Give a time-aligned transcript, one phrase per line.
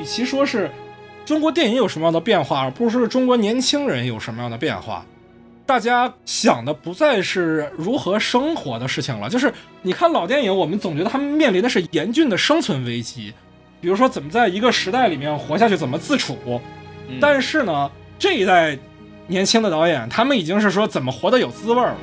[0.00, 0.70] 与其说是
[1.26, 5.04] 中国电影有什么样的变化，而不是中国年轻人有什么样的变化。
[5.66, 9.52] 大家想的不再是如何生活的事情了，就是
[9.82, 13.32] 你看老电影，我们总觉得他们面临的是严峻的生存危机，
[13.78, 16.60] 比如说怎么在一个时代里面活下去，怎么自处。
[17.20, 18.76] 但是呢，这一代
[19.26, 21.96] 年轻的导演，他们已经是说怎么活得有滋味了。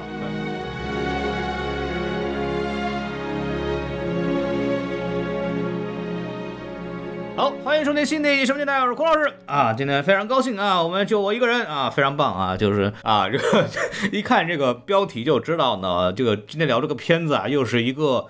[7.87, 9.71] 收听新的一什么电台，我是孔老师啊。
[9.71, 12.57] 今天非常高兴啊，我们就我一个人啊，非常棒啊。
[12.57, 13.65] 就是啊， 这个
[14.11, 18.25] 一看这个标题就知道呢，这个今天聊这个片子啊，又是一个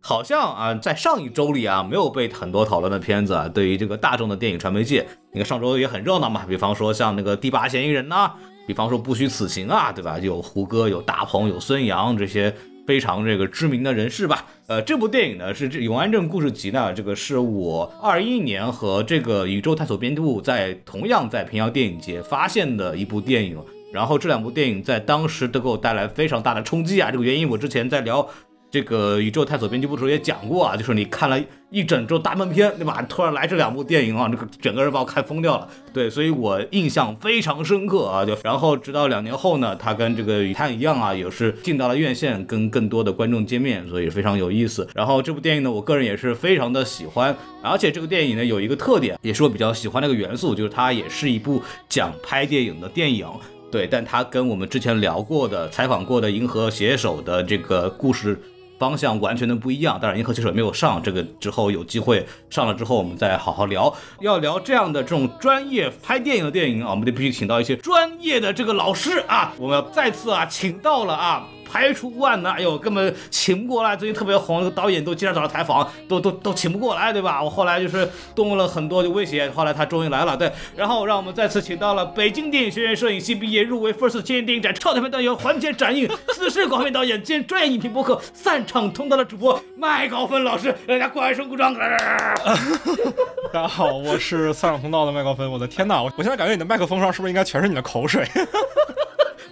[0.00, 3.46] 好像啊，在上一周里啊没有被很多讨论的片子啊。
[3.46, 6.46] 对于这个大众的电影传媒界，你看上周也很热闹嘛。
[6.48, 8.30] 比方说像那个第八嫌疑人呐，
[8.66, 10.18] 比方说不虚此行啊，对吧？
[10.18, 12.54] 有胡歌，有大鹏，有孙杨这些。
[12.86, 23.58] 非常这个知名的人士吧，呃，这部电影呢是这《永安镇故事集》呢，这个是我二一年和这个宇宙探索编辑部在同样在平遥电影节发现的一部电影，
[23.92, 28.28] 然后这两部电影在当时都给我带来非常大的冲击啊，这个原因我之前在聊。
[28.74, 33.00] 这个宇宙探索编辑部的时候也讲过啊，就是你看了一整周大闷片，对吧？
[33.08, 35.68] 突然来这两部电影啊，这个整个人把我看疯掉了。
[35.92, 38.24] 对，所以我印象非常深刻啊。
[38.24, 44.88] 就然后直到两年后呢，他跟这个雨探一样啊，也是进到了院线，跟更多的观众见面，所以非常有意思。
[44.92, 53.24] 然后这部电影呢，我个人也是非常的喜欢，而且这个电影呢有一个特点，也是我比较喜欢的一个元素，就是它也是一部讲拍电影的电影。
[53.70, 58.36] 对，但它跟我们之前聊过的、采访过的《银河携手》的这个故事。
[58.84, 63.90] 方向完全的不一样，当然《银河骑手》没有上，这个之后有机会上了之后，我们再好好聊。
[64.20, 71.46] 要聊这样的这种专业拍电影的电影啊，我们得必须请到一些专业的这个老师啊，我们要再次啊，请到了啊。
[71.74, 73.96] 排除万难，哎呦，根本请不过来。
[73.96, 77.42] 最近特别红，导演都经常找他采访，都都都请不过来，对吧？
[77.42, 80.52] 我后来就是动用了很多的威胁，后来他终于来了，对。
[80.76, 91.74] 然后让我们再次请到了北京电影学院摄影系毕业，入围 First 青年电影展超短片导演，环节展映四十广片导演兼专业影评博客散场通道的主播麦高芬老师，大家掌声鼓掌。
[91.74, 95.50] 大家好，我是散场通道的麦高芬。
[95.50, 98.24] 我的天哪，我我现在感觉你的麦克风上是不是应该全是你的口水？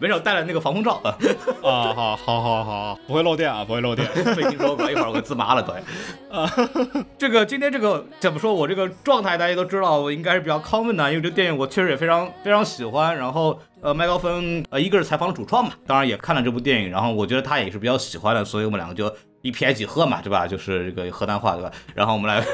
[0.02, 1.16] 没事，带了那个防风罩啊。
[1.62, 4.04] 啊，好，好，好，好，不会漏电啊，不会漏电。
[4.36, 5.76] 没听说过，一会儿我给自麻了，对。
[6.36, 6.50] 啊，
[7.16, 8.52] 这个今天这个怎么说？
[8.52, 13.16] 我这个状态大家都知道，我应该是比较亢奋的，因为这电影我确实也非常非常喜欢。
[13.16, 19.14] 然后，呃，麦高芬，呃，一个是采访了主创嘛，当然也看了这部电影，然后我觉得他也是比较喜欢的，所以我们两个就。
[19.42, 20.46] 一撇几喝嘛，对吧？
[20.46, 21.70] 就是这个河南话，对吧？
[21.94, 22.44] 然后我们来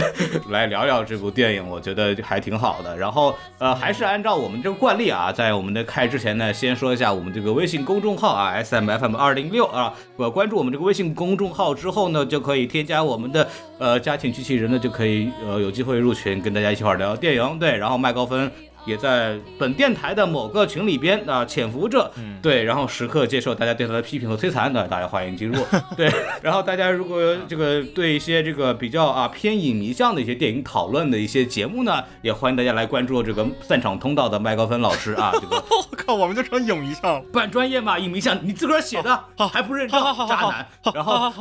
[0.50, 2.96] 来聊聊这部电影，我觉得还挺好的。
[2.96, 17.58] 然后呃，还是按照我们这个惯例啊，在我们的开之前呢，先说一下我们这个微信公众号啊，S M F M 二零六啊，我关注我们这个微信公众号之后呢，就可以添加我们的呃家庭机器人呢，就可以呃有机会入群，跟大家一起玩聊电影。
[17.58, 18.50] 对，然后麦高芬。
[18.86, 22.10] 也在本电台的某个群里边啊潜伏着，
[22.42, 25.64] 对，然后时刻接受大家对他的批评和摧残那，大家欢迎进入。
[25.96, 26.12] 对，
[26.42, 35.30] 然后大家如果这个对一些这个比较啊偏影迷向的一些电影讨论的一些节目呢，也欢迎大家来关注这个散场通道的麦高芬老师啊。
[35.34, 40.66] 这个 我靠，我们就成影迷向了，不专业嘛，影迷向，你自个儿写的，好还不认真，渣男。
[40.94, 41.32] 然后，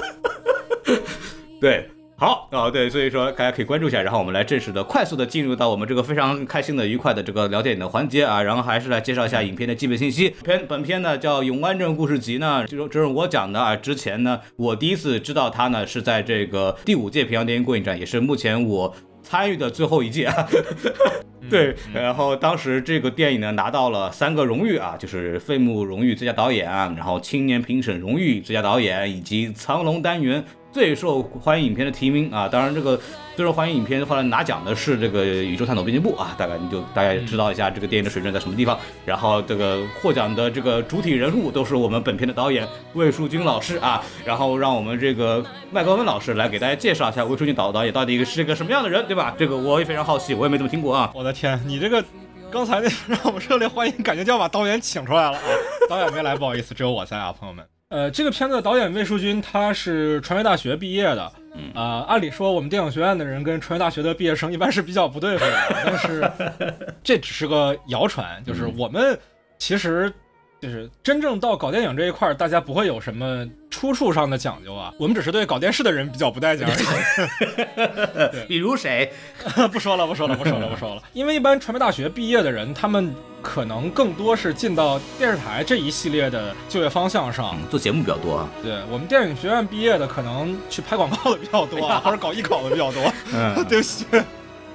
[1.60, 1.90] 对。
[2.18, 10.30] 好啊，对，所以说大家可以关注一下，然后我们来正式的、快速的进入到我们这个非常开心的、愉快的这个聊电影的环节啊，然后还是来介绍一下影片的基本信息。
[10.42, 13.76] 片本片呢叫《永安镇故事集》呢，就是这是我讲的啊。
[13.76, 20.48] 之前呢，我第一次知道它呢是在这个第五届平遥电影过影展，也是目前我参与的最后一届啊。
[21.50, 30.42] 对，然后当时这个电影呢拿到了三个荣誉啊，就是费穆荣誉最佳导演，然后青年评审荣誉最佳导演，以及藏龙单元。
[30.76, 33.00] 最受欢迎影片的提名啊，当然这个
[33.34, 38.78] 最受欢迎影片后来拿奖的是这个宇宙探索编辑部啊，大概你就大概知道一下这个电影的水准在什么地方。
[39.06, 45.42] 然后这个获奖的这个主体人物都是我们本片的导演魏淑君老师啊，然后让我们这个
[45.72, 49.34] 麦高温老师来给大家介绍一下魏淑君导导演到底是一个什么样的人，对吧？
[49.38, 51.10] 这个我也非常好奇，我也没怎么听过啊。
[51.14, 52.04] 我的天，你这个
[52.50, 55.44] 刚才那让我们热烈欢迎，感觉就要把导演请出来了啊！
[55.88, 57.64] 导演没来，不好意思，只有我在啊，朋友们。
[57.88, 61.32] 呃，这个片子的导演魏淑君，他是传媒大学毕业的。
[61.72, 66.30] 呃，按理说我们电影学院的人跟传媒大学的毕业生一般是比较不对付的，但是
[67.02, 69.16] 这只是个谣传，就是我们
[69.56, 70.12] 其实
[70.60, 78.44] 就是真正到搞电影这一块儿，大家不会有什么出处上的讲究啊，我们只是对搞电视的人比较不待见而已。
[78.48, 79.12] 比如谁？
[79.70, 81.02] 不说了，不说了，不说了，不说了。
[81.12, 87.56] 因为一般传媒大学毕业的人，他们可能更多是进到电视台这一系列的就业方向上。
[87.70, 88.48] 做节目比较多啊。
[88.62, 93.02] 对我们电影学院毕业的，可能去拍广告的比较多，啊，或者搞艺考的比较多。
[93.34, 94.06] 嗯， 对不起。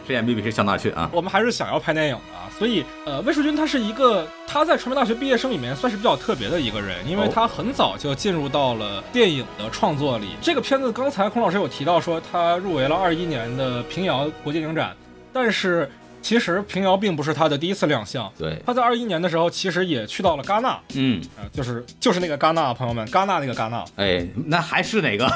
[0.05, 1.09] 谁眼比比谁向哪去啊？
[1.13, 10.29] 我们还是想要拍电影的啊，所以呃，魏淑君他是一个他在传媒大学毕业生里面算是比较特别的一个人，因为他很早就进入到了电影的创作里。
[10.41, 14.95] 这个片子刚才孔老师有提到说他入围了二一年的平遥国际影展，
[15.31, 15.89] 但是
[16.21, 18.31] 其实平遥并不是他的第一次亮相。
[18.37, 23.83] 对，他在二一年的时候其实也去到了戛纳，嗯，呃，就是就是那个戛纳，朋友们，戛纳那个戛纳。
[23.95, 25.27] 哎，那还是哪个？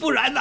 [0.00, 0.40] 不然呢？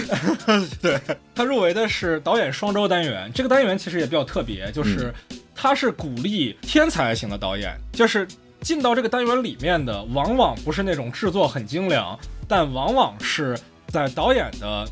[0.80, 1.00] 对
[1.34, 5.12] 他入围的是导演双周单元，这个单元其实也比较特别，就是
[5.54, 8.26] 他是鼓励天才型的导演，就是
[8.60, 13.58] 进到这个单元里面的，往往不是那种制作很精良，但往往是
[13.88, 14.86] 在导演的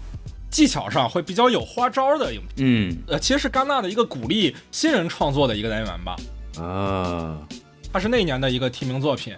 [0.50, 2.55] 技巧上会比较有花招的影片。
[2.59, 6.17] 嗯，呃，其实是戛纳的一个鼓励新人创作的一个单元吧。
[6.59, 7.38] 啊，
[7.93, 9.35] 他是那一年的一个提名作品。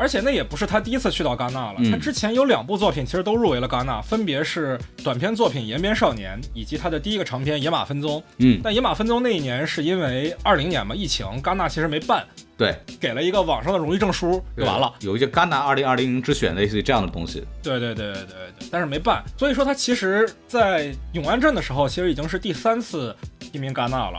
[0.00, 8.18] 而且那也不是他第一次去到戛纳了，他之前有两部作品其实都入围了戛纳，分别是短篇作品《延边少年》以及他的第一个长篇《野马分鬃》。
[8.38, 12.26] 嗯，但《野马分鬃》那一年是因为二零年嘛，疫情，戛纳其实没办，
[12.56, 17.44] 对，给了一个网上的荣誉证书就完了，有一些戛纳二零二零之选类似于这样的东西。
[17.62, 18.24] 对对对对对
[18.58, 24.18] 对，但是没办，所以说他其实在永安镇的时候，其实已经是第三次提名戛纳了，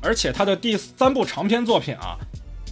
[0.00, 2.16] 而且他的第三部长篇作品啊。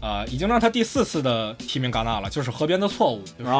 [0.00, 3.50] 呃，已经让他第四次的提名戛纳了，就是《河边的错误》，就是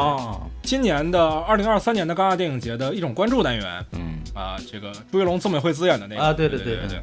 [0.63, 3.85] 今年的二零二三年的戛纳电影节的一种关注单元。
[3.93, 7.01] 嗯，啊，这个朱一龙、曾美惠自演的那个啊，对对对对对，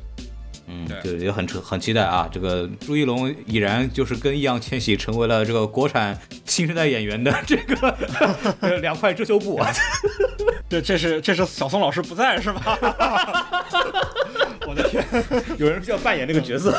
[0.66, 2.28] 嗯，对，也很很期待啊。
[2.32, 7.94] 这个朱一龙已然就是跟易烊千玺成为了这个国产新生代演员的这个
[8.80, 9.70] 两块遮羞布啊。
[10.68, 12.78] 对，这是这是小宋老师不在是吧？
[14.66, 15.04] 我的天，
[15.58, 16.74] 有人要扮演那个角色。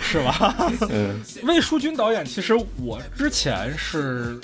[0.00, 0.54] 是吧？
[0.88, 4.40] 嗯，魏淑君导演，其实我之前是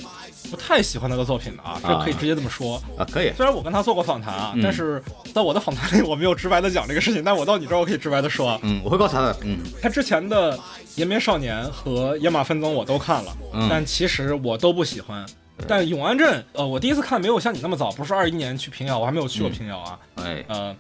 [0.51, 3.33] 不太喜欢他的作品的啊，这可以直接这么说啊，可以。
[3.37, 5.01] 虽然我跟他做过访谈啊，但是
[5.33, 10.59] 在我的访谈里我没有直白的讲这个事情，但我到你这儿我可以直白的说，嗯，我会告诉他的，嗯，他之前的
[10.97, 13.33] 《延边少年》和《野马分鬃》我都看了，
[13.71, 15.25] 但其实我都不喜欢。
[15.69, 20.75] 但永安镇，呃，我第一次看没有像你那么早，不是二一年去平遥，我还没有去过平遥啊，哎，呃。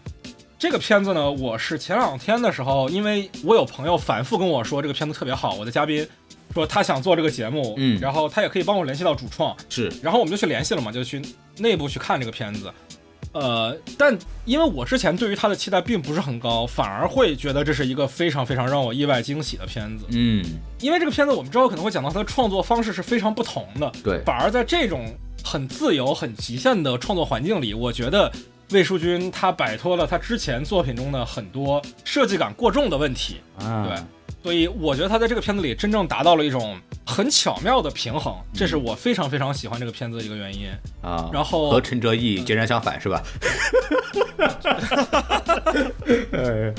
[0.62, 6.06] 这个片子呢，我是前两天的时候，因为我有朋友反复跟我说这个片子特别好，我的嘉宾
[6.54, 11.20] 说他想做这个节目，嗯，然后他也可以帮我联系到主创，是，然后我们就去联系了嘛，就去
[11.58, 12.72] 内部去看这个片子，
[13.32, 20.44] 呃，但因为我之前对于他的期待并不是很高，反而会觉得这是一个非常非常让我意外惊喜的片子，嗯，
[20.78, 25.12] 因为这个片子我们之后可能会讲到它的创作方式是非常不同的，对，反而在这种
[25.42, 28.30] 很自由、很极限的创作环境里，我觉得。
[28.72, 33.96] 魏淑君他摆脱了他之前作品中的很多设计感过重的问题，对，
[34.42, 40.68] 所以我觉得他在这个片子里真正达到了一种很巧妙的平衡，这是我非常非常喜欢这个片子的一个原因
[41.00, 41.28] 啊。
[41.32, 43.22] 然后和陈哲艺截然相反，是吧？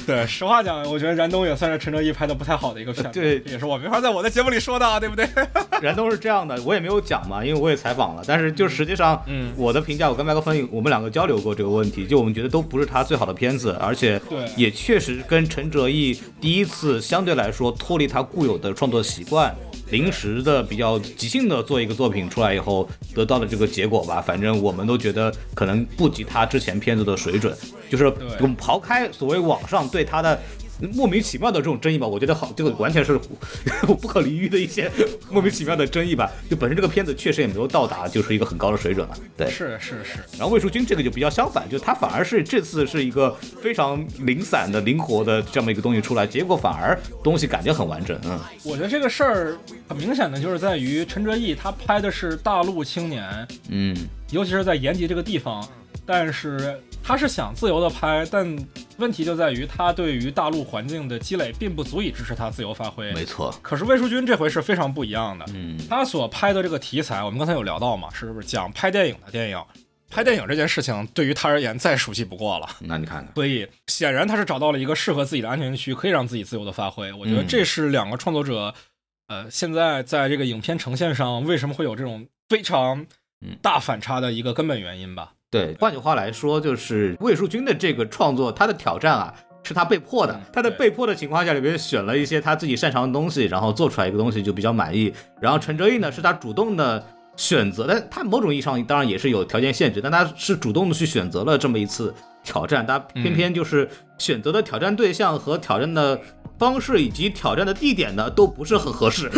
[0.05, 5.27] 对，实话讲，我觉得燃冬也算是陈哲艺拍的不太好的一个片子，对，也是我没法在我的节目里说的，啊，对不对？
[5.81, 19.55] 燃冬是这样的，我也没有讲嘛，因为我也采访了，但是就实际上，嗯，我的评价，我跟麦克风我们两个交流过这个问题，就我们觉得都不是他最好的片子，而且对，也确实跟陈哲艺第一次相对来说脱离他固有的创作习惯。
[19.91, 27.55] 临时的比较即兴的做一个作品出来以后得到的这个结果吧，反正我们都觉得可能不及他之前片子的水准。
[27.91, 28.05] 就是
[28.39, 30.39] 我们刨开所谓网上对他的
[30.93, 33.19] 莫名其妙的这种争议吧，我觉得好，这个完全是
[33.85, 34.91] 不可理喻的一些
[35.29, 36.29] 莫名其妙的争议吧。
[36.49, 39.17] 就本身这个片子确实也没有到达就是一个很高的水准了。
[39.37, 40.19] 对，是是是。
[40.37, 48.19] 然后魏淑君这个就比较相反，就他反而是这次是一个非常零散的、灵活的这么一个东西出来，结果反而东西感觉很完整。
[48.25, 53.95] 嗯，我觉得这个事儿很明显的就是在于陈哲艺他拍的是大陆青年，嗯，
[54.31, 55.67] 尤其是在延吉这个地方，
[56.05, 56.79] 但是。
[57.05, 58.57] 他是想自由的拍，但
[58.95, 63.11] 问题就在于他对于大陆环境的积累并不足以支持他自由发挥。
[63.11, 63.53] 没错。
[63.61, 65.45] 可是魏淑君这回是非常不一样的。
[65.53, 69.61] 嗯，他所拍的这个题材，我们刚才有聊到嘛，是不是讲拍电影的电影？
[70.09, 72.69] 拍电影这件事情对于他而言再熟悉不过了。
[72.79, 77.11] 那你看看，所以显然他是找到了一个适合自己的安全区，可以让自己自由的发挥。
[77.11, 78.73] 我觉得这是两个创作者，
[79.27, 83.05] 呃，现在在这个影片呈现上为什么会有这种非常
[83.61, 85.33] 大反差的一个根本原因吧。
[85.53, 89.31] 对，换句话来说，就是魏树军的这个创作，他的挑战啊，
[89.63, 95.13] 是他被迫的嗯，他在被迫的情况下里边选了一些他自己擅长的东西，然后做出来一个东西就比较满意。
[95.39, 97.05] 然后陈哲艺呢是他主动的
[97.35, 102.11] 选择但，他某种意义上当然也是有条件限制，但他是主动的去选择了这么一次
[102.43, 106.19] 挑战，他偏偏就是选择的挑战对象和挑战的
[106.57, 109.29] 方式以及挑战的地点呢都不是很合适。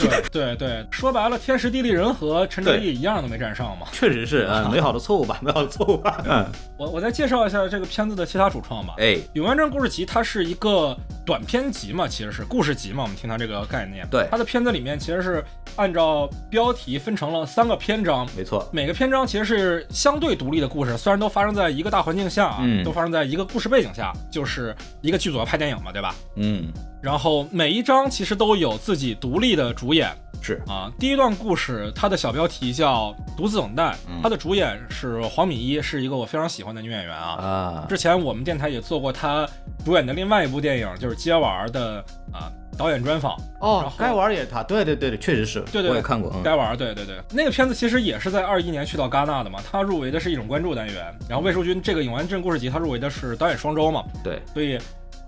[0.00, 3.86] 对对对，说白了，天时地利人和，陈哲艺一样都没占上嘛。
[3.92, 8.94] 确实是，嗯，美好的错误吧， 美好的错误吧，嗯，我我再介绍一下这个片子的其他主创吧。
[8.98, 13.02] 哎，《永安镇故事集》它是一个短篇集嘛，其实是故事集嘛。
[13.02, 14.28] 我们听它这个概念，对。
[14.30, 15.42] 它的片子里面其实是
[15.76, 22.84] 按照标题分成了三个篇章，没错，每个篇章其实是相对独立的故事，虽然都发生在一个大环境下啊，嗯。
[22.84, 26.14] 都发生在一个故事背景下，就是一个剧组要拍电影嘛，对吧？
[26.36, 30.10] 嗯，然后每一章其实都有自己独立的主演。
[30.40, 30.90] 是，啊。
[31.00, 34.20] 第一段故事它的小标题叫《独自等待》，嗯。
[34.22, 37.34] 它的主演是黄敏一，是一个我非常喜欢的女演员啊。
[37.34, 39.48] 啊，之前我们电台也做过她
[39.84, 43.36] 主演的另外一部电影，就是《接娃》的啊导演专访。
[43.60, 54.78] 哦，该玩也他，对对对对，确实是，对对我也看过，嗯该玩儿，对对对，那个片子其实也是在二一年去到戛纳的嘛，他入围的是一种关注单元，然后魏淑君这个《永安镇故事集》他入围的是导演双周嘛，对，所以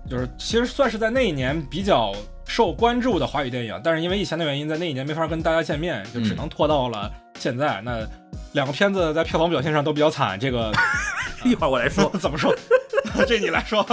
[0.09, 2.13] 就是其实算是在那一年比较
[2.45, 7.81] 受关注的华语电影，但是因为疫情的原因，在那一年没法跟大家见面，就只能拖到了现在。
[7.81, 8.05] 那
[8.53, 10.71] 两个片子在票房表现上都比较惨，这个
[11.45, 12.53] 一会儿我来说， 怎么说？
[13.27, 13.85] 这你来说。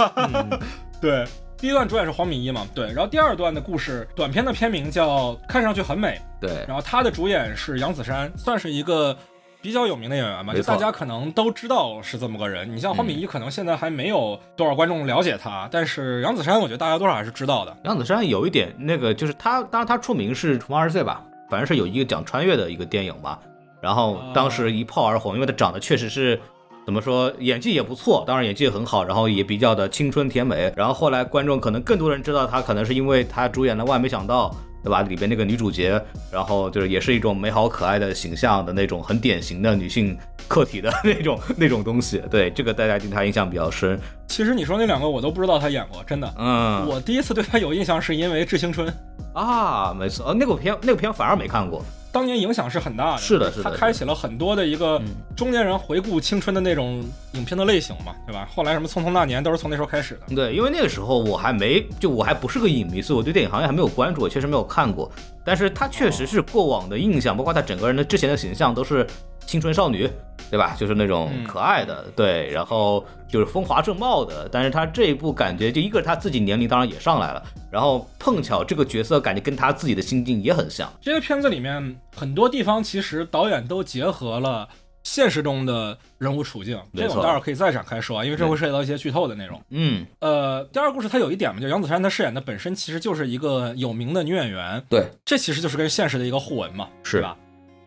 [0.99, 1.25] 对，
[1.57, 6.19] 第一段主演是黄敏一嘛，对，然后第二段的故事短片的片名叫《看上去很美》。
[6.41, 9.17] 对，然后他的主演是杨子姗，算是一个
[9.61, 12.73] 比较有名的演员吧，就大家可能都知道是这么个人。
[12.73, 17.75] 你像黄敏仪，可能现在还没有多少观众了解他，但是杨子姗，我觉得大家多少还是知道的。
[17.83, 23.37] 杨子姗有一点那个，就是他，当然他出名是《重逢二十岁》吧，反正是有一个讲穿越的一个电影吧。
[23.81, 26.39] 然后当时一炮而红，因为他长得确实是
[26.85, 30.71] 怎么说，演技也不错，当然演技也很好，然后也比较的青春甜美。
[30.77, 34.49] 然后后来观众可能更多人知道他，可能是因为他主演了《万没想到》。
[34.83, 35.01] 对吧？
[35.01, 40.17] 里边那个女主角，然后就是也是一种美好可爱的形象的那种很典型的女性
[40.47, 42.21] 客体的 那种那种东西。
[42.29, 43.99] 对，这个大家对她印象比较深。
[44.29, 46.33] 其实你说那两个我都不知道他演过，真的。
[46.37, 48.87] 嗯，我第一次对他有印象是因为《致青春》，
[49.33, 51.83] 啊，没错，哦，那个片那个片反而没看过。
[52.11, 53.17] 当年影响是很大的。
[53.21, 58.47] 是的是的他开启了很多的一个嗯中年人回顾青春的那种影片的类型嘛，对吧？
[58.55, 60.35] 后来什么《匆匆那年》都是从那时候开始的。
[60.35, 65.11] 对，因为那个时候我还没，就我还不是个影迷，所以我对电影行业还没有关注，我确实没有看过。
[65.49, 69.03] 但是她确实是过往的印象，包括她整个人的之前的形象都是
[69.47, 70.07] 青春少女，
[70.51, 70.75] 对吧？
[70.77, 74.47] 就是那种嗯可爱的，对，然后就是风华正茂的。
[74.51, 80.87] 但是她这一部感觉，就一个是他自己年龄当然也上来了，然后碰巧这个角色感觉跟她自己的心境也很像。
[81.01, 84.69] 这个片子里面很多地方其实导演都结合了
[85.03, 87.15] 现实中的人物处境，这个我没错。
[87.15, 89.61] 们待会儿可以再展开说啊，因为这会涉及到一些剧透的内容。
[89.69, 97.21] 嗯，呃，第二个故事它有一点嘛，就杨子姗她饰演的本身其实就是一个有名的女演员，对，这其实就是跟现实的一个互文嘛，是。
[97.21, 97.35] 吧？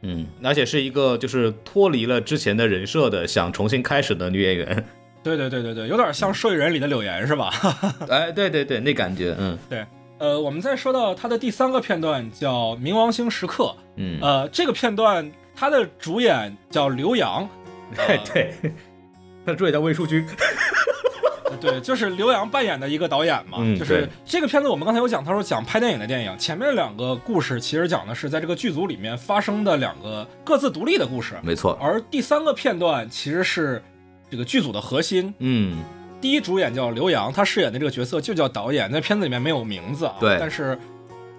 [0.02, 4.84] 嗯，而且是一个就是脱离了之前的人设的，想重新开始的女演员。
[5.22, 7.52] 对对对对对，有点像《受益人》里的柳岩是吧？
[8.10, 9.56] 哎，对对对，那感觉，嗯。
[9.70, 9.86] 对。
[10.18, 13.64] 呃，我们再说到它的第三个片段叫《冥王星时刻》，
[13.96, 17.48] 嗯，呃，这个片段它的主演叫刘洋，
[17.94, 18.54] 对 对，
[19.44, 20.26] 他的主演叫魏淑君。
[21.44, 33.82] 呃对，就是刘洋扮演的一个导演嘛，嗯就是这个片子我们刚才有讲，他说讲拍电影的电影，前面两个故事其实讲的是在这个剧组里面发生的两个各自独立的故事，没错，而第三个片段其实是
[34.30, 35.32] 这个剧组的核心。
[35.40, 35.84] 嗯，
[36.22, 40.38] 第一主演叫刘洋，他饰演的这个角色就叫导演，在片子里面没有名字啊，对。
[40.40, 40.78] 但是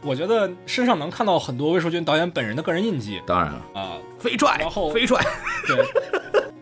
[0.04, 3.22] 我觉得身上能看到很多魏淑君导演本人的个人印记。
[3.26, 3.98] 当然了，啊。
[4.20, 5.22] 飞踹，然后飞踹，
[5.68, 5.86] 对，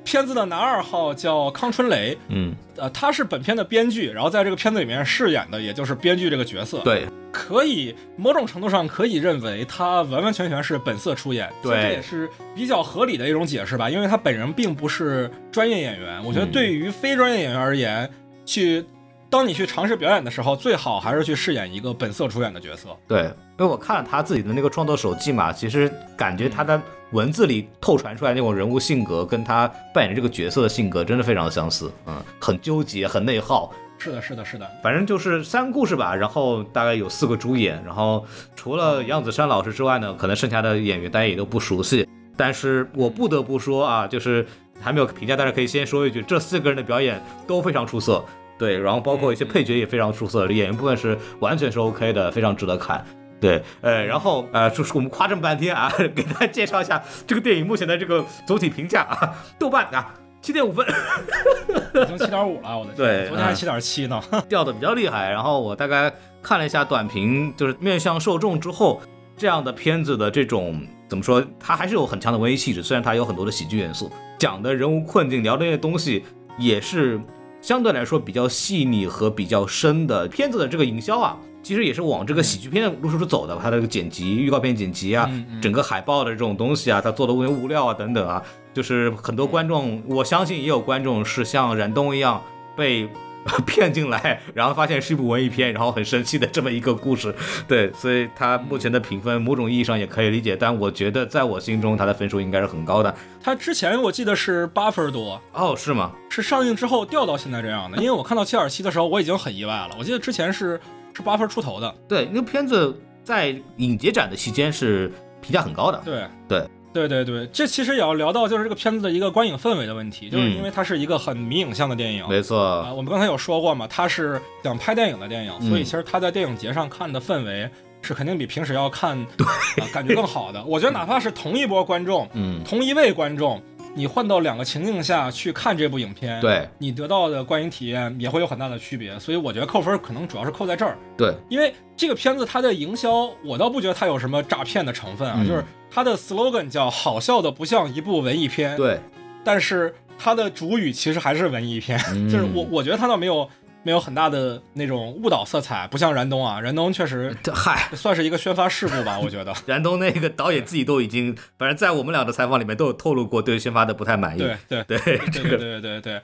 [0.04, 11.84] 片子的男二号叫康春雷，嗯，呃，他是本片的编剧，然后在这个片子里面饰演的也就是编剧这个角色。，对，可以某种程度上可以认为他完完全全是本色出演，对。
[11.84, 16.20] 这也是比较合理的一种解释吧，因为他本人并不是专业演员。
[16.26, 16.52] 我觉得嗯。
[16.52, 18.10] 对于非专业演员而言，
[18.44, 18.84] 去
[19.32, 22.90] 当你去尝试表演的时候，最好还是去饰演一个本色出演的角色。
[23.08, 23.22] 对，
[23.58, 26.80] 因为我看了他自己的那个创作手记嘛，其实感觉他的
[27.14, 34.70] 文字里透传出来那种人物性格，跟他扮演这个角色的性格真的非常相似，嗯，很纠结，很内耗，是的，是的，是的。
[34.84, 42.06] 反正就是三个故事吧，然后大概有四个主演，然后除了杨子姗老师之外呢，可能剩下的演员大家也都不熟悉。
[42.36, 44.46] 但是我不得不说啊，就是
[44.82, 48.24] 还没有评价，但是可以先说一句，这四个人的表演都非常出色，
[48.62, 53.04] 对，然后包括一些配角也非常出色，演员部分是完全是 OK 的，非常值得看。
[53.40, 60.14] 对，呃，然后呃，就是我们夸这么半天啊， 给大家介绍一下这个电影目前的这个总体评价啊，豆瓣啊
[60.44, 64.22] 七点五分，已经七点五了，我的 天，对昨天还嗯七点七呢。
[64.48, 65.32] 掉的比较厉害。
[65.32, 66.14] 然后我大概
[66.44, 69.02] 看了一下短评，就是面向受众之后，
[69.36, 76.24] 这样的片子的这种怎么说，它还是有很强的文艺气质，虽然它有很多的喜剧元素，讲的人物困境，聊的那些东西
[76.60, 77.20] 也是
[77.62, 80.28] 相对来说比较细腻和比较深的。
[80.28, 81.38] 片子的这个营销啊。
[81.64, 85.30] 其实也是往这个喜剧片的路数走的，它的这个剪辑、预告片剪辑啊，
[85.62, 88.42] 整个海报的这种东西啊，它做的物物料啊等等啊，
[88.74, 92.42] 就是很多观众，我相信也有观众是像燃冬一样
[92.76, 93.08] 被
[93.66, 97.34] 骗进来，然后发现是一部文艺片，然后很生气的这么一个故事。
[97.68, 103.14] 对，所以它目前的评分，某种意义上也可以理解，但我觉得在我心中，它的分数应该是很高的。
[103.44, 106.12] 它之前我记得是八分多，哦，是吗？
[106.30, 107.98] 是上映之后掉到现在这样的。
[107.98, 109.96] 因为我看到七点七的时候，我已经很意外了。
[109.98, 110.80] 我记得之前是
[111.16, 111.94] 是八分出头的。
[112.08, 116.02] 对，那个片子在影节展的期间是评价很高的。
[116.06, 120.56] 对对对对对，这其实也要聊到就是这个片子的一个观影氛围的问题，就是嗯。
[120.58, 122.28] 因为它是一个很迷影像的电影。
[122.28, 125.84] 没错，啊，我们刚才有说过嘛，它是想拍电影的电影，所以嗯。
[125.84, 127.70] 其实它在电影节上看的氛围
[128.02, 130.64] 是肯定比平时要看对、啊、感觉更好的。
[130.66, 133.62] 我觉得哪怕是同一波观众，嗯，同一位观众，
[133.96, 139.18] 你换到两个情境下去看这部影片，对你得到的观影体验也会有很大的区别。
[139.20, 145.48] 所以我觉得扣分可能主要是扣在这儿，对，因为这个片子它的营销，我倒不觉得它有什么诈骗的成分啊，嗯。
[145.48, 149.00] 就是它的 slogan 叫“好笑的不像一部文艺片”，对，
[149.44, 152.30] 但是它的主语其实还是文艺片，嗯。
[152.30, 153.48] 就是我我觉得它倒没有
[153.84, 159.54] 没有很大的那种误导色彩，不像燃冬啊，燃冬确实嗨，算是一个宣发事故吧， 我觉得。
[159.66, 164.40] 燃冬那个导演自己都已经，反正在我们俩的采访里面都有透露过对宣发的不太满意。
[164.40, 164.84] 对对。
[164.84, 166.22] 对，对对对对，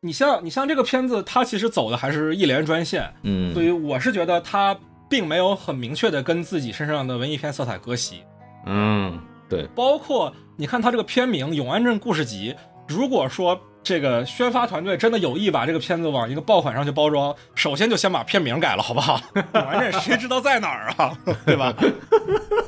[0.00, 4.74] 你像你像这个片子，它其实走的还是一连专线，嗯，所以我是觉得它
[5.10, 8.22] 并没有很明确的跟自己身上的文艺片色彩割席。
[8.66, 12.52] 嗯，对，包括你看它这个片名《永安镇故事集》，
[12.88, 19.18] 如果说这个宣发团队真的有意把这个片子往一个爆款上去包装，首先就先把片名改了，好不好？
[19.54, 21.16] 永安镇谁知道在哪儿啊？
[21.46, 21.74] 对吧？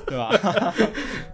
[0.07, 0.75] 对吧？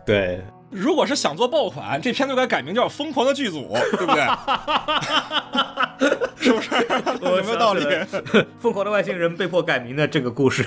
[0.04, 4.26] 对，如果是想做爆款，这片子该改名叫《疯狂的剧组》，对不对？
[6.40, 6.70] 是不是？
[7.22, 7.84] 有没有道理
[8.58, 10.64] 疯狂的外星人被迫改名的这个故事，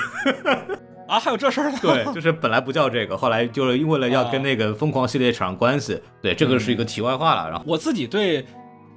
[1.11, 1.19] 啊？
[1.19, 1.77] 还有这事儿呢？
[1.81, 7.50] 对，就是本来不叫这个，后来就是因为了要跟那个疯狂系列扯上关系，对，这个是一个题外话了。
[7.50, 8.41] 然后，我自己对《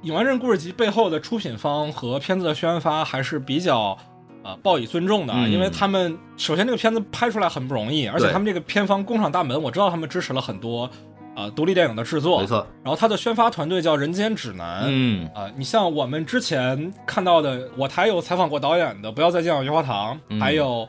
[0.03, 3.99] 永安镇故事集》背后的出品方和片子的宣发还是比较
[4.43, 10.89] 呃报以尊重的，啊，嗯因为他们首先这个片子拍出来很不容易，而且他们这个片方工厂大门，我知道他们支持了很多
[11.35, 14.85] 呃独立电影的制作没，错，然后他的宣发团队叫人间指南。
[14.87, 20.89] 嗯啊、你像我们之前看到的，我台有采访过导演的《不要再见我棉花糖》嗯还有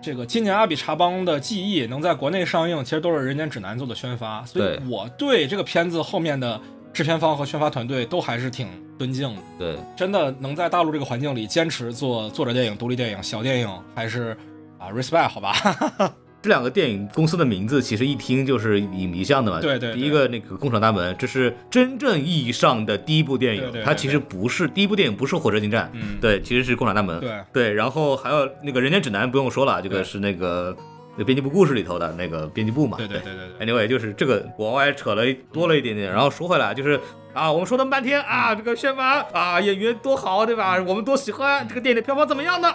[0.00, 6.60] 这个今年阿比查邦的《记忆》能在国内上映，其实都是人间指南做的宣发，所以我对这个片子后面的
[6.92, 9.42] 制片方和宣发团队都还是挺尊敬的。
[9.58, 14.36] 对，真的能在大陆这个环境里坚持做作者电影、独立电影、小电影，还是
[14.78, 15.54] 啊 respect 好吧？
[16.46, 19.60] 这两个电影公司的名字其实一听就是影迷向的嘛。
[19.60, 27.16] 对对对第一个那个《工厂大门》，这是真正意义上的第一部电影，对它其实不是第一部电影，不是《火车进站》，嗯，对，其实是《工厂大门》。
[27.18, 30.76] 对对，然后还有那个《人间指南》，不用说了，这个是那个
[31.16, 32.96] 那编辑部故事里头的那个编辑部嘛。
[32.96, 33.66] 对对对对对。
[33.66, 37.00] Anyway，就是这个我往外扯了多了一点点，然后说回来就是
[37.32, 40.80] 啊，我们说了半天啊，这个宣发啊，演员多好，对吧？
[40.86, 42.72] 我们多喜欢这个电影的票房怎么样呢？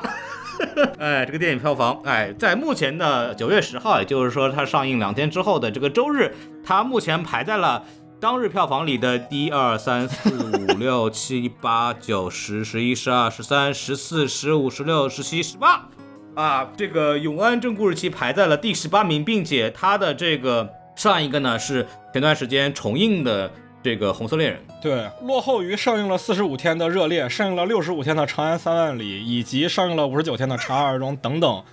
[1.00, 7.84] 哎，这个电影票房，哎，在目前的九月十号，也就是说它上映两天之后的这个周日，它目前排在了
[8.20, 15.88] 当日票房里的第一二三四五六七八九十十一十二十三十四十五十六十七十八。
[16.36, 23.52] 啊，这个《永安镇故事期》排在了第十八名，并且它的这个上一个呢是前段时间重映的
[23.84, 24.60] 这个《红色恋人》。
[24.82, 31.64] 对，落后于上映了四十五天的《热烈》，上映了六十五天的《长安三万里》，以及上映了五十九天的《长安二中》等等，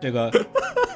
[0.00, 0.30] 这个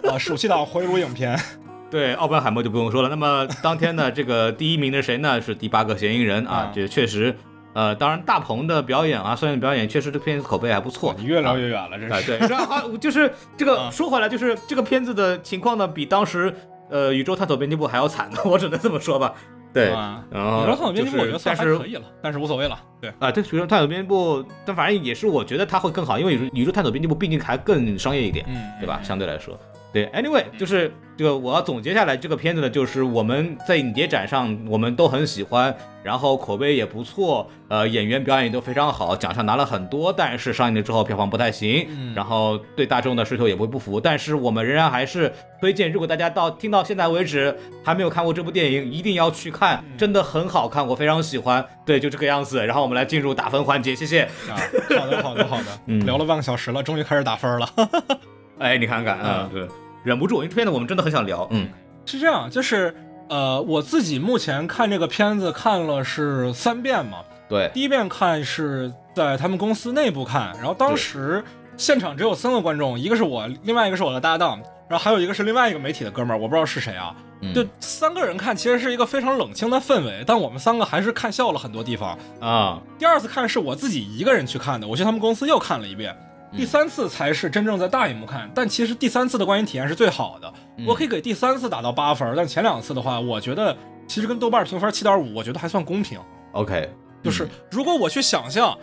[0.02, 1.38] 呃暑期档回炉影片。
[1.88, 3.09] 对，奥本海默就不用说了。
[3.09, 5.40] 那么当天呢，这个第一名的谁呢？
[5.40, 7.35] 是第八个嫌疑人啊啊，这确实，
[7.74, 11.14] 呃，当然大鹏的表演啊，孙燕的表演确实这片子口碑还不错。
[11.16, 12.38] 你越聊越远了，这啊，是。
[12.38, 16.52] 对，然后就是这个 啊说回来，就是这个片子的情况呢，比当时
[16.90, 19.33] 呃宇宙探索编辑部还要惨呢，我只能这么说吧。
[19.77, 22.81] 对，啊，然后你说探索编辑部，我觉得算是可以了，但是无所谓了。
[22.99, 29.01] 对，啊，对，宇宙探索编辑部，但反正也是我觉得它会更好，因为宇宙宇宙探索编辑部毕竟还更商业一点，嗯，对吧？
[29.03, 29.55] 相对来说，
[29.97, 45.33] 对，anyway，就是这个我要总结下来，这个片子呢，就是我们在影碟展上我们都很喜欢，然后口碑也不错，呃，演员表演都非常好，奖项拿了很多，但是上映了之后票房不太行，然后对大众的需求也不会不符，但是我们仍然还是
[45.63, 51.65] 推荐，如果大家到听到现在为止还没有看过这部电影，一定要去看，真的很好看，我非常喜欢。
[51.87, 52.67] 对，就这个样子。
[52.67, 54.25] 然后我们来进入打分环节，谢谢。
[54.51, 54.61] 啊，
[54.99, 55.65] 好的，好的，好的。
[55.87, 57.67] 嗯，聊了半个小时了，终于开始打分了。
[58.59, 59.69] 哎，你看看，嗯，对。
[60.07, 61.49] 忍不住，因为这片子我们真的很想聊。
[61.51, 61.69] 嗯，
[62.05, 62.95] 是这样，就是
[63.29, 67.19] 呃，我自己目前看这个片子看了是三遍嘛。
[67.49, 71.42] 对，第一遍看是在他们公司内部看，然后当时
[71.77, 77.12] 现场只有三个观众，一个是我，另外一个是我的搭档，然后还有一个是另外一个媒体的哥们儿，我不知道是谁啊。
[77.55, 82.81] 就三个人看，其实是一个非常冷清的氛围，但我们三个还是看笑了很多地方啊。
[82.99, 86.16] 第二次看是我自己一个人去看的，我去他们公司又看了一遍。
[86.53, 90.53] 第三次才是真正在大荧幕看，但其实第三次的观影体验是最好的。
[90.87, 96.19] 我可以给第三次打到八分，但前两次的话，我觉得其实跟豆瓣评分七点五，我觉得还算公平。
[96.53, 96.91] OK，
[97.23, 98.77] 就是如果我去想象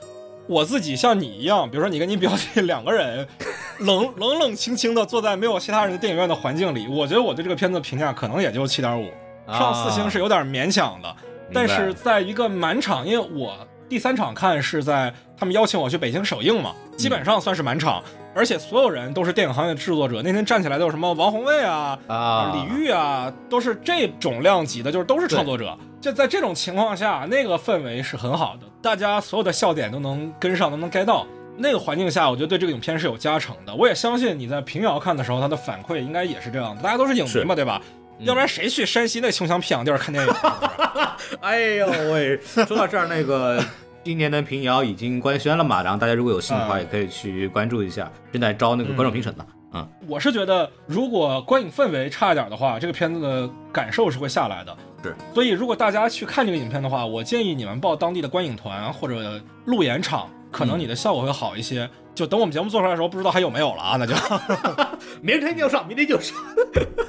[0.48, 3.28] 我自己像你一样，比如说你跟你表弟两个人
[3.80, 9.10] 冷冷冷清清的坐在没有其他人的电影院的环境里，我觉得我对这个片子评价可能也就七点五，
[9.48, 11.16] 上四星是有点勉强的。
[11.54, 13.56] 但是在一个满场，因为我。
[13.90, 18.02] 第三场看是在他们邀请我去北京首映嘛，基本上算是满场，
[18.34, 20.22] 而且所有人都是电影行业的制作者。
[20.24, 25.78] 那天站起来都有什么王宏卫啊、啊李玉啊，都是这种量级的，就是都是创作者。
[26.02, 31.26] 就在这种情况下，那个氛围是很好的，大家所有的笑点都能跟上，都能 get 到。
[31.56, 33.76] 那个环境下，我觉得对这个影片是有加成的。
[33.76, 36.82] 我也相信你在平遥看的时候，他的反馈应该也是这样的。
[36.82, 37.80] 大家都是影迷嘛，对吧？
[38.24, 40.34] 要不然谁去山西那穷乡僻壤地儿看电影？
[41.42, 42.40] 哎呦喂！
[42.44, 43.64] 说到这儿，那个
[44.04, 49.46] 今年的平遥已经官宣了嘛，然后大家如果有兴趣的话，也可以去关注一下，正在招那个观众评审呢。
[49.76, 54.76] 嗯，我是觉得，如果观影氛围差一点的话，这个片子的感受是会下来的。
[55.02, 61.90] 是，所以如果大家去看这个影片的话，我建议你们报当地的观影团或者路演场，可能你的效果会好一些。
[62.16, 63.98] 就等我们节目做出来的时候，不知道还有没有了啊？
[63.98, 64.14] 那就
[65.20, 66.38] 明天就上，明天就上。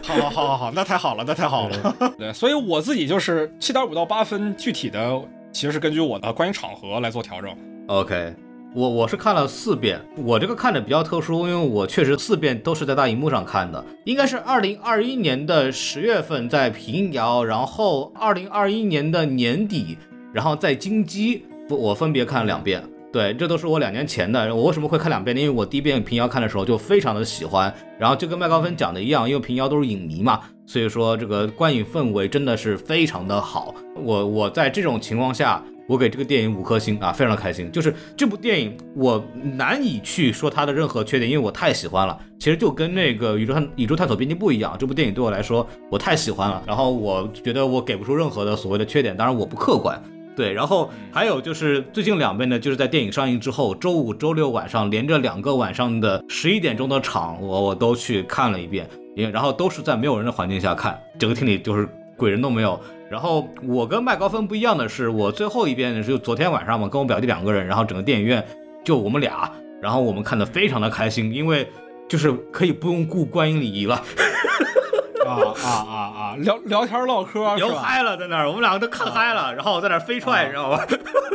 [0.03, 1.95] 好， 好，好，好，好，那太好了，那太好了。
[2.17, 5.21] 对， 所以我自己就是七点五到八分，具体的
[5.53, 7.55] 其实是根据我的观影场合来做调整。
[7.89, 8.35] OK，
[8.75, 19.99] 我我是看了四遍，我这个看的比较特殊，因为我确实四遍都是在大荧幕上看的，应该是二零二一年的十月份在平遥，然后二零二一年的年底，
[20.33, 22.83] 然后在金鸡，我分别看了两遍。
[23.15, 24.53] 对，这都是我两年前的。
[24.53, 25.41] 我为什么会看两遍呢？
[25.41, 33.73] 因为我第一遍平遥看的时候就非常的喜欢，然后就跟麦高芬讲的一样，因为平遥都是影迷嘛，所以说这个观影氛围真的是非常的好。
[33.95, 37.71] 我我在这种情况下，我给这个电影五颗星啊，非常的开心。
[37.71, 39.25] 就是这部电影我
[39.55, 42.19] 难以去说它的任何缺点，因为我太喜欢了。
[42.41, 46.61] 其实就跟那个宇宙探宇宙探索编辑部一样，这部电影对我来说我太喜欢了。
[46.67, 50.03] 然后我觉得我给不出任何的所谓的缺点，当然我不客观。
[50.37, 62.79] 对，然后还有就是最近两遍呢，就是在电影上映之后，周五、周六晚上连着两个晚上的十一点钟的场，我我都去看了一遍，因然后都是在没有人的环境下看，整个厅里就是鬼人都没有。
[63.09, 68.45] 然后我跟麦高芬不一样的是，我最后一遍就昨天晚上嘛，跟我表弟两个人，然后整个电影院
[68.83, 69.49] 就我们俩，
[69.81, 71.69] 然后我们看的非常的开心，因为
[72.09, 74.03] 就是可以不用顾观影礼仪了。
[75.25, 76.37] 啊啊啊啊！
[76.39, 80.79] 聊聊天唠嗑，聊嗨了，在那儿，我们两个都看嗨了，然后在那儿飞踹，你知道吗？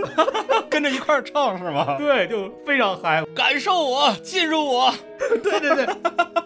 [0.69, 1.95] 跟着一块儿唱是吗？
[1.97, 4.93] 对，就非常嗨，感受我，进入我。
[5.43, 5.85] 对对对，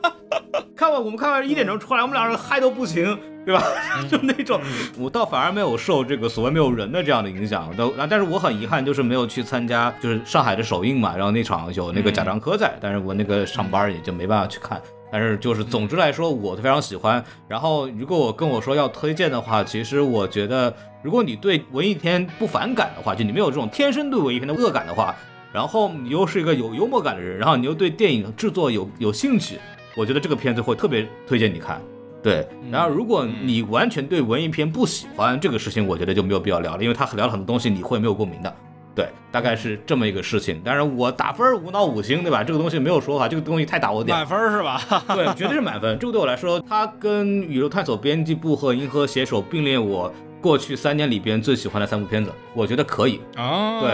[0.75, 3.63] 看吧我们看完一点钟出来，我们俩人嗨都不行，对吧？
[4.09, 4.59] 就那种，
[4.97, 14.81] 我倒反而没有受这个所谓没有人的这样的影响，都，但是我很遗憾，就是没有去参加，就是上海的首映嘛，然后那场有那个贾樟柯在，但是我那个上班也就没办法去看。
[15.13, 17.23] 但是就是，总之来说，我非常喜欢。
[17.47, 25.15] 然后，如果我跟我说要推荐的话，其实我觉得，如果你对文艺片不反感的话，就你没有这种天生对文艺片的恶感的话，
[25.53, 29.59] 然后你又是一个有幽默感的人，然后你又对电影制作有有兴趣，
[29.95, 31.79] 我觉得这个片子会特别推荐你看。
[32.23, 38.55] 对，然后如果你完全对文艺片不喜欢这个事情，我觉得就没有必要聊了，因为他聊了很多东西你会没有共鸣的。
[38.95, 40.61] 对，大概是这么一个事情。
[40.63, 42.43] 但是我打分无脑五星，对吧？
[42.43, 44.15] 这个东西没有说法，这个东西太打我点。
[44.15, 44.79] 满分是吧？
[45.15, 45.97] 对，绝对是满分。
[45.97, 53.19] 这个对我来说，它跟《宇宙探索编辑部》和《银河携手》并列我过去三年里边最喜欢的三部片子，我觉得可以。
[53.35, 53.89] 啊，对，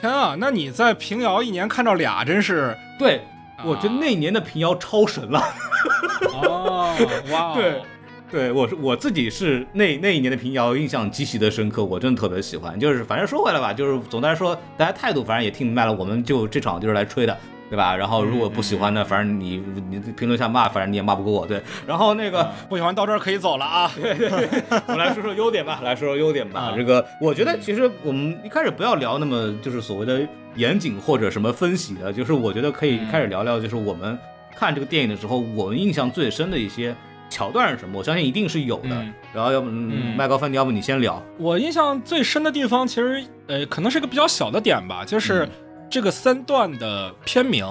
[0.00, 3.22] 天啊，那你在平遥一年看到俩，真是对，
[3.64, 5.42] 我觉得那年的平遥超神了。
[6.34, 6.94] 哦，
[7.32, 7.82] 哇，对。
[8.30, 12.78] 对，我是我自己是那那一年的平遥印象极其的深刻，我真的特别喜欢。
[12.78, 17.36] 就是反正说回来吧，就是总的来说，大家态度反正也听明白了，我们就这场就是来吹的。
[17.70, 17.94] 对吧？
[17.94, 21.60] 然后如果不喜欢的，反正你你评论下骂，反正你也骂不过我，对。
[21.86, 23.92] 然后那个不喜欢到这儿可以走了啊。
[23.94, 26.60] 对对对，我们来说说优点吧，来说说优点吧。
[26.60, 34.18] 啊这个我觉得其实我们一开始不要聊那么就是所谓的严谨或者什么分析的，就是我觉得可以开始聊聊，就是我们
[34.56, 36.96] 看这个电影的时候，我们印象最深的一些
[37.28, 37.98] 桥段是什么？
[37.98, 38.90] 我相信一定是有的。
[38.90, 41.22] 嗯然后要不、麦高芬，要不你先聊？
[41.36, 45.50] 我印象最深的地方，其实呃，可能是个比较小的点吧，就是嗯
[45.90, 47.64] 这个三段的片名。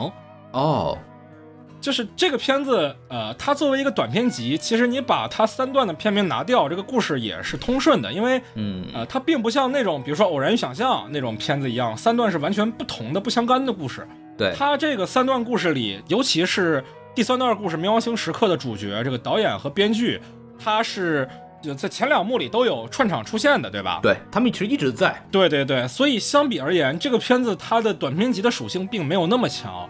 [0.52, 0.98] 哦，
[1.82, 14.08] 就是这个片子，呃，它作为一个短片集，其实你把它三段的片名拿掉，这个故事也是通顺的，因为嗯呃，它并不像那种比如说《偶然与想象》那种片子一样，三段是完全不同的、不相干的故事。
[14.38, 16.84] 对，它这个三段故事里，尤其是
[17.18, 20.22] 第三段故事《冥王星时刻》的主角，这个导演和编剧，
[20.60, 21.28] 他是
[21.64, 24.00] 就在前两幕里都有串场出现的，对吧？
[24.04, 25.20] 对他们其实一直在。
[25.32, 29.90] 对对对，所以相比而言，这个片子它的短片集的属性并没有那么强，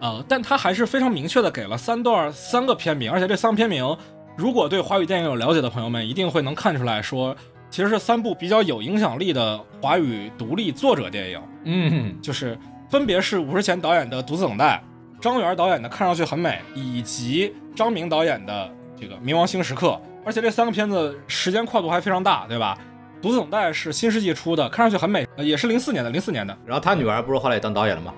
[0.00, 3.96] 呃，但它还是非常明确的给了三段三个片名，而且这三个片名，
[4.36, 7.36] 如果对华语电影有了解的朋友们，一定会能看出来说，
[7.70, 12.56] 其实是三部比较有影响力的华语独立作者电影，嗯，就是
[12.88, 14.80] 分别是五十前导演的《独自等待》，
[15.20, 19.88] 张元导演的《看上去很美》，以及张明导演的这个《冥王星时刻》，
[20.24, 22.78] 而且这三个片子时间跨度还非常大，对吧？
[23.22, 26.56] 《独自等待》是新世纪出的，看上去很美，呃也是零四年的，零四年的。
[26.64, 28.14] 然后他女儿不是后来也当导演了吗？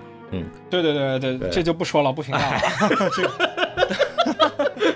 [0.69, 2.61] 对对对对对这就不说了，不评价了。
[3.15, 3.31] 这个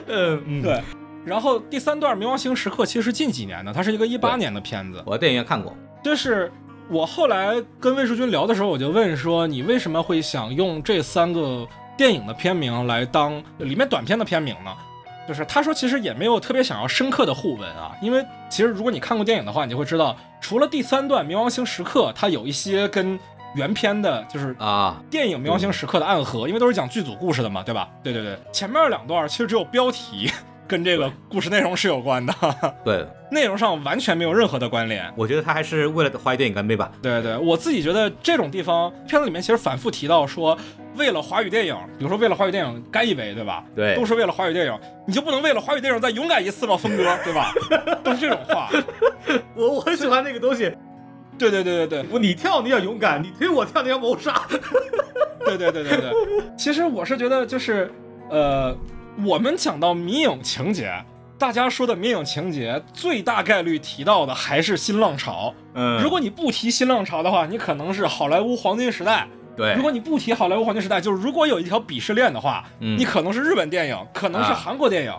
[0.07, 0.81] 嗯嗯，对。
[1.25, 5.01] 然后第三段《冥王星时刻》其实是近几年的，它是一个一八年的片子。
[5.05, 5.75] 我在电影院看过。
[6.03, 6.51] 就是
[6.87, 14.71] 我后来跟魏淑君聊的时候，我就问说，你为什么会想用这三个电影的片名来当里面短片的片名呢？
[15.27, 23.19] 就是他说其实也没有特别想要深刻的互文啊，因为其实如果你看过电影的话，你就会知道，除了第三段《冥王星时刻》，它有一些跟
[23.55, 27.89] 原片的，就是啊，电影《冥王星时刻》的暗合，因为都是讲剧组故事的嘛，对吧？
[28.03, 30.29] 对对对，前面两段其实只有标题
[30.67, 32.33] 跟这个故事内容是有关的，
[32.83, 35.11] 对，内容上完全没有任何的关联。
[35.15, 36.91] 我觉得他还是为了华语电影干杯吧。
[37.01, 40.57] 对对，我自己觉得这种地方，片子里面其实反复提到说，
[40.95, 43.63] 为了华语电影，比如说为了华语电影干一杯，对吧？
[43.75, 46.75] 对都是为了华语电影，你就不能为了华语电影再勇敢一次吗？
[46.75, 47.53] 峰哥，对吧？
[48.03, 48.69] 都是这种话。
[49.55, 50.71] 我我很喜欢那个东西，
[51.37, 54.41] 对对对对对我你跳你要勇敢，你推我跳你要谋杀。
[55.45, 56.11] 对对对对对。
[56.57, 57.91] 其实我是觉得，就是
[58.29, 58.75] 呃，
[59.23, 60.93] 我们讲到迷影情节，
[61.37, 65.53] 大家说的迷影情节，最大概率提到的还是新浪潮。
[65.73, 69.27] 嗯如果你不提新浪潮的话，你可能是好莱坞黄金时代。
[69.55, 75.13] 对如果你不提好莱坞黄金时代，就是如果有一条鄙视链的话，嗯你可能是日本电影，可能是啊韩国电影，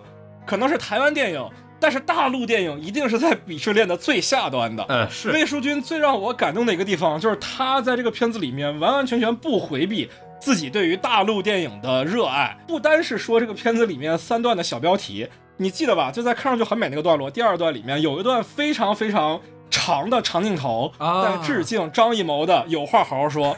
[0.44, 4.84] 可能是台湾电影，但是大陆电影一定是在鄙视链的最下端的。
[4.90, 16.10] 呃是魏淑君最让我感动的一个地方，就是他在这个片子里面完完全全不回避自己对于大陆电影的热爱，不单是说这个片子里面三段的小标题，你记得吧？
[16.10, 23.54] 就在看上去很美那个段落，第二段里面有一段非常非常长的长镜头，啊在致敬张艺谋的《有话好好说》。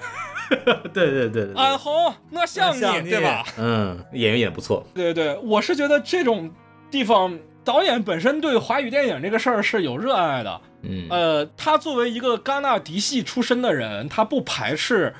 [0.95, 3.45] 对对对对，安红，我想你，像你对吧？？
[3.59, 4.83] 嗯，演员演得不错。
[4.95, 6.51] 对对，我是觉得这种
[6.91, 10.61] 地方，导演本身对华语电影这个事儿是有热爱的。
[10.81, 15.15] 嗯呃，他作为一个戛纳嫡系出身的人，他不排斥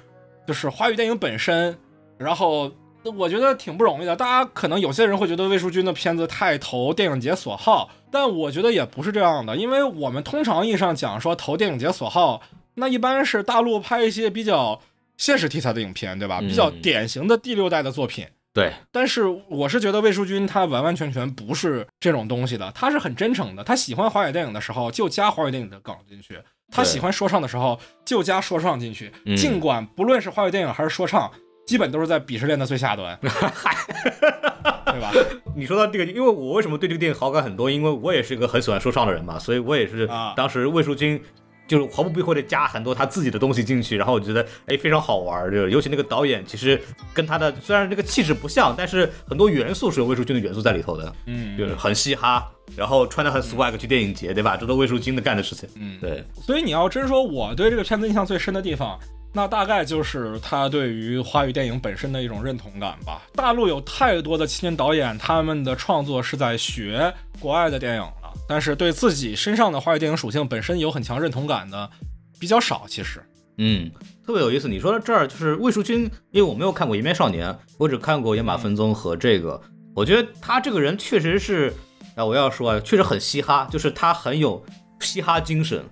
[0.49, 1.79] 就是华语电影本身，
[2.17, 2.73] 然后
[3.19, 4.17] 我觉得挺不容易的。
[4.17, 12.41] 大家可能有些人会觉得魏淑君的片子太投电影节所好，但我觉得也不是这样的，因为我们通常意义上讲说投电影节所好，
[12.77, 14.81] 那一般是大陆拍一些比较
[15.19, 16.39] 现实题材的影片，对吧？
[16.41, 18.27] 嗯比较典型的第六代的作品。
[18.55, 23.63] 对，但是我是觉得魏淑君她完完全全不是这种东西的，她是很真诚的。
[23.63, 29.11] 她喜欢华语电影的时候就加华语电影的梗进去，她喜欢说唱的时候就加说唱进去。
[29.25, 31.31] 嗯尽管不论是华语电影还是说唱，
[31.67, 35.13] 基本都是在鄙视链的最下端， 对吧？
[35.57, 37.71] 你说到这个，因为我为什么对这个电影好感很多？
[37.71, 41.23] 因为我也是一个很喜欢说唱的人嘛，所以我也是啊当时魏淑君。
[41.69, 46.81] 就是毫不避讳的加很多他自己的东西进去，然后我觉得哎非常好玩儿，就是尤其那个导演其实
[47.13, 54.57] 跟他的虽然这个气质不像，但是很多元素是有魏淑君的元素在里头的，嗯就是很嘻哈，然后穿的很 swag 去电影节，对吧？
[54.57, 55.69] 这都魏淑君的干的事情。
[55.77, 58.99] 嗯，对，所以你要真说我对这个片子印象最深的地方，
[59.35, 63.21] 那大概就是他对于华语电影本身的一种认同感吧。
[63.35, 68.03] 大陆有太多的青年导演，他们的创作是在学国外的电影
[68.35, 71.91] 了，但是对自己身上的华语电影属性本身有很强认同感的
[72.39, 72.85] 比较少。
[72.89, 73.23] 其实，
[73.59, 73.91] 嗯，
[74.25, 74.69] 特别有意思。
[74.69, 79.61] 你说到这儿，就是魏淑君，因为我没有看过《延边少年》，我只看过《野马分鬃》和这个，
[79.95, 81.73] 我觉得他这个人确实是，
[82.15, 84.65] 啊，我要说啊，确实很嘻哈，就是他很有
[85.01, 85.85] 嘻哈精神。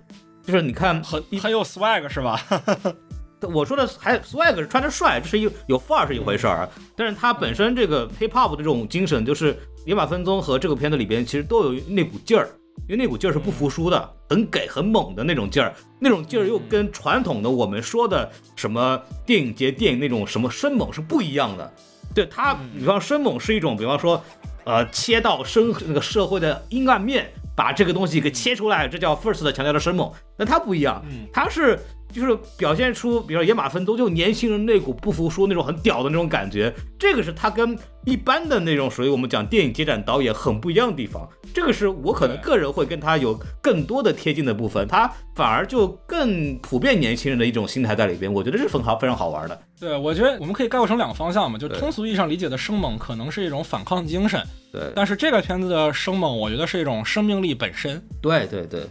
[0.45, 2.39] 就是你看，很很有 swag 是吧？
[3.41, 12.49] 我说的还 swag 是穿着帅，这是一有范儿是一回事儿，但是他本身这个 hip hop 的这种精神，就是野马分鬃和这个片子里边其实都有那股劲儿，
[12.87, 21.71] 因为那股劲儿是不服输的，很给很猛的那种劲儿，那种劲儿又跟传统的我们说的什么电影节电影那种什么生猛是不一样的。
[22.15, 24.19] 对他，比方生猛是一种，比方说，
[24.63, 30.11] 呃，切到生那个社会的阴暗面，把这个东西给切出来，这叫 first 的强调的生猛。
[30.35, 31.77] 那他不一样，他是。
[32.11, 41.27] 就是表现出，比如说野马分鬃，就年轻人那股不服输那种很屌的那种感觉，这个是他跟一般的那种属于我们讲电影接展导演很不一样的地方。
[41.53, 49.59] 这个是我可能个人会跟他有更多的贴近的部分，他反而就更普遍年轻人的一种心态在里边，我觉得是很好非常好玩的。
[49.79, 54.41] 对，我觉得我们可以概括成两个方向嘛，就通俗意义上理解的生猛可能是一种反抗精神，
[54.71, 58.01] 对，但是这个片子的生猛，我觉得是一种生命力本身。
[58.21, 58.81] 对对对。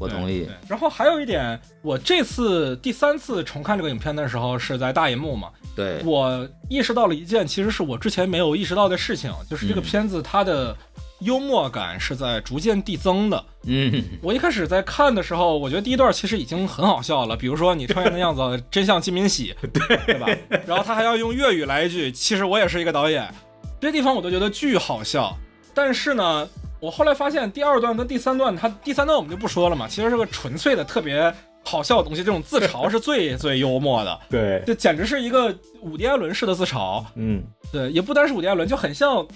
[0.00, 0.48] 我同意。
[0.66, 5.50] 然后还有一点，我这次第三次重看这个影片的时候是在大银幕嘛？
[5.76, 6.02] 对。
[6.04, 10.74] 我意识到了一件其实是我之前没有意识到的事情，就是这个片子它的
[11.20, 13.44] 幽默感是在逐渐递增的。
[13.64, 14.02] 嗯。
[14.22, 20.26] 我一开始在看的时候，我觉得第一段其实已经很好笑了，比如说你抽烟的样子真像金敏喜， 对对吧？
[20.66, 23.32] 然后他还要用粤语来一句，其实我也是一个导演，
[23.78, 25.36] 这些地方我都觉得巨好笑。
[25.74, 26.48] 但是呢。
[26.80, 32.24] 我后来发现，第二段跟第三段，它第三段我们就不说了嘛，其实是个纯粹的特别好笑的东西。
[32.24, 37.04] 这种自嘲是最 最幽默的，对，这简直是一个伍迪·艾伦式的自嘲。
[37.16, 39.26] 嗯，对，也不单是伍迪·艾伦，就很像，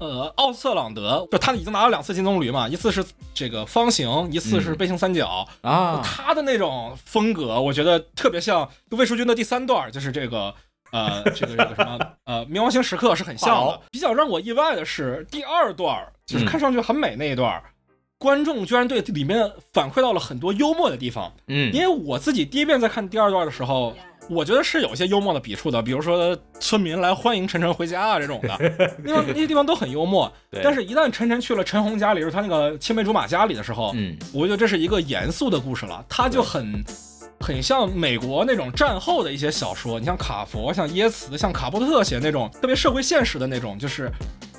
[0.00, 10.54] 呃，奥瑟朗德，就他已经拿了两次金棕榈嘛，一次是这个方形，一次是背形三角啊，他的那种风格，我觉得特别像魏淑君的第三段，就是这个。
[10.94, 13.80] 呃，这个这个什么呃，冥王星时刻是很像的。
[13.90, 17.60] 比较让我意外的是，第二段就是看上去很美那一段，
[18.16, 21.32] 观众居然对里面反馈到了很多幽默的地方。
[21.48, 23.92] 嗯，因为我自己第一遍在看第二段的时候，
[24.30, 28.56] 我觉得是有一些幽默的笔触的，比如说村民来欢迎晨晨回家啊这种的，
[29.04, 30.32] 因为那些地方都很幽默。
[30.62, 36.84] 但是，一旦晨晨去了陈红家里，就是他那个青梅竹马家里的时候，嗯，我觉得这是一个严肃的故事了，他就很。
[37.40, 44.10] 很像美国那种战后的一些小说，你像卡佛、像耶茨、像卡波特写那种特别社会现实的那种，就是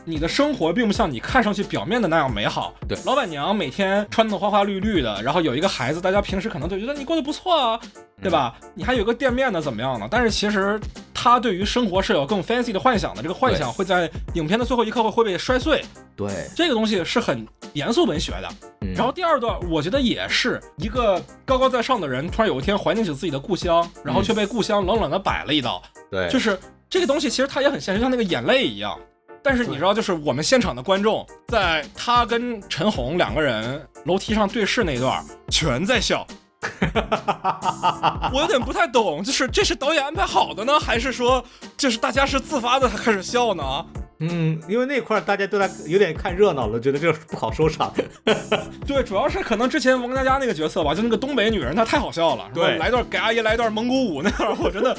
[0.05, 2.73] 你的生活并不像你看上去表面的那样美好。
[2.87, 7.79] 对，老板娘每天穿的花花绿绿的，然后有一个孩子，大家平时可能都觉得你过得不错啊，
[8.21, 8.55] 对吧？
[8.75, 10.07] 你还有个店面呢，怎么样呢？
[10.09, 10.79] 但是其实
[11.13, 15.83] 他对于生活是有更 fancy 的幻想的，这个幻想会在影片的最后一刻会会被摔碎。
[16.15, 18.49] 对，这个东西是很严肃文学的。
[18.95, 25.81] 然后第二段，我觉得也是一个高高在上的人，突然有一天怀念起自己的故乡，然后却被故乡冷冷的摆了一刀。
[26.11, 28.97] 对，就是这个东西，其实它也很现实，像那个眼泪一样。
[29.45, 36.25] 但是你知道，就是我们现场的观众，在他跟陈红两个人楼梯上对视那段，全在笑。
[38.33, 41.45] 我有点不太懂，就是这是导演安排好的呢，还是说
[41.77, 43.85] 就是大家是自发的开始笑呢？
[44.19, 47.93] 嗯，因为那块大家都在有点看热闹了，觉得这不好收场。
[48.87, 52.49] 对，主要是可能之前王佳佳那个角色吧，就那个东北女人，她太好笑了。
[52.53, 54.95] 对，来段给阿姨来段蒙古舞那样，我真的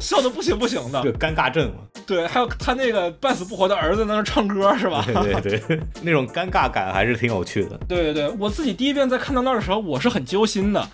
[0.00, 1.02] 笑得不行不行的。
[1.02, 1.82] 这尴尬症嘛。
[2.06, 5.04] 对，还有他那个半死不活的儿子在那唱歌是吧？
[5.22, 7.78] 对对对，那种尴尬感还是挺有趣的。
[7.86, 10.88] 对对对，我自己第一遍在看到那儿的时候，我是很揪心的。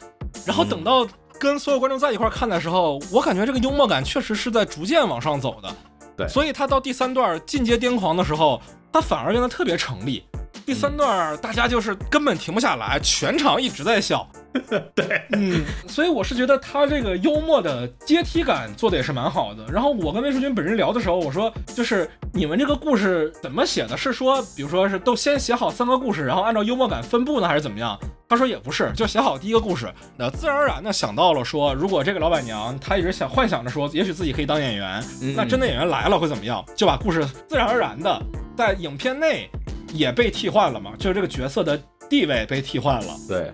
[0.44, 1.06] 然后等到
[1.38, 5.72] 跟所有观众在一块看的时候，我感觉这个幽默感确实是在逐渐往上走的。
[6.16, 8.61] 对，所以他到第三段进阶癫狂的时候，
[8.92, 10.24] 他反而变得特别成立。
[10.64, 14.27] 第三段大家就是根本停不下来，全场一直在笑。
[14.94, 19.64] 对，嗯，所以我是觉得他这个幽默的阶梯感做的也是蛮好的。
[19.70, 23.96] 然后我跟魏淑君本人聊的时候，我说就是你们这个故事怎么写的？
[23.96, 27.98] 是说，比如说是都先写好三个故事，然后按照幽默感分布呢，还是怎么样？
[28.28, 35.02] 他说也不是，就写好第一个故事，那自然而然的想到了说，如果这个老板娘她一直想幻想着说，也许自己可以当演员，
[35.36, 36.64] 那真的演员来了会怎么样？
[36.76, 38.22] 就把故事自然而然的
[38.56, 39.50] 在影片内
[39.92, 43.14] 也被替换了嘛，就是这个角色的地位被替换了。
[43.28, 43.50] 对。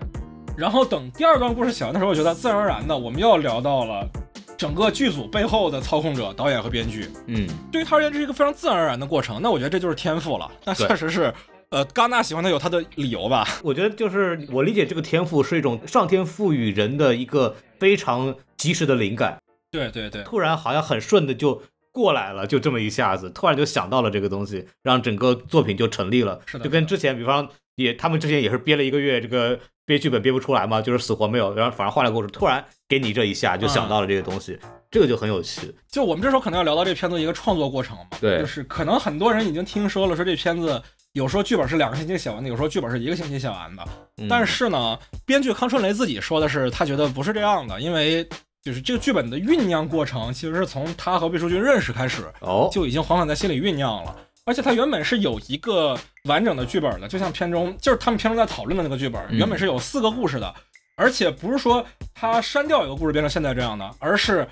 [0.61, 4.07] 然后等第二段故事写完的时候，我觉得自然而然的，我们要聊到了
[4.55, 7.09] 整个剧组背后的操控者、导演和编剧。
[7.25, 9.41] 嗯，对于他而言，这是一个非常自然而然的过程。
[9.41, 10.51] 那我觉得这就是天赋了。
[10.63, 11.33] 那确实是，
[11.69, 13.43] 呃，戛纳喜欢他有他的理由吧？
[13.63, 19.39] 我觉得就是我理解这个天赋是一种上天赋予人的一个非常及时的灵感。
[19.71, 21.59] 对对对，突然好像很顺的就
[21.91, 26.39] 过来了，就这么一下子，突然就想到了这个东西，让整个作品就成立了。
[26.45, 29.59] 是的，就跟之前，比方也他们之前也是憋了一个月这个。
[29.83, 34.57] 憋剧本憋不出来嘛，就是死活没有，然后反而换了故事，突然给你这一下就想到了这个东西，
[34.89, 35.73] 这个就很有趣。
[35.89, 43.83] 就我们这时候可能要聊到这片子一个创作过程嘛，对，就是可能很多人已经听说了，说这片子有时候剧本是两个星期写完的，有时候剧本是一个星期写完的。
[44.29, 48.25] 但是呢，编剧康春雷自己说的是，他觉得不是这样的，因为
[48.63, 54.15] 就是这个剧本的酝酿过程，其实是从他和魏淑君认识开始，哦，就已经缓缓在心里酝酿了。
[54.43, 60.53] 而且他原本是有一个完整的剧本的，就像片中就是他们片中在讨论的那个剧本，嗯原本是有四个故事的，
[60.95, 64.47] 而且不是说他删掉一个故事变成现在这样的，而是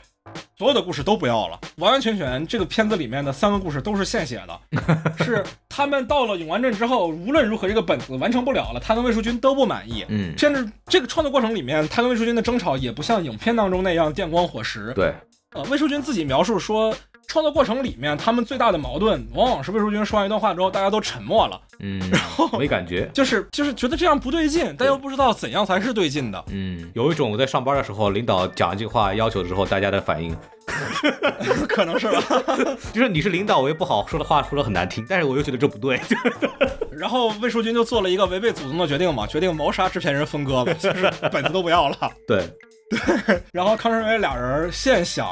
[0.57, 4.59] 所有的故事都不要了，完完全全这个片子里面的三个故事都是现写的，
[5.23, 10.05] 是他们到了永安镇之后，无论如何这个本子完成不了了，他跟魏淑君都不满意。
[10.09, 14.91] 嗯，甚至这个创作过程里面，他跟魏淑君的争吵也不像影片当中那样电光火石。
[14.93, 15.13] 对，
[15.53, 16.93] 呃，魏淑君自己描述说，
[17.29, 23.07] 创作过程里面他们最大的矛盾，往往是魏淑君说完一段话之后，大家都沉默了，嗯，然后没感觉。
[23.13, 26.43] 就是就是觉得这样不对劲，但又不知道怎样才是对劲的。
[26.47, 30.35] 嗯，有一种我在上班的时候，领导讲一句话要求之后，大家的反应
[31.69, 32.19] 可能是吧。
[32.91, 36.01] 就是你是领导，我也不好说的话说的很难听，但是我又觉得这不对。
[36.91, 42.11] 然后魏淑君就做了一个违背祖宗的决定嘛，决定谋杀制片人分割嘛，就是本子都不要了。
[42.27, 42.43] 对
[42.89, 45.27] 对，然后康胜伟俩人现想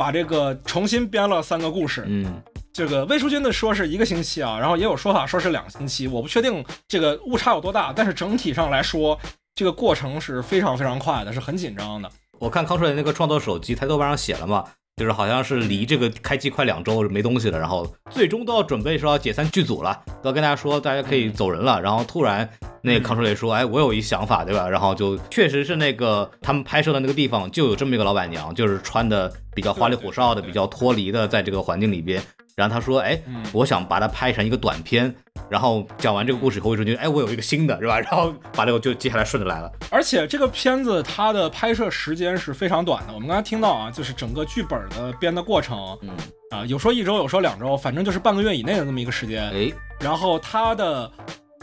[0.00, 2.42] 把这个重新编了三个故事，嗯
[2.72, 9.20] 这个魏淑君的说是一个星期啊，然后也有说法说是两个星期，我不确定这个误差有多大，但是整体上来说，
[9.54, 12.10] 这个过程是非常非常快的，是很紧张的。
[12.38, 14.64] 我看康顺那个创作手机，他豆瓣上写了嘛，
[15.00, 22.46] 就是好像是离这个开机快两周没东西了，然后最终都要准备说要解散剧组了，都要跟大家说大家可以走人了，然后突然
[22.82, 24.68] 那个康叔磊说，哎，我有一想法，对吧？
[24.68, 32.22] 然后就确实是那个他们拍摄的那个地方就有这么一个老板娘，就是穿的比较花里胡哨的，比较脱离的，在这个环境里边。
[32.60, 35.14] 然后他说，哎，嗯我想把它拍成一个短片，
[35.48, 37.98] 然后讲完这个故事以后，魏淑君，哎，我有一个新的，是吧？
[38.04, 39.72] 然后把这个就接下来顺着来了。
[39.90, 46.10] 而且这个片子它的拍摄时间是非常短的，我们刚才听到啊，就是整个剧本的编的过程嗯，
[46.50, 49.50] 啊，有说一周，有说两周，反正就是半个月以内的这么一个时间。
[49.52, 51.10] 哎，然后它的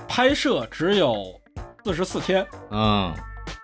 [0.08, 1.39] 拍摄只有
[1.86, 3.14] 四十四天，嗯，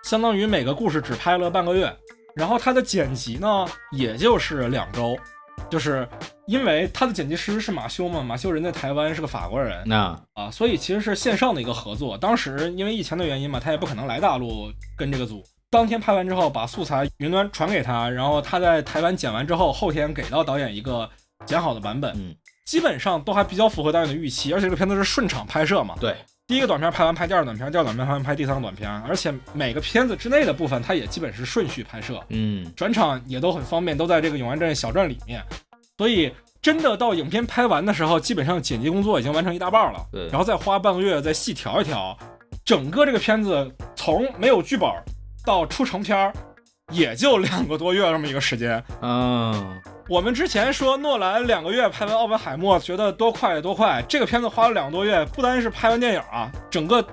[0.04, 1.92] 相当于每个故事只拍了半个月。
[2.36, 5.16] 然后它的剪辑呢，也就是两周，
[5.70, 6.08] 就是
[6.46, 12.16] 因为他的剪辑师是马修嘛，马修人在台湾是个法国人那啊，所以其实是线上的一个合作。
[12.16, 15.44] 当时因为疫情的原因嘛，他也不可能来大陆跟这个组。
[15.70, 21.08] 当天拍完之后，把素材云端传给他，然后他在台湾剪完之后，后天给到导演一个
[21.46, 22.32] 剪好的版本，嗯，
[22.64, 24.52] 基本上都还比较符合导演的预期。
[24.52, 26.16] 而且这个片子是顺场拍摄嘛，对，
[26.46, 35.42] 第一个短片拍完拍第二个短片，第二个短片拍完拍第三个短片，而且每个片子之内的部分，它也基本是顺序拍摄，嗯，转场也都很方便，都在这个永安镇小镇里面，
[35.96, 36.30] 所以
[36.60, 40.28] 真的到影片拍完的时候，基本上剪辑工作已经完成一大半了，对。
[40.28, 42.14] 然后再花半个月再细调一调，
[42.62, 44.86] 整个这个片子从没有剧本
[45.46, 46.30] 到出成片儿，
[46.92, 48.82] 也就两个多月这么一个时间。
[49.00, 54.04] 嗯，我们之前说诺兰两个月拍完《奥本海默》，觉得多快多快。
[54.08, 57.04] 这个片子花了两个多月，不单是拍完电影啊，整个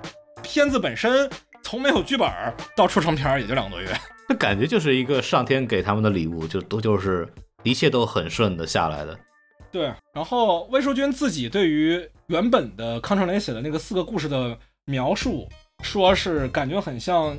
[0.44, 1.30] 片子本身
[1.64, 2.30] 从没有剧本
[2.76, 3.90] 到出成片儿也就两个多月。
[4.28, 7.28] 那感觉就是一个上天给他们的礼物，就都就是
[7.64, 9.18] 一切都很顺的下来的。
[9.72, 15.48] 对，然后魏淑君自己对于原本的康成雷写的那个四个故事的描述，
[15.82, 17.38] 说是感觉很像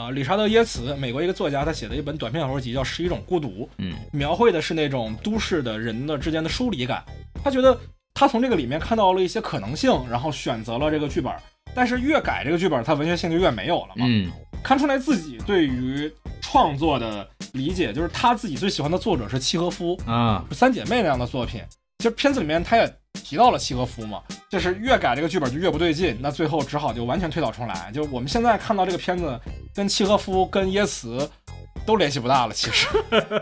[0.00, 3.48] 啊、理查德耶茨，美国一个作家，他写的一本短篇小说集叫《十一种孤独》。
[3.76, 7.04] 嗯描绘的是那种都市的人的之间的疏离感。
[7.44, 7.78] 他觉得
[8.14, 11.30] 他从这个里面看到了一些可能性，然后选择了这个剧本。
[11.74, 14.06] 但是越改这个剧本，它文学性就越没有了嘛。
[14.08, 14.30] 嗯
[14.62, 21.62] 看出来自己对于创作的理解，就是他自己最喜欢的作者是契诃夫，啊，三姐妹那样的作品。
[21.98, 22.90] 其实片子里面他也
[23.24, 27.90] 提到了契诃夫嘛，就是越改这个剧本就越不对劲，那最后只好就完全推倒重来。
[27.92, 29.38] 就我们现在看到这个片子，
[29.74, 31.28] 跟契诃夫跟耶茨
[31.86, 32.88] 都联系不大了，其实。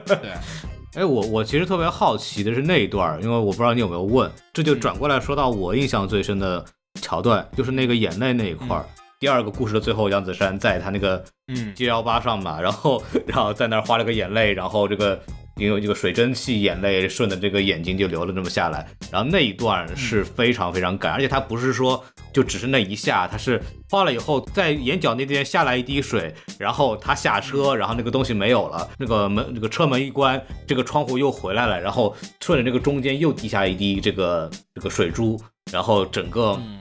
[0.07, 0.33] 对，
[0.95, 6.65] 哎，我我其实特别好奇的是那一段儿，因为我不知道你有没有问，这就转过来说到我印象最深的
[7.01, 8.85] 桥段，就是那个眼泪那一块儿。
[9.21, 15.21] 第二个故事的最后，杨子姗在他那个嗯，G 幺八上嘛，然后然后在那儿画了个眼泪，然后这个
[15.59, 22.03] 因为这个水蒸气眼泪顺着这个眼睛就流了这么下来，然后那一段是非常非常感，而且它不是说
[22.33, 35.41] 就只是那一下，它是画了以后在眼角那边下来一滴水，然后他下车，然后那个东西没有了，那个门那个车门一关，这个窗户又回来了，然后顺着这个中间又滴下一滴这个这个水珠，
[35.73, 36.53] 然后整个。
[36.61, 36.79] 嗯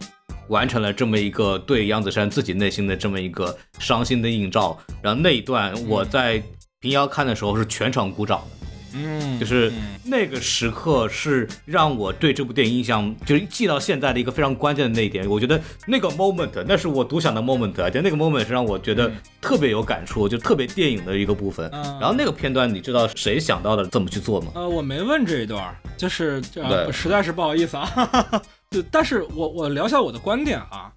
[0.50, 4.80] 完成了这么一个对杨子姗自己内心的这么一个伤心的映照。
[5.02, 6.42] 然后那一段我在
[6.80, 8.57] 平遥看的时候是全场鼓掌的，
[9.06, 15.28] 嗯，就是嗯那个时刻是让我对这部电影印象就是记到现在的一个非常关键的那一点。
[15.30, 21.70] 我觉得那个 moment 那是我独享的 moment，而且那个 moment 是让我觉得嗯特别有感触，就特别电影的一个部分。
[21.74, 24.52] 嗯然后那个片段你知道谁想到的这么去做吗？
[24.56, 28.42] 呃，我没问这一段，就是对呃，实在是不好意思啊。
[28.70, 30.92] 对，但是我我聊一下我的观点啊，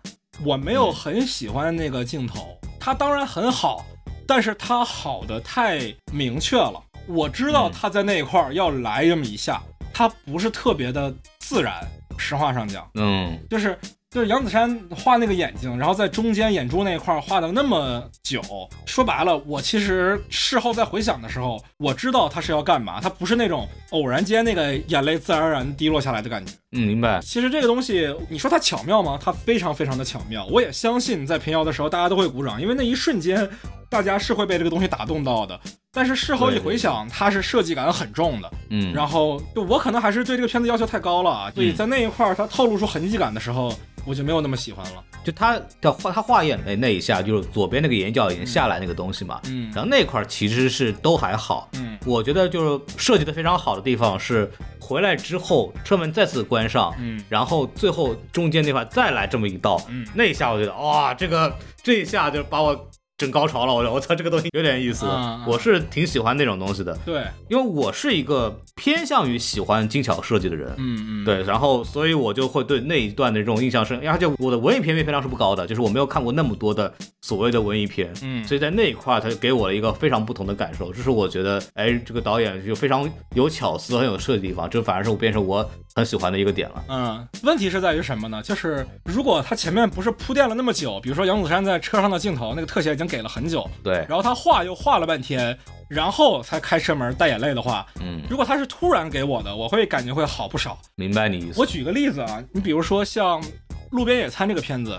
[0.44, 3.84] 我没有嗯很喜欢那个镜头，它当然很好，
[4.26, 9.61] 但是它好的太明确了，我知道他在那一块儿要来这么一下，
[9.92, 11.74] 他不是特别的自然。
[12.22, 13.78] 实话上讲，嗯，就是
[14.11, 18.42] 就是杨子姗画那个眼睛，然后在中间眼珠那一块儿画的那么久，
[18.84, 26.53] 说白了，我其实事后再回想的时候，我知道他是要干嘛，他不是那种偶然间那个眼泪自然而然滴落下来的感觉。
[26.72, 27.20] 嗯，明白。
[27.22, 29.18] 其实这个东西，你说它巧妙吗？
[29.18, 30.44] 它非常非常的巧妙。
[30.51, 33.48] 我也相信在平遥的时候，大家都会鼓掌，因为那一瞬间，
[33.88, 35.59] 大家是会被这个东西打动到的。
[35.93, 38.51] 但是事后一回想，它是设计感很重的。
[38.68, 43.74] 嗯，然后就我可能还是对这个片子要求太高了啊，所以在那一块儿它透露出痕迹感的时候，
[44.05, 45.03] 我就没有那么喜欢了。
[45.24, 49.41] 就他的画，他画眼泪那一下，就是左边那个眼角已经下来那个东西嘛。
[49.47, 51.68] 嗯然后那块儿其实是都还好。
[51.74, 62.88] 嗯我觉得就是设计的非常好的地方是回来之后车门再次关上，嗯然后最后中间那块再来这么一道，嗯那一下我觉得哇，这个这一下就把我
[63.21, 65.05] 整高潮了，我我操，这个东西有点意思，
[65.47, 70.75] 我是挺喜欢那种东西的，对，因为我是一个偏向于喜欢精巧设计的人。
[70.79, 76.91] 嗯嗯，对，然后所以我就会对那一段的这种印象深，而且我的文艺片片量是不高的，就是我没有看过那么多的
[77.21, 86.85] 所谓的文艺片，嗯所以在那一块儿，他就给我了一个非常不同的感受，这是我觉得，哎，这个导演就非常有巧思、很有设计的地方，这反而是我变成我很喜欢的一个点了。
[86.89, 88.41] 嗯，问题是在于什么呢？
[88.43, 95.57] 就是如果他前面不是铺垫了那么久，比如说杨子姗在车上的镜头，那个特写已经给了很久，对，然后他画又画了半天，
[95.89, 100.79] 然后才开车门带眼泪的话，嗯，如果他是突然给我的，我会感觉会好不少。
[100.95, 101.61] 明白你意思。
[101.61, 103.43] 我举个例子啊，你比如说像
[103.91, 104.93] 《路边野餐》这个片子，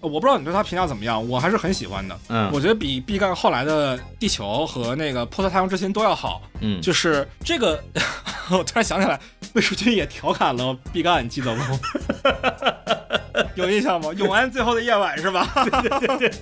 [0.00, 2.18] 呃我不知道你对他评价怎么样，我还是很喜欢的。
[2.28, 6.42] 嗯我觉得比毕赣后来的《地球》和那个《破碎太阳之心》都要好。
[6.60, 7.82] 嗯，就是这个，
[8.50, 9.18] 我突然想起来，
[9.54, 11.62] 魏淑君也调侃了毕赣，你记得不？
[13.56, 14.10] 有印象吗？
[14.16, 15.48] 永安最后的夜晚是吧？
[15.82, 16.32] 对对对。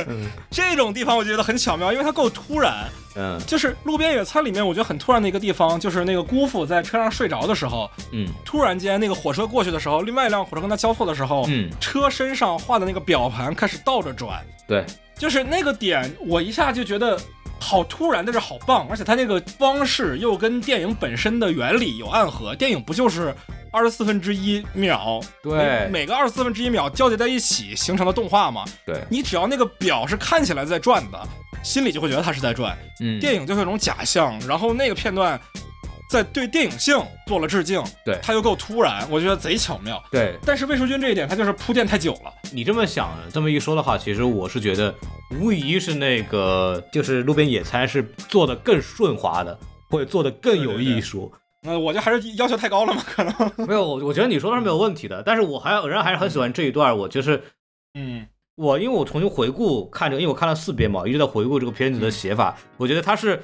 [0.50, 2.88] 这种地方我觉得很巧妙，因为它够突然。
[3.16, 14.86] 嗯就是《路边野餐》里面，我觉得很突然的一个地方，就是那个姑父在车上睡着的时候，嗯突然间那个火车过去的时候，另外一辆火车跟他交错的时候，嗯，车身上画的那个表盘开始倒着转，对，
[15.18, 17.18] 就是那个点，我一下就觉得
[17.60, 22.56] 好突然，但是好棒，而且它那个方式又跟电影本身的原理有暗合。
[22.56, 23.34] 电影不就是
[23.70, 28.64] 二十四分之一秒，对每每个二十四分之一秒交叠在一起形成的动画吗？
[28.84, 31.28] 对，你只要那个表是看起来在转的，
[31.62, 35.40] 心里就会觉得它是在转，嗯，电影就是一种假象，然后那个片段。
[36.10, 40.02] 在对电影性做了致敬，对它又够突然，我觉得贼巧妙。
[40.10, 42.32] 对但是魏淑君这一点，他就是铺垫太久了。
[42.52, 44.92] 你这么想，这么一说的话，其实我是觉得，
[45.40, 49.56] 无疑是那个就是路边野餐是做的更顺滑的，
[49.88, 51.32] 或者做的更有艺术。
[51.62, 53.32] 那我就还是要求太高了嘛，可能。
[53.68, 56.98] 没有，我我觉得你说的是没有问题的，但是我还仍然还是很喜欢这一段。
[56.98, 57.40] 我就是
[57.94, 62.56] 嗯我，因为我重新回顾看这个，因为我看了四遍嘛，一直在回顾这个片子的写法。
[62.76, 63.40] 我觉得它是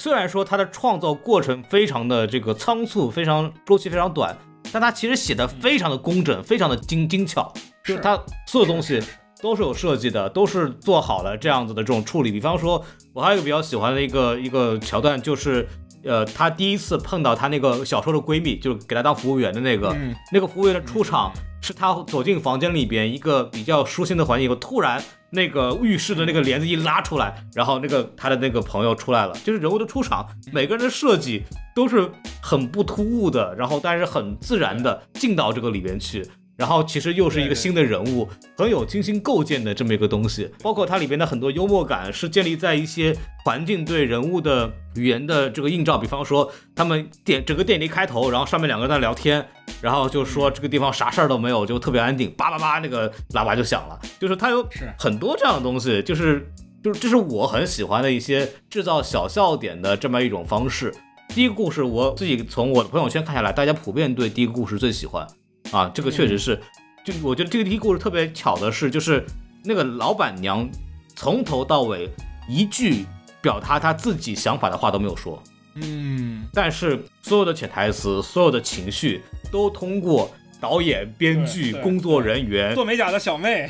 [0.00, 4.34] 虽然说他的创造过程非常的这个仓促，非常周期非常短，
[4.72, 7.52] 但他其实写的非常的工整，非常的精精巧，
[7.84, 8.98] 就是他所有东西。
[9.42, 12.30] 都是有设计的，都是做好了这样子的这种处理。
[12.30, 12.84] 比方说，
[13.14, 15.66] 我还有一个比较喜欢的一个一个桥段，就是，
[16.04, 31.44] 呃，她第一次碰到她那个小时候的闺蜜，就是给她当服务员的那个，嗯那个服务员的出场是他走进房间里边一个比较舒心的环境以后，突然那个浴室的那个帘子一拉出来，然后那个他的那个朋友出来了，就是人物的出场，每个人的设计
[31.74, 32.10] 都是
[32.42, 36.26] 很不突兀的，然后但是很自然的进到这个里边去。
[36.60, 49.42] 然后其实又是一个新的人物，很有精心构建的这么一个东西，包括它里边的很多幽默感是建立在一些环境对人物的语言的这个映照，比方说他们电整个电影一开头，然后上面两个人在聊天，
[49.80, 54.62] 然后就说这个地方啥事儿都没有，就特别安定，叭叭叭那个喇叭就响了，就是它有
[54.98, 56.46] 很多这样的东西，就是
[56.84, 60.92] 就是这是我很喜欢的一些制造小笑点的这么一种方式。
[61.34, 65.26] 第一个故事我自己从我的朋友圈看下来，大家普遍对第一个故事最喜欢。
[65.70, 66.60] 啊，这个确实是，
[67.04, 69.24] 就我觉得这个第一故事特别巧的是，就是
[69.64, 70.68] 那个老板娘
[71.14, 72.10] 从头到尾
[72.48, 73.04] 一句
[73.40, 75.42] 表达她自己想法的话都没有说，
[75.76, 83.66] 嗯，但是所有的潜台词、所有的情绪都通过导演、编剧、对对工作人员，做美甲的小妹，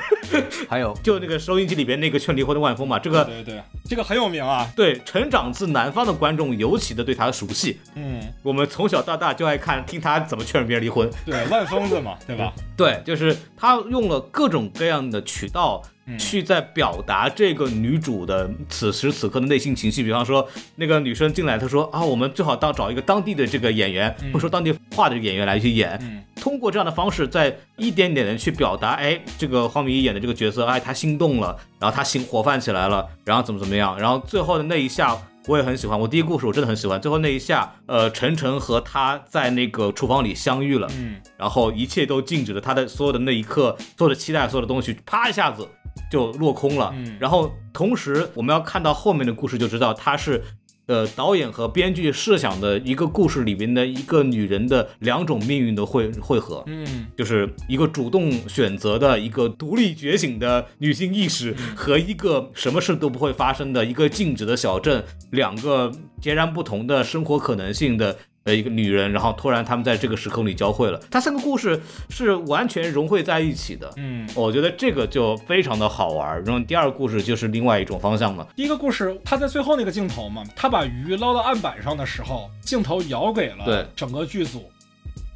[0.68, 4.70] 还有就那个收音机里边那个劝离婚的万峰嘛，这个对对，这个很有名啊。
[4.76, 7.80] 对成长自南方的观众尤其的对他熟悉。
[7.96, 12.52] 嗯，我们从小到大就爱看听他怎么劝别人离婚，对，万峰子嘛，对吧？
[12.76, 15.82] 对，就是他用了各种各样的渠道，
[16.18, 20.02] 去在表达这个女主的此时此刻的内心情绪。
[20.02, 20.46] 比方说，
[20.76, 25.98] 那个女生进来，她说啊，我们最好当找一个当地的这个演员，会说当地话的演员来去演。
[26.02, 35.16] 嗯通过这样的方式，在一点点的去表达，哎，这个黄米一演的这个角色，哎，他心动了，然后他心火泛起来了，然后怎么怎么样，然后最后的那一下。
[35.46, 37.00] 我也很喜欢，我第一个故事我真的很喜欢。
[37.00, 45.66] 最后那一下，呃，晨晨和他在那个厨房里相遇了，嗯然后一切都静止了，他的所有的那一刻，所有的期待，所有的东西，啪一下子
[46.10, 46.92] 就落空了。
[46.96, 50.42] 嗯然后同时我们要看到后面的故事，就知道它是。
[50.86, 68.18] 呃，导演和编剧设想的一个故事里面的一个女人的两种命运的汇汇合，嗯就是一个主动选择的一个独立觉醒的女性意识，和一个什么事都不会发生的一个静止的小镇，两个截然不同的生活可能性的
[68.50, 71.00] 呃一个女人，然后突然他们在这个时空里交汇了。
[71.10, 76.42] 它三个故事是完全融汇在一起的，嗯，我觉得这个就非常的好玩。
[76.44, 84.70] 然后第二个故事就是另外一种方向嘛，第一个故事，他在最后那个镜头嘛，他把鱼捞到岸板上的时候，镜头摇给对了整个剧组。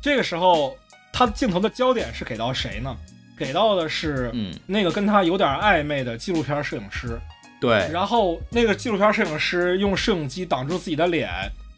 [0.03, 0.77] 这个时候，
[1.13, 2.95] 他镜头的焦点是给到谁呢？
[3.39, 7.19] 给到的是嗯，那个跟他有点暧昧的纪录片摄影师。
[7.61, 11.31] 对，然后那个纪录片摄影师用摄影机挡住自己的脸，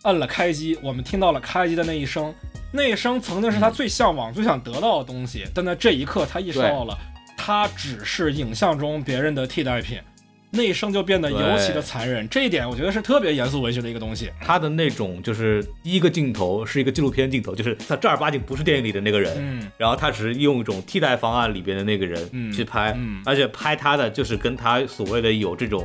[0.07, 2.32] 摁了开机，我们听到了开机的那一声，
[2.72, 6.96] 那一声曾经是他最向往、最想得到的东西，但在这一刻他意识到了，
[7.36, 9.98] 他只是影像中别人的替代品，
[10.50, 12.28] 那一声就变得尤其的残忍。
[12.28, 14.30] 这一点我觉得是特别严肃文学的一个东西。
[14.40, 25.84] 他的那种就是第一个镜头是一个纪录片镜头，就是他正儿八经不是电影里的那个人，嗯然后他只是用一种替代方案里边的那个人嗯去拍，嗯而且拍他的就是跟他所谓的有这种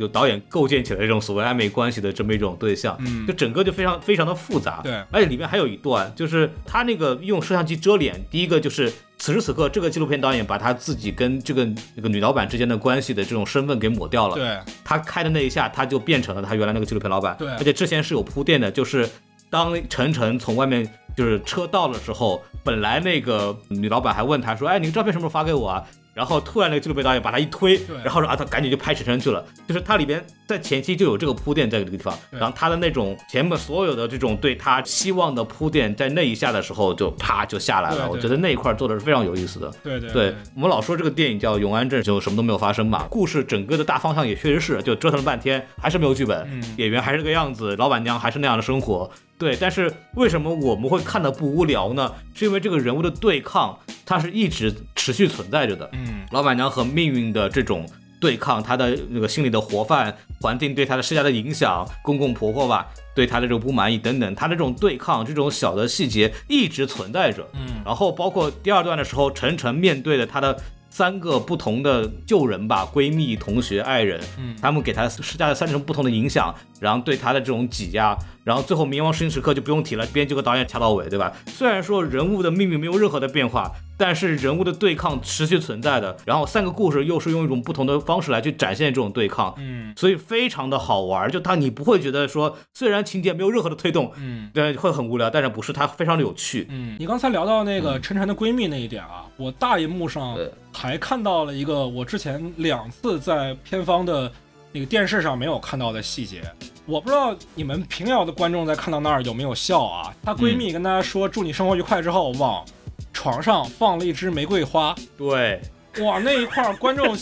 [0.00, 4.80] 有导演构建起来这种所谓暧昧关系的这么一种对象，嗯就整个就非常非常的复杂。
[4.82, 14.34] 对而且里面还有一段，就是他那个用摄像机遮脸，第一个就是此时此刻这个纪录片导演把他自己跟这个那个女老板之间的关系的这种身份给抹掉了。
[14.34, 17.36] 对，他开的那一下，他就变成了他原来那个纪录片老板。
[17.38, 19.08] 对而且之前是有铺垫的，就是
[19.50, 29.44] 当晨晨从外面就是车到的时候，本来那个女老板还问他说：“哎，你的照片什么时候发给我啊？”然后突然那个纪录片导演把他一推，然后说啊，他赶紧就拍写真去了。
[29.66, 38.08] 就是它里边在前期就有这个铺垫在这个地方，然后他的那种前面所有的这种对他希望的铺垫，在那一下的时候就啪就下来了。
[38.10, 39.70] 我觉得那一块做的是非常有意思的。
[39.82, 43.06] 对对对我们老说这个电影叫《永安镇》，就什么都没有发生嘛。
[43.08, 49.10] 故事整个的大方向也确实是，就折腾了半天，还是没有剧本，嗯演员还是这个样子，老板娘还是那样的生活。
[49.40, 52.12] 对，但是为什么我们会看的不无聊呢？
[52.34, 55.88] 是因为这个人物的对抗，它是一直持续存在着的。
[55.94, 57.88] 嗯老板娘和命运的这种
[58.20, 67.48] 对抗，她的那个心里的活泛，环境对她的施加的影响，公公婆婆吧对她的这种不满意等等，她的这种对抗，这种小的细节一直存在着。
[67.54, 70.54] 嗯然后包括第二段的时候，晨晨面对的她的
[70.90, 81.32] 三个不同的旧人吧，闺蜜、同学、爱人，嗯他们给她施加了三种不同的影响，然后对他的这种挤压，然后最后冥王星时刻就不用提了，编剧和导演掐到尾，对吧？
[81.46, 91.30] 虽然说人物的命运没有任何的变化，但是人物的对抗持续存在的，然后三个故事又是用一种不同的方式来去展现这种对抗，嗯所以非常的好玩。
[91.30, 96.66] 就它你不会觉得说，虽然情节没有任何的推动，嗯对，会很无聊，但是不是它非常的有趣。
[96.70, 100.38] 嗯，你刚才聊到那个晨晨的闺蜜那一点啊，我大荧幕上
[100.72, 104.32] 还看到了一个我之前两次在片方的
[104.72, 106.42] 那个电视上没有看到的细节。
[106.86, 110.14] 我不知道你们平遥的观众在看到那儿有没有笑啊？
[110.24, 112.64] 她闺蜜跟她说祝你生活愉快之后，往
[113.12, 115.60] 床上放了一支玫瑰花，对，
[116.00, 117.16] 哇，那一块儿观众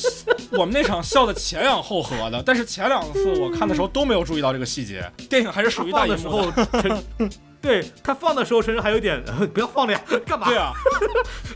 [0.53, 5.11] 我们那场笑的前仰后合的，但是前两次我看的时候都没有注意到这个细节。
[5.28, 7.30] 电影还是属于大荧幕放的时候， 陈
[7.61, 9.22] 对他放的时候，陈晨还有点
[9.53, 10.46] 不要放了呀， 干嘛？
[10.46, 10.72] 对啊，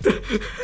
[0.03, 0.13] 对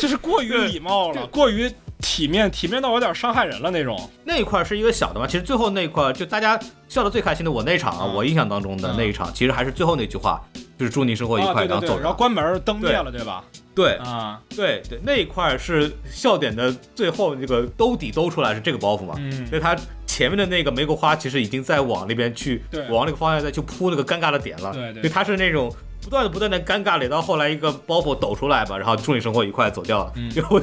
[0.01, 1.70] 就是过于礼貌了，过于
[2.01, 4.11] 体面，体面到有点伤害人了那种。
[4.25, 10.41] 那一块是一个小的嘛，其实最后那一块就大家笑得最开心的，我那一场啊，嗯我印象当中的嗯那一场，其实还是最后那句话，
[10.79, 12.01] 就是祝你生活愉啊，快，对对对，然后走。
[12.03, 13.45] 然后关门灯灭了，对吧？
[13.75, 19.77] 对啊，对对，那一块是笑点的最后这个兜底兜出来是这个包袱嘛，嗯所以他
[20.07, 25.73] 前面的那个玫瑰花其实已经在往那边去对，往那个方向再去铺那个尴尬的点了，对对所以他是那种。
[26.03, 30.13] 不断的不断的尴尬，垒到后来一个包袱抖出来吧，然后祝你生活愉快走掉了。
[30.17, 30.61] 嗯 就我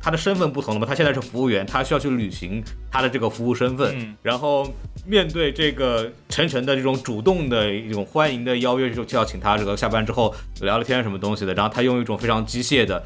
[0.00, 4.72] 他的身份不同了嘛，他现在是服务员，他需要去履行他的这个服务身份，嗯然后
[5.06, 13.02] 面对这个晨晨的这种主动的一种欢迎的邀约，就就要请他这个下班之后聊聊天什么东西的，然后他用一种非常机械的、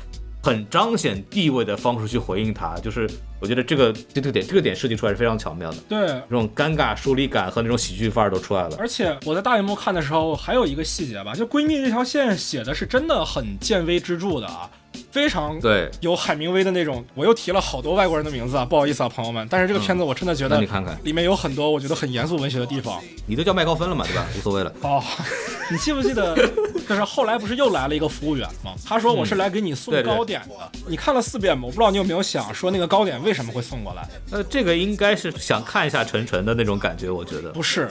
[0.46, 6.06] 很彰显地位的方式去回应他，就是我觉得这个这个点这个点设计出来是非常巧妙的，对。
[6.06, 8.76] 这种尴尬疏离感和那种喜剧范儿都出来了。
[8.78, 14.70] 而且我在大荧幕看的时候，还有一个细节吧，就闺蜜这条线写的是真的很见微知著的啊。
[15.10, 17.04] 非常对，有海明威的那种。
[17.14, 19.46] 我又提了好多外国人的名字啊，不好意思啊，朋友们。
[19.50, 23.00] 但是这个片子我真的觉得你看看，里面有很多我觉得很严肃文学的地方。
[23.26, 24.26] 你都叫麦高芬了嘛，对吧？
[24.36, 24.72] 无所谓了。
[24.82, 25.02] 哦，
[25.70, 26.34] 你记不记得，
[26.88, 28.74] 就是后来不是又来了一个服务员吗？
[28.84, 30.70] 他说我是来给你送糕点的。
[30.86, 31.64] 你看了四遍吗？
[31.66, 34.08] 我不知道你有没有想说那个糕点为什么会送过来？
[34.30, 37.50] 呃，这个应该是想看一下晨晨的那种感觉，我觉得。
[37.50, 37.90] 不是，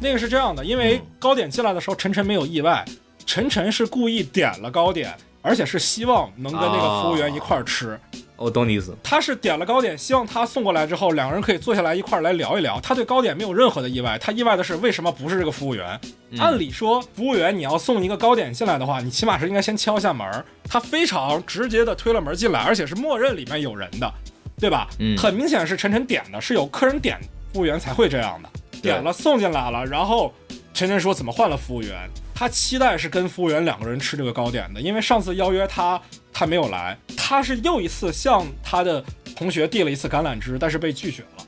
[0.00, 2.84] 那个是这样的，因为糕点进来的时候，晨晨没有意外，
[3.24, 5.12] 晨晨是故意点了糕点，
[5.46, 7.98] 而且是希望能跟那个服务员一块儿吃。
[8.34, 8.94] 我懂你意思。
[9.02, 12.78] 他是点了糕点，希望他送过来之后，两个人可以坐下来一块儿来聊一聊。
[12.80, 15.98] 他对糕点没有任何的意外，他意外的是为什么不是这个服务员？
[16.38, 20.44] 按理说，服务员你要送一个糕点进来的话，你起码是应该先敲一下门儿。
[20.68, 24.12] 他非常直接的推了门进来，而且是默认里面有人的，
[24.58, 24.88] 对吧？
[24.98, 27.18] 嗯很明显是晨晨点的，是有客人点，
[27.54, 28.50] 服务员才会这样的。
[28.82, 30.34] 点了送进来了，然后
[30.74, 31.96] 晨晨说怎么换了服务员？
[32.38, 35.98] 他期待是跟服务员两个人吃这个糕点的，因为上次邀约他，
[36.30, 39.02] 他没有来，他是又一次向他的
[39.34, 41.46] 同学递了一次橄榄枝，但是被拒绝了。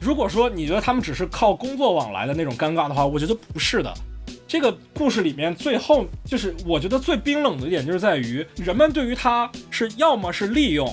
[0.00, 3.94] 如果说你觉得他们只是靠工作往来的那种尴尬的话，我觉得不是的。
[4.48, 10.92] 这个故事里面最后就是我觉得最冰冷的一点就是在于人们对于他是要么是利用，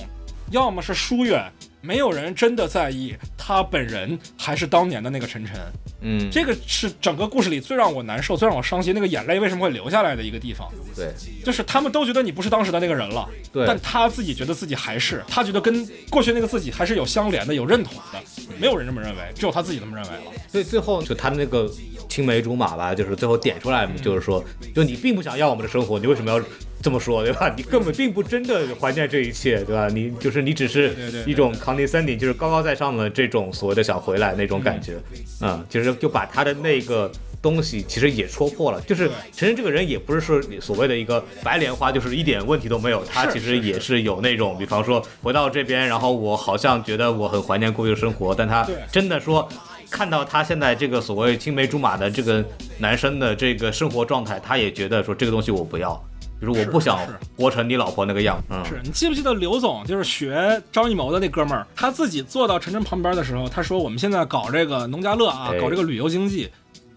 [0.52, 5.56] 要么是疏远，没有人真的在意他本人还是当年的那个晨晨。
[6.02, 11.12] 嗯，这个是整个故事里最让我难受、最让我伤心，那个眼泪为什么会流下来的一个地方，对。
[11.44, 13.66] 就是他们都觉得你不是当时的那个人了，对。
[13.66, 18.20] 但他自己觉得自己还是，他觉得跟过去那个自己还是有相连的、有认同的，
[18.58, 20.32] 没有人这么认为，只有他自己这么认为了。
[20.48, 21.70] 所以最后就他那个
[22.08, 24.44] 青梅竹马吧，就是最后点出来，就是说，
[24.74, 26.40] 就你并不想要我们的生活，你为什么要
[26.82, 27.54] 这么说，对吧？
[27.56, 29.88] 你根本并不真的怀念这一切，对吧？
[29.88, 30.94] 你就是你只是
[31.26, 34.98] 一种 condescending，就是高高在上的这种所谓的想回来那种感觉，
[35.40, 37.10] 嗯，其实就把他的那个。
[37.42, 43.04] 东西其实也戳破了，就是对陈晨这个人也不是说所谓的一个白莲花，就是一点问题都没有。
[43.04, 49.48] 他其实也是有那种，比方说回到这边，然后我好像觉得我很怀念过去的生活，但他真的说
[49.90, 52.44] 看到他现在这个所谓青梅竹马的这个
[52.78, 56.00] 男生的这个生活状态，他也觉得说这个东西我不要，
[56.42, 58.42] 就是我不想是活成你老婆那个样。
[58.50, 66.50] 嗯，是你记不记得刘总就是学张艺谋的那哥们儿，他自己坐到陈真旁边的时候，他说我们现在搞这个农家乐啊，哎搞这个旅游经济，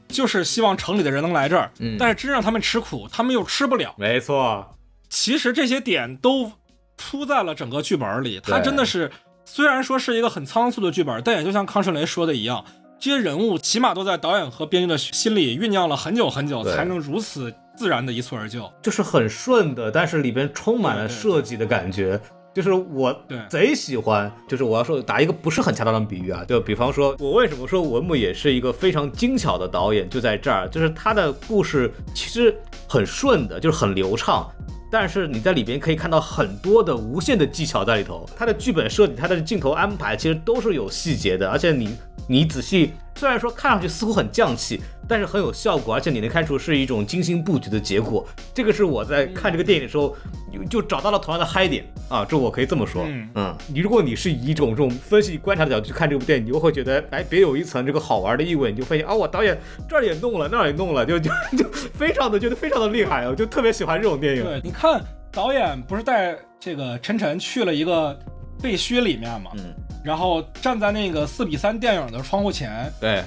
[0.08, 3.94] 就是希望城里的人能来这儿，嗯但是真让他们吃苦，他们又吃不了。
[3.98, 4.76] 没错，
[5.10, 6.52] 其实这些点都
[6.96, 9.12] 铺在了整个剧本里，他真的是
[9.46, 12.66] 虽然说是一个很仓促的剧本，但也就像康顺雷说的一样，
[13.00, 18.72] 这些人物起码都在导演和编剧的心里酝酿了很久很久，才能如此自然的一蹴而就。
[18.82, 22.20] 就是很顺的，但是里边充满了设计的感觉。
[22.54, 32.58] 就是我对贼喜欢，就是我要说打一个不是很恰当的比喻啊，就比方说，我为什么说文牧也是一个非常精巧的导演，就在这儿，就是他的故事其实
[32.88, 34.50] 很顺的，就是很流畅，
[34.90, 38.26] 但是你在里边可以看到很多的无限的技巧在里头。
[38.38, 48.28] 他的剧本设计，他的镜头安排，其实都是有细节的，而且你你仔细，虽然说看上去似乎很匠气，但是很有效果，而且你能看出是一种精心布局的结果。
[48.54, 50.16] 这个是我在看这个电影的时候
[50.52, 53.06] 就就找到了同样的嗨点啊，这我可以这么说。
[53.36, 59.58] 嗯你如果你是以一种这种分析观察的角度去看这部电影，你就会觉得哎，别有一层这个好玩的意味，你就发现啊，我导演
[59.90, 64.44] 这儿也弄了，那儿也弄了，就就就非常的觉得非常的厉害，我就特别喜欢这种电影。
[64.44, 65.02] 对，你看
[65.32, 68.18] 导演不是带这个晨晨去了一个
[68.60, 73.24] 废墟里面嘛，嗯，然后站在那个四比三电影的窗户前，对，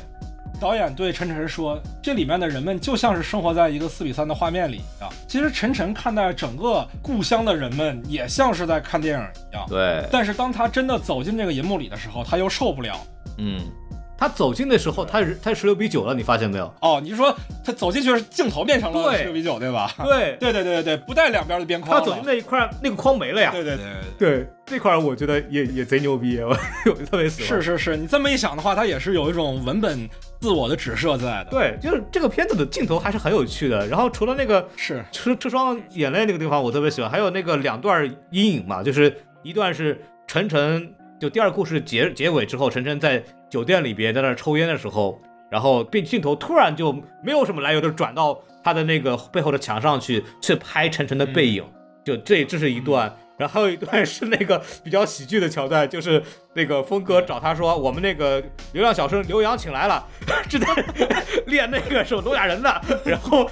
[0.60, 5.10] 导演对陈晨说：“这里面的人们就像是生活在一个四比三的画面里一样。
[5.26, 9.64] 其实陈晨看待整个故乡的人们，也像是在看电影一样。
[9.68, 12.98] 对，但是当他真的走进这个银幕里的时候，他又受不了。
[13.38, 13.60] 嗯，
[14.18, 16.74] 他走近的时候，他他十六比九了，你发现没有？
[16.80, 17.32] 哦，你是说
[17.64, 19.94] 他走进去是，镜头变成了十六比九，对吧？
[20.04, 22.00] 对， 对对对对对，不带两边的边框。
[22.00, 23.52] 他走进那一块，那个框没了呀。
[23.52, 23.84] 对对对
[24.18, 26.48] 对对，这块我觉得也也贼牛逼， 我
[26.86, 27.48] 我特别喜欢。
[27.48, 30.08] 是是是，你这么一想的话，他也是有一种文本
[30.40, 33.86] 自我的指涉在的。，对，就是这个片子的镜头还是很有趣的。
[33.86, 45.20] 然后除了那个是车车窗眼泪那个地方，我特别喜欢，还有那个两段阴影嘛，就是一段是晨晨，就第二故事结结尾之后，晨晨在酒店里边在那儿抽烟的时候，
[45.50, 46.92] 然后变镜头突然就
[47.22, 51.64] 没有什么来由的转到他的那个背后的墙上去，去拍晨晨的背影，
[52.04, 53.16] 就这这是一段。
[53.38, 56.20] 然后还有一段是那个比较喜剧的桥段，就是
[56.54, 58.42] 那个峰哥找他说，我们那个
[58.72, 60.04] 流量小生刘洋请来了，
[60.50, 60.66] 是在
[61.46, 62.82] 练那个手聋哑人的。
[63.06, 63.48] 然后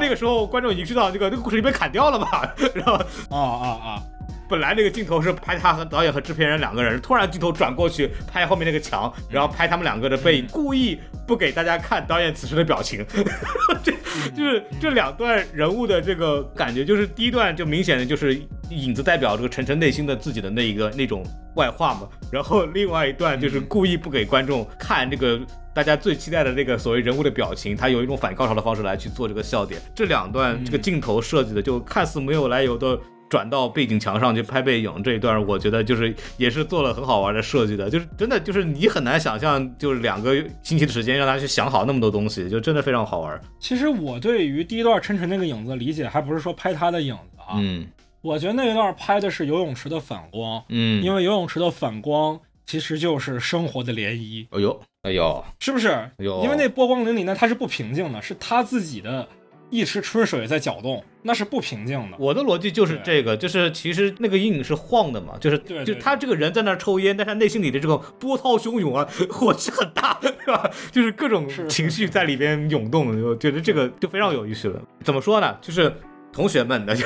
[0.00, 2.26] 那个时候观众已经知道这个这个故事被砍掉了嘛，
[2.74, 2.94] 然后
[3.30, 4.02] 啊啊啊！
[4.50, 13.06] 本来那个镜头是拍他和导演和制片人两个人，突然镜头转过去拍后面那个墙，然后拍他们两个的背影，故意不给大家看导演此时的表情。
[13.82, 13.92] 这
[14.34, 18.38] 就是这两段人物的这个感觉，就是第一段就明显的就是
[18.70, 21.24] 影子代表这个晨晨内心的自己的那一个那种
[21.54, 25.40] 外化嘛，然后另外一段就是故意不给观众看这个。
[25.72, 29.80] 大家最期待的那个所谓人物的表情，他有一种反高潮的方式来去做这个笑点。
[29.94, 32.98] 这两段这个镜头设计的就看似没有来由的
[33.30, 37.88] 转到背景墙上去拍背影这一段，我觉得就是也是做了很好玩的设计的。
[37.88, 43.40] 就是真的就是你很难想象，就是两个星期的时间让他去想好那么多东西，就真的非常好玩。
[43.58, 47.86] 其实我对于第一段晨晨那个影子理解，还不是说拍他的影子啊，嗯，
[48.20, 54.46] 我觉得那一段拍的是游泳池的反光，嗯，因为游泳池的反光其实就是生活的涟漪。
[54.50, 54.80] 哎呦。
[55.02, 56.10] 哎呦，是不是？
[56.18, 59.26] 有，因为那波光粼粼呢，它是不平静的，是他自己的
[59.70, 62.16] 一池春水在搅动，那是不平静的。
[62.18, 70.70] 我的逻辑就是这个，就是其实那个阴影是晃的嘛，就是就他这个人在那抽烟，但他内心里的这个波涛汹涌啊， 火气很大，对吧？
[70.90, 74.82] 就是各种情绪在里边涌动，我觉得这个就非常有意思了。
[75.04, 75.56] 怎么说呢？
[75.60, 75.92] 就是。
[76.32, 77.04] 同学们，的 就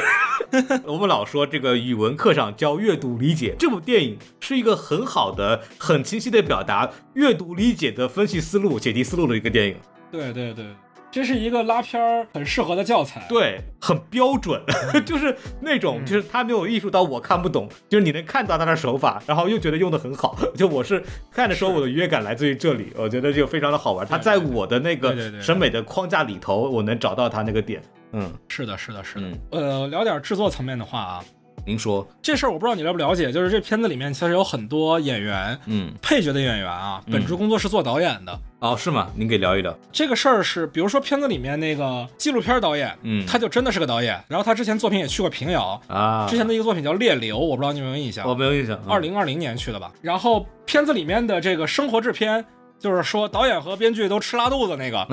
[0.85, 9.77] 我们老说这个语文课上教阅读理解，这部电影是一个很好的、很清晰的表达阅读理解的分析思路、解题思路的一个电影。
[10.13, 10.67] 对对对，
[11.15, 13.25] 这是一个拉片儿很适合的教材。
[13.29, 14.61] 对，很标准，
[15.07, 20.37] 就是那种就是他没有艺术到我看不懂，就是你能看到他的手法，然后又觉得用的很好。
[20.57, 21.01] 就我是
[21.31, 24.05] 看的时候，我的愉悦感来自于这里，我觉得就非常的好玩。
[24.05, 27.81] 他在我的那个审美的框架里头，我能找到他那个点。
[28.11, 29.27] 嗯，是的，是的，是的。
[29.53, 31.25] 呃，聊点制作层面的话啊，
[31.67, 38.39] 您说这事儿我不知道你了不了解，就是这片子里面其实有很多演员，嗯，配角的演员啊，本职工作是做导演的。
[38.59, 39.11] 哦，是吗？
[39.15, 48.29] 您给聊一聊这个事儿是，比如说片子里面那个纪录片导演，嗯，他就真的是个导演，然后他之前作品也去过平遥啊，之前的一个作品叫《猎流》，我不知道你有没有印象？
[48.29, 49.93] 我没有印象，二零二零年去的吧。
[50.01, 52.45] 然后片子里面的这个生活制片，
[52.79, 55.07] 就是说导演和编剧都吃拉肚子那个。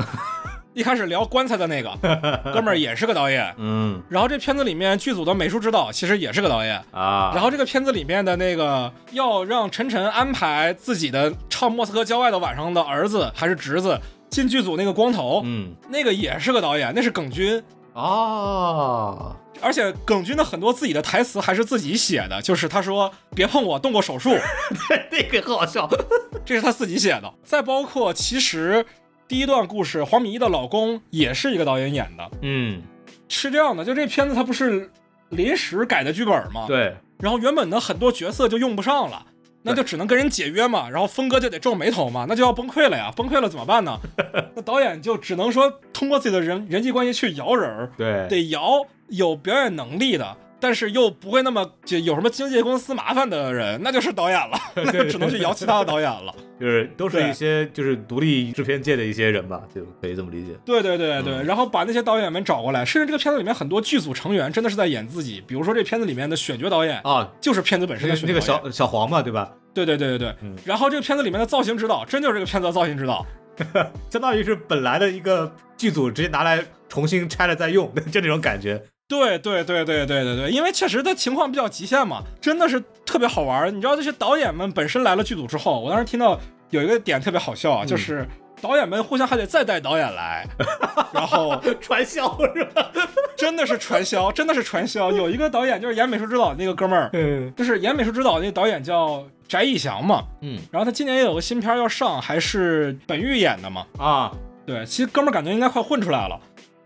[0.74, 1.91] 一开始聊棺材的那个
[2.53, 6.82] 哥们儿也是个导演，嗯，然后这片子里面剧组的美术指导其实也是个导演。
[6.91, 13.99] 啊，然后这个片子里面的那个要让晨晨安排自己的唱莫斯科郊外的晚上的儿子还是侄子
[14.30, 17.61] 进剧组那个光头，嗯，那个也是个导演，那是耿军。
[17.93, 24.30] 啊，而且耿军的很多自己的台词还是自己写的，就是他说别碰我动过手术，
[25.11, 25.89] 那个很好笑，
[26.45, 28.86] 这是他自己写的，再包括其实。
[29.32, 32.32] 第一段故事，黄米一的老公也是一个导演演的。
[32.42, 32.82] 嗯，
[33.30, 34.92] 是这样的，就这片子它不是
[35.30, 36.66] 临时改的剧本吗？
[36.68, 36.94] 对。
[37.18, 39.26] 然后原本的很多角色就用不上了，
[39.64, 40.90] 那就只能跟人解约嘛。
[40.90, 43.10] 然后峰哥就得皱眉头嘛，那就要崩溃了呀。
[43.16, 43.98] 崩溃了怎么办呢？
[44.54, 47.90] 那导演就只能说通过自己的人人际关系去摇人儿。
[47.98, 50.36] 对，得摇有表演能力的。
[50.62, 56.34] 但是又不会那么就有什么经纪公司麻烦的人，那就是导演了，那 就 只能去摇其他的导演了。
[56.59, 60.51] 就是都是一些就是独立制片界的一些人吧，就可以这么理解。
[60.64, 69.51] 对对对对，然后把那些导演们找过来，甚至这个片子里面很多剧组成员真的是在演自己，比如说这片子里面的选角导演啊，就是片子本身的选那个小小黄嘛，对吧？
[69.74, 70.36] 对对对对对。
[70.64, 73.26] 然后这个片子里面的造型指导，真就是这个片子的造型指导，
[74.12, 78.80] 相当于是本来的一个剧组直接拿来重新拆了再用，就这种感觉。
[79.12, 83.68] 对对对对对对对，因为确实他情况比较极限嘛，真的是特别好玩。
[83.76, 86.39] 你知道这些导演们本身来了剧组之后，我当时听到
[86.70, 88.26] 有一个点特别好笑啊，就是
[88.62, 90.47] 导演们互相还得再带导演来，
[91.14, 92.89] 然后 传销是吧？
[93.36, 95.12] 真的是传销，真的是传销。
[95.12, 104.32] 有一个导演就是演美术指导那个哥们儿，嗯，就是演美术指导那个导演叫翟义翔嘛，嗯，然后他今年也有个新片要上，还是本玉演的嘛，啊，
[104.66, 106.39] 对，其实哥们儿感觉应该快混出来了。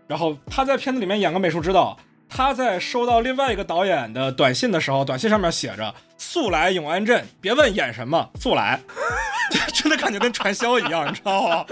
[0.08, 1.96] 然后他在片子里面演个美术指导。
[2.28, 8.80] 他在收到另外一个导演的短信的时候，短信上面写着“速来永安镇”，别问演什么，速来，
[9.72, 11.64] 真的感觉跟传销一样，你知道吗？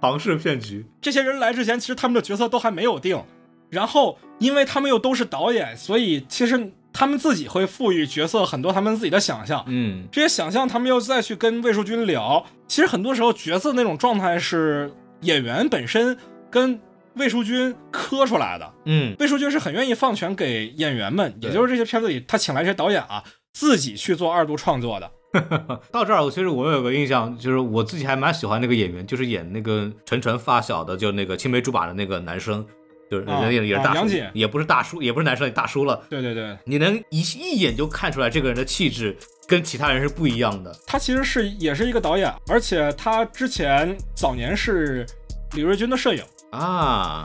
[0.00, 0.86] 庞氏骗局。
[1.00, 3.22] 这些人来之前，其实他们的角色都还没有定，
[3.68, 9.64] 然后因为他们又都是导演，所以其实他们自己会赋予角色很多他们自己的想象。
[9.66, 12.46] 嗯，这些想象他们又再去跟魏淑君聊。
[12.68, 14.90] 其实很多时候角色那种状态是
[15.22, 16.16] 演员本身
[16.50, 16.80] 跟。
[17.16, 25.10] 魏淑君磕出来的，嗯，魏淑君是很愿意放权给演员们，也就是这些片子里他请来这些导演啊，自己去做二度创作的。
[25.92, 32.66] 到这儿，我其实我有个印象，就是我自己还蛮喜欢那个演员，就是演那个晨晨发小的，就那个青梅竹马的那个男生，
[33.08, 36.02] 就是人也也是大叔，也不是大叔，也不是男生，大叔了。
[36.10, 40.76] 对对对，你能一一眼就看出来这个人的气质跟其他人是不一样的。
[40.84, 45.06] 他其实是也是一个导演，而且他之前早年是
[45.52, 46.24] 李瑞军的摄影。
[46.50, 47.24] 啊，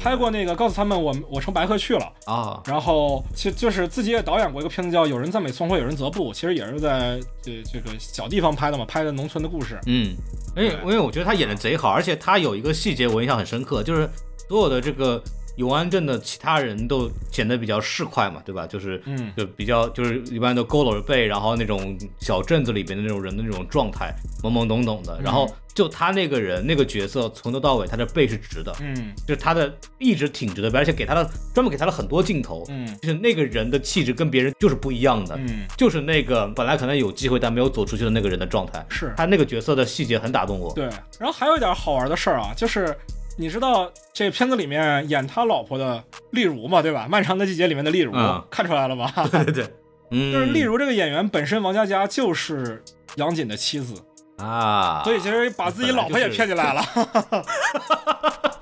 [0.00, 9.78] 拍过那个告诉他们我我乘白鹤去了，啊，然后其实就是自己也导演过一个片子叫《有人赞美宋慧，有人则不》，其实也是在这这个小地方拍的嘛，拍的农村的故事。
[9.86, 10.14] 嗯，
[10.56, 14.08] 因为因为我觉得他演的贼好，而且他有一个细节我印象很深刻，就是
[14.48, 15.22] 所有的这个
[15.56, 18.66] 永安镇的其他人都显得比较市侩嘛，对吧？
[18.66, 25.20] 就是嗯，就比较就是一般都佝偻着背，然后那种小镇子里边的那种人的那种状态，懵懵懂懂的。
[25.20, 35.34] 然后就他那个人那个角色从头到尾他的背是直的，嗯就是他的一直挺直的背，而且给他的专门给他了很多镜头，嗯就是那个人的气质跟别人就是不一样的。
[35.36, 40.72] 嗯，就是那个本来可能有机会但没有走出去的那个人的状态，是他那个角色的细节很打动我。
[40.74, 40.84] 对。
[41.18, 42.94] 然后还有一点好玩的事儿啊，就是
[43.38, 46.02] 你知道这片子里面演他老婆的
[46.32, 47.04] 例如嘛，对吧？
[47.08, 49.10] 《漫长的季节》里面的例如，嗯看出来了吧？
[49.32, 49.66] 对对对，
[50.10, 52.82] 嗯，就是例如这个演员本身，王佳佳就是
[53.16, 53.94] 杨锦的妻子，
[54.38, 56.84] 啊，所以其实把自己老婆也骗进来了。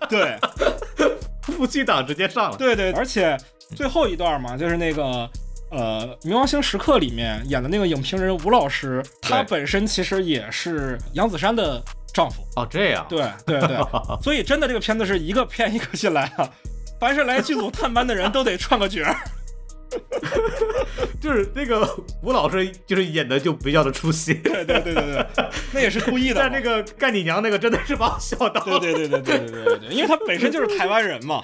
[0.08, 0.36] 对
[1.42, 2.56] 夫妻档直接上了。
[2.56, 3.36] 对对，而且
[3.76, 5.28] 最后一段嘛，就是那个。
[5.72, 11.80] 呃，《冥王星时刻》里面演的那个影评人吴老师，他本身其实也是杨子姗的
[12.12, 12.42] 丈夫。
[12.56, 13.78] 哦，这样，对对对，
[14.20, 16.50] 所以真的这个片子是一个骗一个进来啊，
[16.98, 19.16] 凡是来剧组探班的人都得串个角儿。
[21.20, 21.88] 就是那个
[22.22, 24.34] 吴老师，就是演的就比较的出戏。
[24.34, 25.26] 对对对对对，
[25.72, 26.36] 那也是故意的。
[26.36, 28.60] 但那个干你娘那个真的是把我笑到。
[28.64, 31.42] 对对对对对对对对对，因为他本身就是台湾人嘛。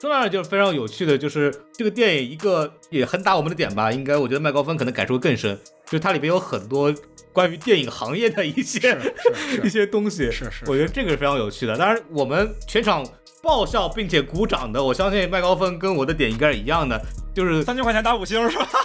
[0.00, 6.94] 说 到这就是非常有趣的，就是这个电影一个也很打我们的点吧，应该我觉得麦高芬可能感受更深，就是它里边有很多
[7.32, 9.14] 关于电影行业的一些是
[9.56, 11.76] 是 一些东西，是是我觉得这个是非常有趣的。
[11.76, 13.04] 当然，我们全场
[13.42, 17.00] 爆笑并且鼓掌的，我相信麦高芬跟我的点应该是一样的，
[17.34, 18.68] 就是三千块钱打五星是吧？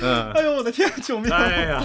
[0.00, 1.28] 嗯，哎呦我的天，救命！
[1.32, 1.82] 哎呀，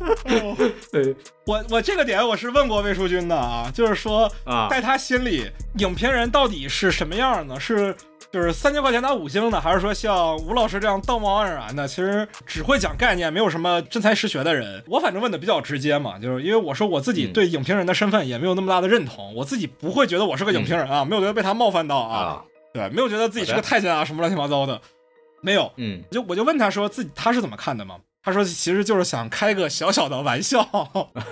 [0.00, 0.56] 哦
[0.90, 1.14] 对
[1.46, 5.48] 我我这个点我是问过魏淑君的啊，就是说啊，在他心里，
[5.78, 7.58] 影评人到底是什么样呢？
[7.60, 7.94] 是
[8.30, 11.88] 就是三千块钱打五星的，还是说像吴老师这样道貌岸然的？
[11.88, 14.82] 其实只会讲概念，没有什么真才实学的人。
[14.86, 24.78] 我反正问的比较直接嘛，就是因为我说我自己嗯对影评人的身份也没有那么大的认同，我自己不会觉得我是个影评人啊，没有觉得被他冒犯到啊，啊，对，没有觉得自己是个太监啊什么乱七八糟的，
[25.40, 25.72] 没有。
[25.76, 27.96] 嗯就我就问他说自己他是怎么看的嘛？
[28.22, 30.62] 他说其实就是想开个小小的玩笑，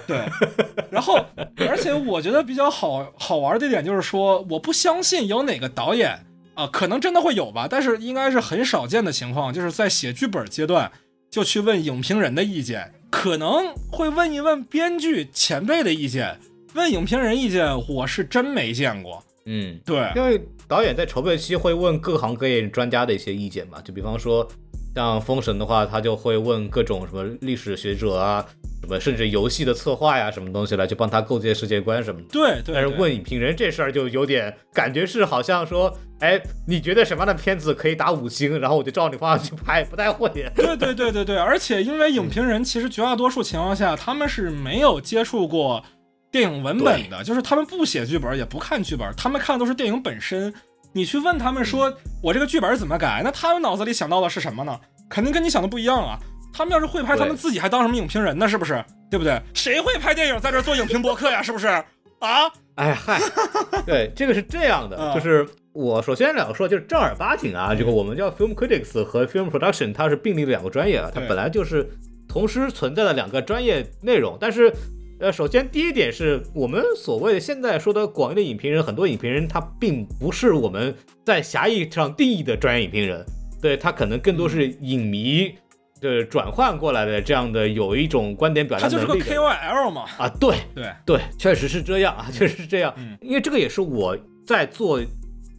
[0.06, 0.24] 对。
[0.90, 1.22] 然后，
[1.68, 6.18] 而且我觉得比较好好玩的一点就是说，我不相信有哪个导演
[6.56, 10.90] 啊、可能真的会有吧，但是应该是很少见的情况，就是在写剧本阶段
[11.30, 16.40] 就去问影评人的意见，可能会问一问编剧前辈的意见，
[16.74, 19.22] 问影评人意见，我是真没见过。
[19.44, 19.78] 嗯。
[19.84, 24.48] 对，因为导演在筹备期会问各行各业专家的一些意见嘛，就比方说
[24.96, 28.42] 像《封神》的话，他就会问各种什么历史学者啊，
[28.80, 32.26] 什么甚至游戏的策划呀，什么东西来去帮他构建世界观什么的。
[32.32, 32.74] 对对。
[32.74, 40.30] 但是问影评人这事儿就有点感觉是好像说，哎，你觉得什么样的片子可以打五星，然后我就照你方向去拍，不太会。
[40.56, 45.84] 对对对对对，而且因为影评人其实绝大多数情况下他们是没有接触过
[46.32, 50.54] 电影文本的，就是他们不写剧本也不看剧本，他们看的都是电影本身。
[50.96, 51.92] 你去问他们说
[52.22, 54.80] 我这个剧本怎么改，那他们脑子里想到的是什么呢？
[55.10, 56.18] 肯定跟你想的不一样啊。
[56.54, 58.48] 他们要是会拍，他们自己还当什么影评人呢？
[58.48, 58.82] 是不是？
[59.10, 59.38] 对不对？
[59.52, 61.42] 谁会拍电影在这做影评博客呀？
[61.42, 61.66] 是不是？
[61.66, 62.50] 啊？
[62.76, 63.20] 哎嗨，
[63.84, 71.86] 对，这个是这样的，嗯就是我首先两个说，就是正儿八经啊，这个我们叫 film critics 和 film production，它是并立的两个专业啊，它本来就是
[72.26, 74.72] 同时存在的两个专业内容，但是。
[75.18, 80.94] 呃，首先第一点是我们所谓现在说的广义的影评人，很多影评人他并不是我们
[81.24, 83.24] 在狭义上定义的专业影评人，
[83.62, 85.54] 对他可能更多是影迷
[86.02, 90.04] 的转换过来的这样的有一种观点表达他就是个 KOL 嘛。
[90.18, 92.92] 啊，对，对，对，确实是这样啊，确实是这样。
[92.98, 94.14] 嗯因为这个也是我
[94.46, 95.00] 在做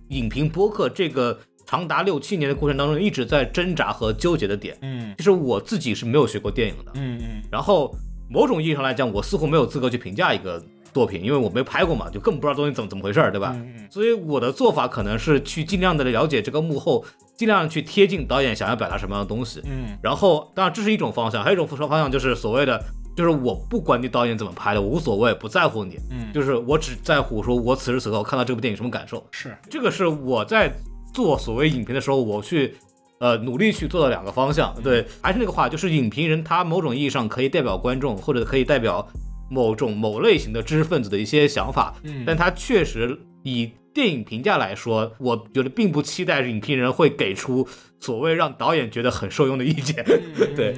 [0.10, 4.78] 影评播客这个长达六七年的过程当中一直在挣扎和纠结的点。
[4.84, 7.92] 嗯就是我自己是没有学过电影的，嗯嗯然后
[8.30, 10.64] 某种意义上来讲，我似乎没有资格去评价一个
[10.94, 13.56] 作品，因为我没拍过嘛，就更不知道东西怎么怎么回事儿，对吧？
[13.90, 17.06] 所以我的做法可能是去尽量的了解这个幕后，
[17.36, 19.62] 尽量去贴近导演想要表达什么样的东西。
[19.66, 22.84] 嗯然后，当然这是一种方向，还有一种方向就是所谓的，
[23.16, 29.24] 就是我不管你导演怎么拍的，我无所谓，不在乎你，嗯，就是我只在乎说我此时此刻我看到这部电影什么感受。
[29.32, 30.72] 是这个是我在
[31.14, 32.76] 做所谓影评的时候，我去
[33.20, 34.76] 呃努力去做到两个方向。
[34.84, 39.08] 对，还是那个话，就是影评人他某种意义上可以代表观众，或者可以代表
[39.50, 47.68] 某种某类型的知识分子的一些想法，嗯，但他确实以电影评价来说，我觉得并不期待影评人会给出
[48.00, 50.06] 所谓让导演觉得很受用的意见。
[50.56, 50.76] 对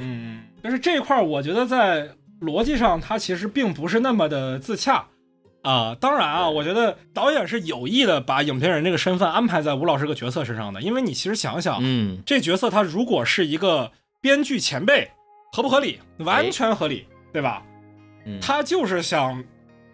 [0.61, 2.09] 但是这一块儿我觉得在
[2.41, 5.05] 逻辑上它其实并不是那么的自洽。
[5.61, 13.91] 啊，当然啊，我觉得导演是有意的把影评人这个身份安排在吴老师这个角色身上的，因为你其实想想，嗯，这角色他如果是一个
[14.21, 15.11] 编剧前辈，
[15.51, 15.99] 合不合理？
[16.19, 17.63] 完全合理，对吧？
[18.25, 19.43] 嗯他就是想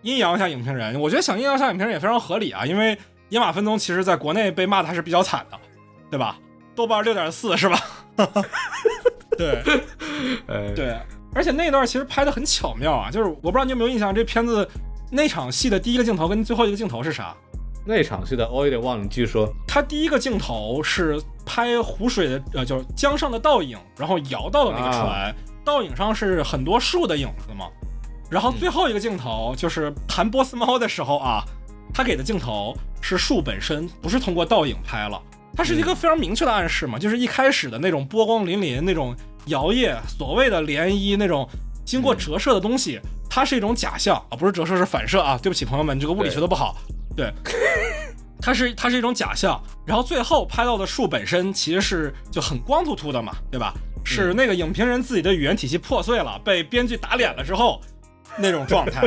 [0.01, 2.97] 阴阳一下影评人，我觉得想阴阳一下影评人也非常合理啊，因为
[3.29, 5.57] 野马分鬃其实在国内被骂的还是比较惨的，
[6.11, 6.37] 对吧？
[6.75, 7.79] 豆瓣六点四是吧？
[9.37, 9.61] 对
[10.47, 10.95] 呃， 对，
[11.33, 14.67] 而且那段其实拍的很巧妙啊，就是我不知道你有没有印象，这片子
[15.15, 17.33] 那场戏的第一个镜头跟最后一个镜头是啥？
[17.85, 19.47] 那场戏的我有点忘了，你继续说。
[19.65, 27.67] 他第一个镜头是拍湖水的，呃，就是江上的倒影，然后摇到了那个船，倒影上是很多树的影子嘛。
[28.29, 31.43] 然后最后一个镜头就是弹波斯猫的时候啊，
[31.93, 35.21] 他给的镜头是树本身，不是通过倒影拍了。
[35.55, 41.47] 它是一个非常明确的暗示嘛，就是一开始的那种波光粼粼、那种摇曳，所谓的涟漪那种
[41.85, 45.39] 经过折射的东西，它是一种假象啊，不是折射是反射啊。
[45.41, 46.75] 对不起，朋友们，这个物理学的不好。
[47.15, 47.31] 对，
[48.41, 53.73] 它是它是一种假象，然后最后拍到的树本身其实是就很光秃秃的嘛，对吧？
[54.07, 57.81] 是那个影评人自己的语言体系破碎了，被编剧打脸了之后
[58.37, 59.01] 那种状态。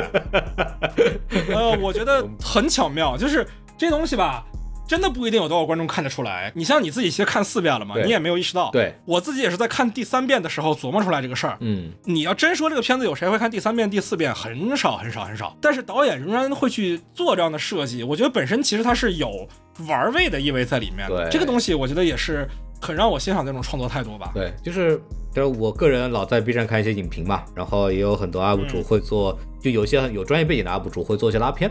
[1.54, 4.44] 呃，我觉得很巧妙，就是这东西吧，
[4.88, 6.50] 真的不一定有多少观众看得出来。
[6.56, 8.70] 你像你自己其实看四遍了嘛，你也没有意识到。
[8.70, 11.58] 对，我自己也是在看第三遍的时候琢磨出来这个事儿。
[11.60, 15.54] 嗯，你要真说这个片子有谁会看第三遍、第四遍，很少很少很少。
[15.60, 19.46] 但是导演仍然会去做这样的设计，我觉得本身其实它是有
[19.86, 21.24] 玩味的意味在里面的。
[21.24, 22.48] 对这个东西我觉得也是
[22.80, 24.30] 很让我欣赏这种创作态度吧。
[24.34, 24.96] 对，就是
[25.34, 31.70] 就是我个人老在 B 站看一些影评嘛，然后也有很多 UP 主嗯会做，就有些很有专业背景的 UP 主会做一些拉片。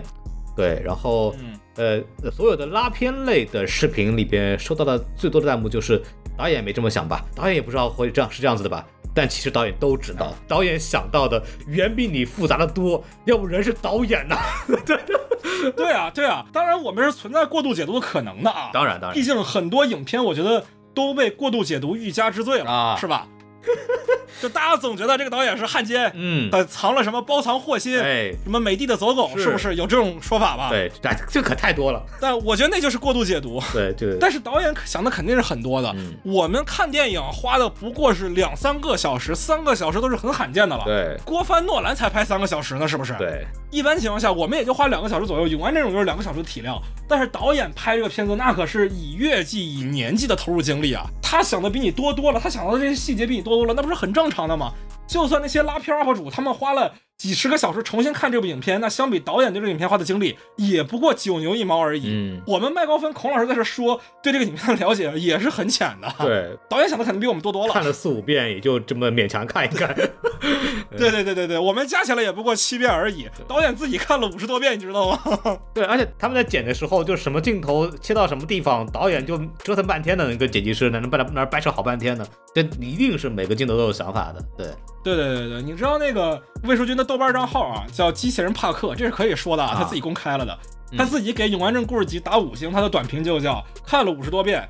[0.58, 6.02] 对，然后嗯呃，所有的拉片类的视频里边收到的最多的弹幕就是
[6.36, 8.86] 导演没这么想吧，导演也不知道会这样是这样子的吧。
[9.14, 14.36] 但其实导演都知道，导演想到的远比你复杂的多，要不人是导演呐、
[14.86, 15.00] 对
[15.72, 18.70] 对啊，对啊，当然我们是存在过度解读的可能的啊。
[18.74, 23.28] 当然，当然毕竟很多影片我觉得都被过度解读欲加之罪了，啊是吧？
[24.42, 30.70] 就大家总觉得这个导演是汉奸，嗯，他藏了什么包藏祸心，哎，什么美帝的走狗，是是不是有这种说法吧？。
[30.70, 32.04] 对，这这可太多了。
[32.22, 33.62] 但我觉得那就是过度解读。
[33.74, 35.92] 对，对但是导演想的肯定是很多的。
[35.96, 40.84] 嗯我们看电影花的不过是两三个小时，三个小时都是很罕见的了。
[40.86, 43.16] 对郭帆、诺兰才拍三个小时呢，是不是？。
[43.18, 45.48] 对，一般情况下，我们也就花两个小时左右。
[45.48, 51.06] 永安这种就是两个小时的体量，但是导演拍这个片子，那可是以月计、以年计的投入精力啊。
[51.22, 54.72] 他想的比你多多了，他想到的这些细节比你多那不是很正常的吗？
[55.08, 62.04] 就算那些拉片 UP 主，他们花了几十个小时重新看这部影片，那相比导演对这个影片花的精力，也不过九牛一毛而已。
[62.10, 67.74] 嗯，我们麦高芬孔老师在这说，对这个影片的了解也是很浅的。，对，导演想的肯定比我们多多了。
[67.74, 69.96] 看了四五遍，也就这么勉强看一看。
[70.96, 75.58] 对对对对对，我们加起来也不过七遍而已，导演自己看了五十多遍，你知道吗？
[75.74, 84.42] 对，而且他们在剪的时候，就什么镜头切到什么地方，导演就折腾半天的，那个剪辑师能把那儿掰扯好半天的，这一定是每个镜头都有想法的。
[84.56, 84.68] 对，
[85.04, 90.54] 对对对对，你知道那个魏淑君的豆瓣账号啊，叫机器人帕克，这是可以说的啊，啊他自己公开了的。
[90.92, 94.66] 嗯他自己给《永安镇故事集》打五星，他的短评就叫看了五十多遍，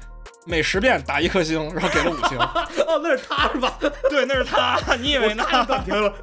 [0.47, 2.37] 每十遍打一颗星，然后给了五星。
[2.87, 3.77] 哦，那是他是吧？
[4.09, 5.43] 对，那是他， 你以为呢？
[5.47, 6.13] 太短评了。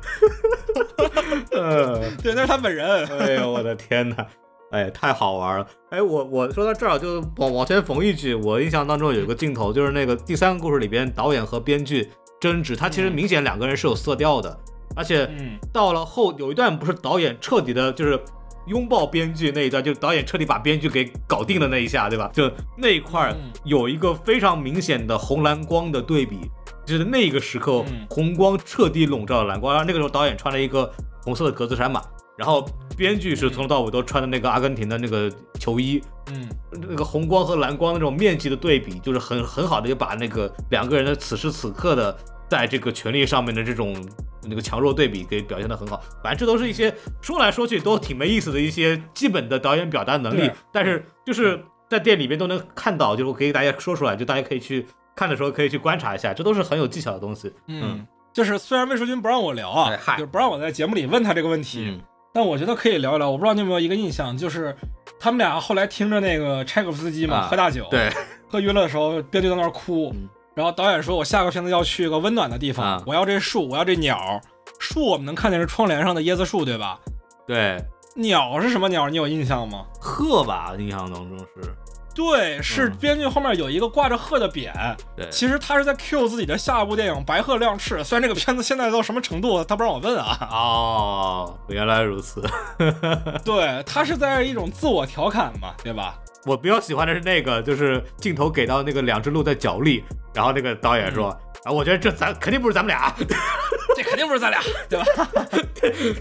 [1.52, 3.06] 呃，对，那是他本人。
[3.18, 4.26] 哎呦我的天哪！
[4.72, 5.66] 哎，太好玩了！
[5.90, 12.10] 哎，我我说到这儿就往往前缝一句，我印象当中有一个镜头，就是那个第三个故事里边，导演和编剧
[12.40, 14.58] 争执，他其实嗯明显两个人是有色调的，
[14.97, 18.18] 而且嗯，到了后有一段不是导演彻底的，就是
[18.66, 22.30] 拥抱编剧那一段，就是导演彻底把编剧给搞定的那一下，对吧？
[22.32, 26.39] 就那一块有一个非常明显的红蓝光的对比，
[26.87, 28.07] 就是那个时刻嗯。
[28.09, 30.91] 红光彻底笼罩了蓝光，然后那个时候导演穿了一个
[31.22, 32.01] 红色的格子衫嘛，
[32.39, 32.66] 然后
[32.97, 42.16] 编剧是从头到尾都穿的那个阿根廷的那个球衣，嗯，那个红光和蓝光那种面积的对比，就是很很好的就把那个两个人的此时此刻的
[42.49, 43.97] 在这个权力上面的这种
[44.42, 46.03] 那个强弱对比给表现的很好。
[46.22, 57.53] 反正这都是一些说来说去都挺没意思的一些基本的导演表达能力，但是就是在店里面都能看到，就是我给大家说出来，就大家可以去看的时候可以去观察一下，这都是很有技巧的东西。
[57.68, 62.01] 嗯，就是虽然魏淑君不让我聊啊哎，就是不让我在节目里问他这个问题，嗯。
[62.36, 63.30] 但我觉得可以聊一聊。
[63.30, 64.74] 我不知道你有没有一个印象，就是
[65.20, 68.11] 他们俩后来听着那个柴可夫斯基嘛，啊喝大酒，对，
[68.49, 74.40] 喝晕了的时候，编剧在那儿哭，嗯然后导演说：“我下个片子要去一个温暖的地方，啊我要这树，我要这鸟。
[74.78, 76.98] 树我们能看见是窗帘上的椰子树，对吧？
[77.46, 77.82] 对，
[78.14, 79.09] 鸟是什么鸟？
[79.09, 79.84] 你有印象吗？
[80.00, 81.74] 鹤吧，印象当中是
[82.14, 84.70] 对，是嗯编剧后面有一个挂着鹤的匾，
[85.16, 87.96] 对其实他是在 cue 自己的下一部电影《白鹤亮翅》。
[88.04, 90.49] 虽然这个片子现在到什么程度，他不让我问啊。
[90.50, 92.42] 哦，原来如此。
[93.45, 96.14] 对他是在一种自我调侃嘛，对吧？
[96.46, 101.36] 我比较喜欢的是那个，就是镜头给到那个两只鹿在角力，然后那个导演说。
[101.64, 103.11] 啊，我觉得这咱肯定不是咱们俩。
[103.96, 105.28] 这肯定不是咱俩，对吧？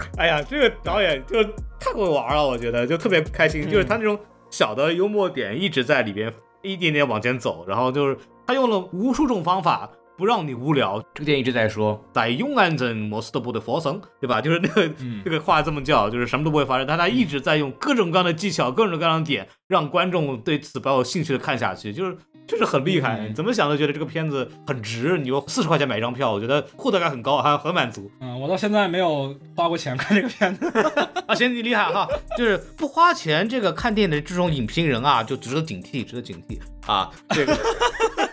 [0.18, 1.44] 哎呀，这个导演就
[1.78, 4.18] 太会玩了，我觉得就特别开心，嗯就是他那种
[4.54, 6.32] 小的幽默点一直在里边
[6.62, 8.16] 一点点往前走，然后就是
[8.46, 11.04] 他用了无数种方法不让你无聊。
[11.16, 14.40] 这个电影一直在说在永安镇莫斯特部的佛生，对吧？
[14.40, 22.16] 就是那个、嗯这个话这么叫，就是什么都不会发生，但他一直在用各种各样的技巧、各种各样的点，让观众对此保有兴趣的看下去，就是。
[22.48, 25.18] 就是很厉害，嗯怎么想都觉得这个片子很值。
[25.18, 28.10] 你用四十块钱买一张票，我觉得获得感很高，还很满足。
[28.20, 30.66] 嗯，我到现在没有花过钱看这个片子。
[31.26, 32.08] 啊，行，你厉害哈，
[32.38, 37.10] 就是不花钱这个看电影的这种影评人啊，就值得警惕，值得警惕啊。
[37.30, 37.58] 这个，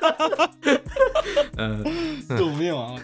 [1.56, 1.84] 嗯，
[2.38, 2.94] 救命啊！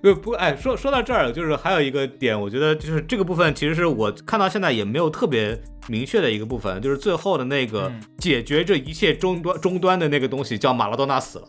[0.00, 11.48] 不不，哎，说说到这儿，就是还有一个点，我觉得就是这个部分，其实是我看到现在也没有特别明确的一个部分，就是最后的那个嗯解决这一切终端终端的那个东西，叫马拉多纳死了。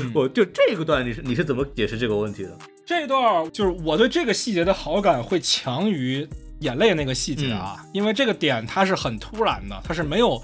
[0.00, 2.56] 嗯 我就这个段，你是你是怎么解释这个问题的？
[2.84, 6.26] 这段就是我对这个细节的好感会强于
[6.60, 10.42] 眼泪那个细节啊，因为这个点它是很突然的，它是没有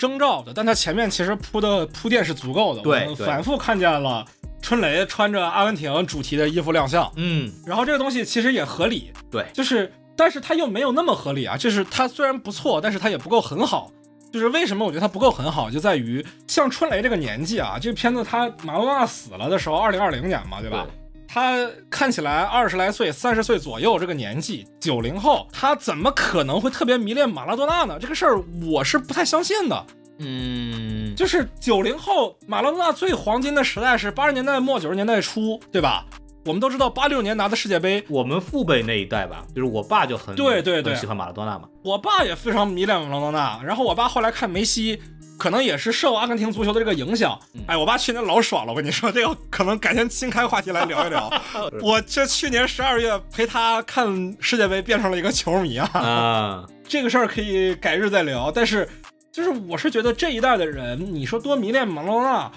[0.00, 4.24] 征兆的，但它前面其实铺的铺垫是足够的，对我们反复看见了
[4.62, 13.92] 春雷穿着阿根廷主题的衣服亮相，嗯，然后这个东西其实也合理，对，就是但是它又没有那么合理啊，就是它虽然不错，但是它也不够很好。
[14.32, 20.86] 就是为什么我觉得它不够很好，就在于像春雷这个年纪啊，这片子他马拉多纳死了的时候，二零二零年嘛，对吧？
[21.32, 27.96] 他看起来二十来岁、三十岁左右这个年纪，九零后，他怎么可能会特别迷恋马拉多纳呢？
[28.00, 29.86] 这个事儿我是不太相信的。
[30.18, 36.04] 嗯，就是九零后马拉多纳最黄金的时代是八十年代末九十年代初，对吧？
[36.46, 41.68] 我们都知道八六年拿的世界杯，我们父辈那一代吧，就是我爸就很对对对很喜欢马拉多纳嘛。
[41.84, 43.60] 我爸也非常迷恋马拉多纳。
[43.62, 44.98] 然后我爸后来看梅西，
[45.38, 47.38] 可能也是受阿根廷足球的这个影响。
[47.66, 51.30] 哎，我爸去年老爽了，我跟你说，这个可能改天新开话题来聊一聊。
[51.82, 55.90] 我这去年十二月陪他看世界杯，变成了一个球迷啊。
[55.92, 58.50] 啊，这个事儿可以改日再聊。
[58.50, 58.88] 但是，
[59.30, 62.50] 就是我是觉得这一代的人，你说多迷恋马拉多纳，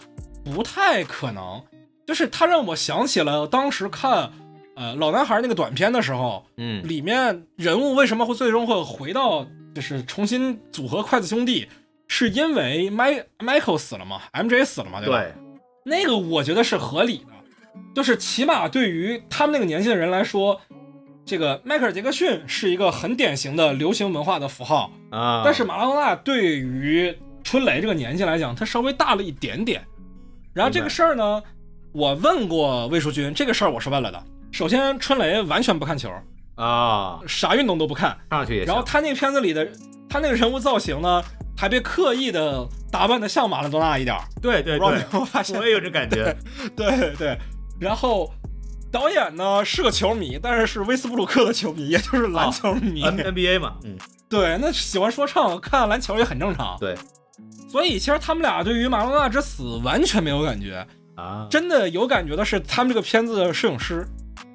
[0.45, 1.61] 不太可能。
[2.05, 4.31] 就是他让我想起了当时看，
[4.75, 11.67] 呃，老男孩那个短片的时候，嗯里面人物为什么会最终会回到，就是重新组合筷子兄弟，
[12.07, 15.19] 是因为迈 Michael 死了嘛，MJ 死了嘛，对吧？
[15.19, 15.33] 对，
[15.85, 17.33] 那个我觉得是合理的，
[17.95, 20.59] 就是起码对于他们那个年纪的人来说，
[21.25, 29.81] 这个迈克尔·杰克逊是一个很典型的流行文化的符号，啊，但是马拉多纳对于春雷这个年纪来讲，他稍微大了一点点。
[30.53, 31.41] 然后这个事儿呢，
[31.93, 34.23] 我问过魏淑君，这个事儿我是问了的。
[34.51, 36.11] 首先，春雷完全不看球，
[36.55, 38.17] 啊，啥运动都不看。
[38.31, 39.67] 看上去也然后他那个片子里的
[40.09, 41.23] 他那个人物造型呢，
[41.55, 45.55] 还被刻意的打扮的像马拉多纳一点儿，对对对我，发现？
[45.61, 46.35] 我也有这感觉。
[46.75, 47.37] 对对，
[47.79, 48.31] 然后
[48.91, 53.03] 导演呢是个球迷，但是是威斯布鲁克的球迷，也就是篮球迷。
[53.03, 53.95] NBA 嘛，嗯，
[54.27, 56.75] 对，那喜欢说唱、看篮球也很正常。
[56.79, 56.95] 对
[57.69, 64.05] 所以其实他们俩对于马拉多纳之死完全没有感觉，啊，真的有感觉的是他们这个片子的摄影师。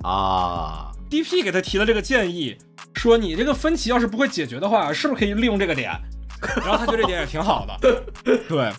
[0.03, 2.57] 啊，DP 给他提的这个建议，
[2.95, 5.91] 说你这个分歧要是不会解决的话，是不是可以利用这个点？
[6.65, 8.03] 然后他觉得这点也挺好的，
[8.49, 8.73] 对。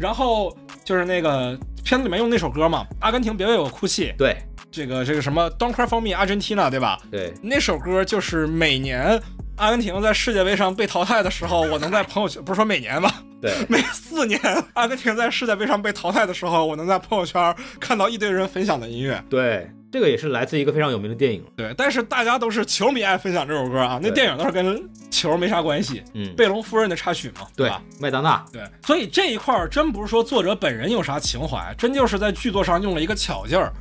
[0.00, 4.36] 然后就是那个片子里面用那首歌嘛，《阿根廷别为我哭泣》，对。
[4.70, 7.00] 这个这个什么 Don't Cry for Me Argentina，对吧？
[7.10, 9.20] 对，那首歌就是每年
[9.58, 14.40] 阿根廷在世界杯上被淘汰的时候，我能在朋友圈不是说每年吧，对 每四年
[14.74, 19.22] 阿根廷在世界杯上被淘汰的时候，我能在朋友圈看到一堆人分享的音乐。
[19.28, 24.80] 对，这个也是来自一个非常有名的电影，对，但是大家都是球迷爱分享这首歌啊，那电影倒是跟
[25.10, 26.02] 球没啥关系。
[26.14, 33.72] 嗯，贝隆夫人的插曲嘛，对吧？，麦当娜，对，所以这一块儿真不是说作者本人有啥情怀，真就是在剧作上用了一个巧劲儿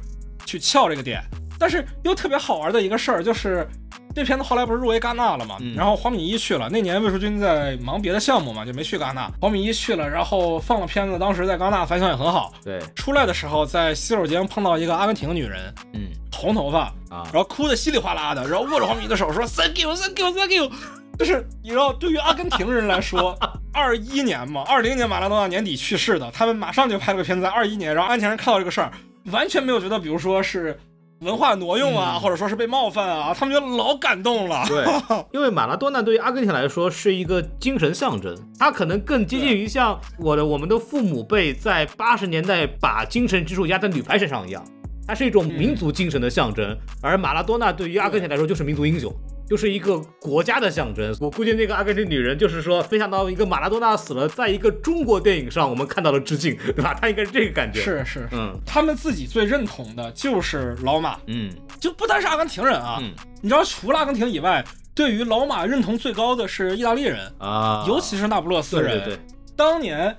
[0.46, 1.22] 去撬这个点。
[1.60, 3.68] 但是又特别好玩的一个事儿就是，
[4.16, 5.58] 这片子后来不是入围戛纳了嘛？
[5.60, 9.32] 嗯然后黄敏一去了，那年魏淑君在忙别的项目嘛，就没去戛纳。
[9.42, 12.54] 黄敏一去了，然后放了片子，当时在戛纳反响也很好。
[12.64, 20.70] 对，出来的时候，在洗手间碰到一个阿根廷女人，嗯红头发，啊然，后哭得稀里哗啦的，然后握着黄敏一的手说 “thank you，thank you，thank you”，
[21.18, 23.36] 就是你知道，对于阿根廷人来说，
[23.74, 28.92] 二一年嘛，二零年马拉多纳年底去世的，他们马上就拍了个片子，在二一年，然后阿根廷人看到这个事儿，
[29.32, 30.80] 完全没有觉得，比如说是
[31.22, 34.64] 文化挪用啊，嗯或者说是被冒犯啊，他们就老感动了。
[34.68, 34.86] 对，
[35.34, 44.64] 因为马拉多纳对于阿根廷来说是一个精神象征，他可能更接近于像我的我们的父母辈在八十年代把精神支柱压在女排身上一样，
[45.08, 46.78] 它是一种民族精神的象征。
[47.02, 49.12] 而马拉多纳对于阿根廷来说就是民族英雄。
[49.48, 56.94] 就是一个国家的象征，我估计那个阿根廷女人就是说，没想到一个马拉多纳死了，在一个中国电影上我们看到了致敬， 对吧？
[56.94, 58.60] 她应该是这个感觉。，是是，嗯。
[58.66, 61.50] 他们自己最认同的就是老马，嗯。
[61.80, 63.14] 就不单是阿根廷人啊，嗯。
[63.42, 64.64] 你知道除了阿根廷以外，
[64.94, 69.00] 对于老马认同最高的是意大利人，啊，尤其是那不勒斯人。
[69.00, 69.20] 对对对，
[69.56, 70.14] 当年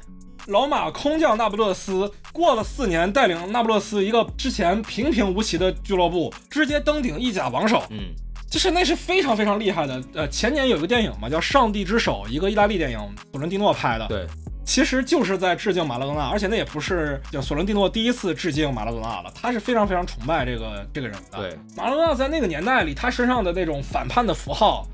[0.47, 8.15] 老马空降那不勒斯，过了四年，带领那不勒斯一个之前平平无奇的俱乐部，直接登顶意甲榜首，嗯
[8.51, 10.03] 就是那是非常非常厉害的。
[10.15, 12.99] 呃，前年有一个电影嘛，叫《上帝之手》，一个意大利电影，
[13.33, 14.27] 索伦蒂诺拍的，对，
[14.65, 21.39] 其实就是在致敬马拉多纳，而且那也不是就索伦蒂诺第一次致敬马拉多纳了，他是非常非常崇拜这个这个人的。
[21.39, 24.87] 对，马拉多纳在那个年代里，他身上的那种反叛的符号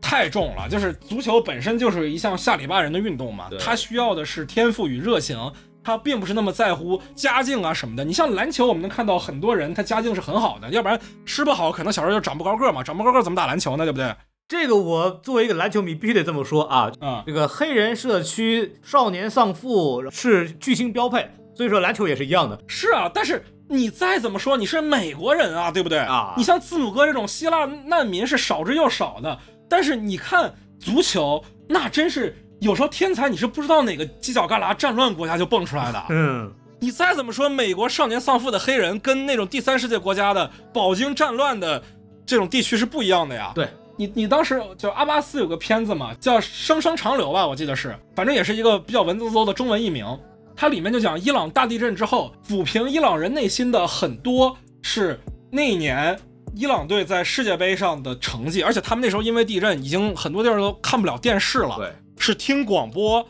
[0.00, 0.68] 太重了。
[0.68, 5.38] 就是足球本身就是一项下里巴人的运动嘛对，他需要的是天赋与热情，
[5.82, 8.04] 他并不是那么在乎家境啊什么的。
[8.04, 13.84] 你像篮球，我们能看到很多人他家境是很好的，要不然吃不好，可能小时候就长不高个儿嘛，长不高个儿怎么打篮球呢？
[13.84, 14.14] 对不对？
[14.48, 22.58] 这个我作为一个篮球迷 必须得这么说啊，啊、这个黑人社区少年丧父是巨星标配，所以说篮球也是一样的。
[22.66, 29.38] 是啊，但是你再怎么说，你是美国人啊，对不对啊你像字母哥这种希腊难民是少之又少的，
[29.70, 36.00] 但是你看足球，那真是有时候天才你是不知道哪个犄角旮旯战乱国家就蹦出来的。
[36.10, 36.48] 嗯，
[36.78, 41.82] 你再怎么说，美国少年丧父的黑人跟那种第三世界国家的饱经战乱的
[42.24, 43.50] 这种地区是不一样的呀。
[43.52, 50.06] 对，你你当时就阿巴斯有个片子嘛，叫《生生长流》吧，我记得是，反正也是一个比较文绉绉的中文译名。
[50.54, 55.18] 它里面就讲伊朗大地震之后，抚平伊朗人内心的很多是
[55.50, 56.16] 那一年
[56.54, 63.26] 伊朗队在世界杯上的成绩，而且他们那时候因为地震，已经很多地儿都看不了电视了，对，是听广播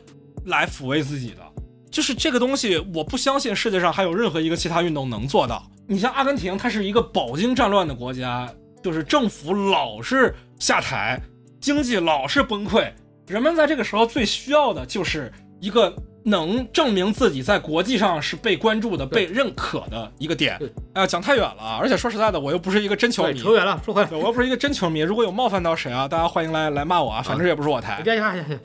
[0.46, 1.36] 来抚慰自己的。
[1.90, 5.62] 就是这个东西，我不相信世界上还有任何一个其他运动能做到。
[5.86, 8.50] 你像阿根廷，它是一个饱经战乱的国家，
[8.82, 11.20] 就是政府老是下台，
[11.60, 12.90] 经济老是崩溃，
[13.26, 15.30] 人们在这个时候最需要的就是
[15.60, 20.72] 一个能证明自己在国际上是被关注的、被认可的一个点对。
[20.94, 21.78] 哎呀，讲太远了啊！
[21.80, 24.08] 而且说实在的，我又不是一个真球，迷，扯远了，说回来。
[24.12, 25.00] 我又不是一个真球迷。
[25.00, 28.02] 如果有冒犯到谁啊，大家欢迎来来骂我啊，反正也不是我台。
[28.04, 28.58] 呀呀呀呀！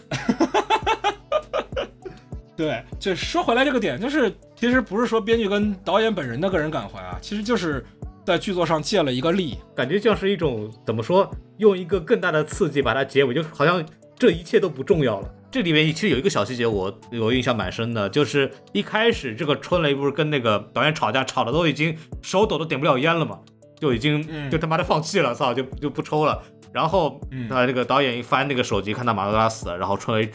[2.56, 7.86] 对，就说回来这个点，就是其实不是说编剧跟导演本人的个人感怀啊，其实就是
[8.26, 9.58] 在剧作上借了一个力。
[9.76, 13.84] 感觉像是一种怎么说，用一个更大的刺激把它结尾，就好像
[14.18, 15.34] 这一切都不重要了。
[15.58, 23.40] 这里面其实有一个小细节我我印象蛮深的，就是一开始这个春雷不是跟那个导演吵架，吵的都已经手抖都点不了烟了嘛，
[23.80, 26.44] 就已经、嗯就他妈的放弃了，操，就就不抽了。
[26.72, 30.30] 然后嗯呃那个导演一翻那个手机，看到马德拉死了，然后春雷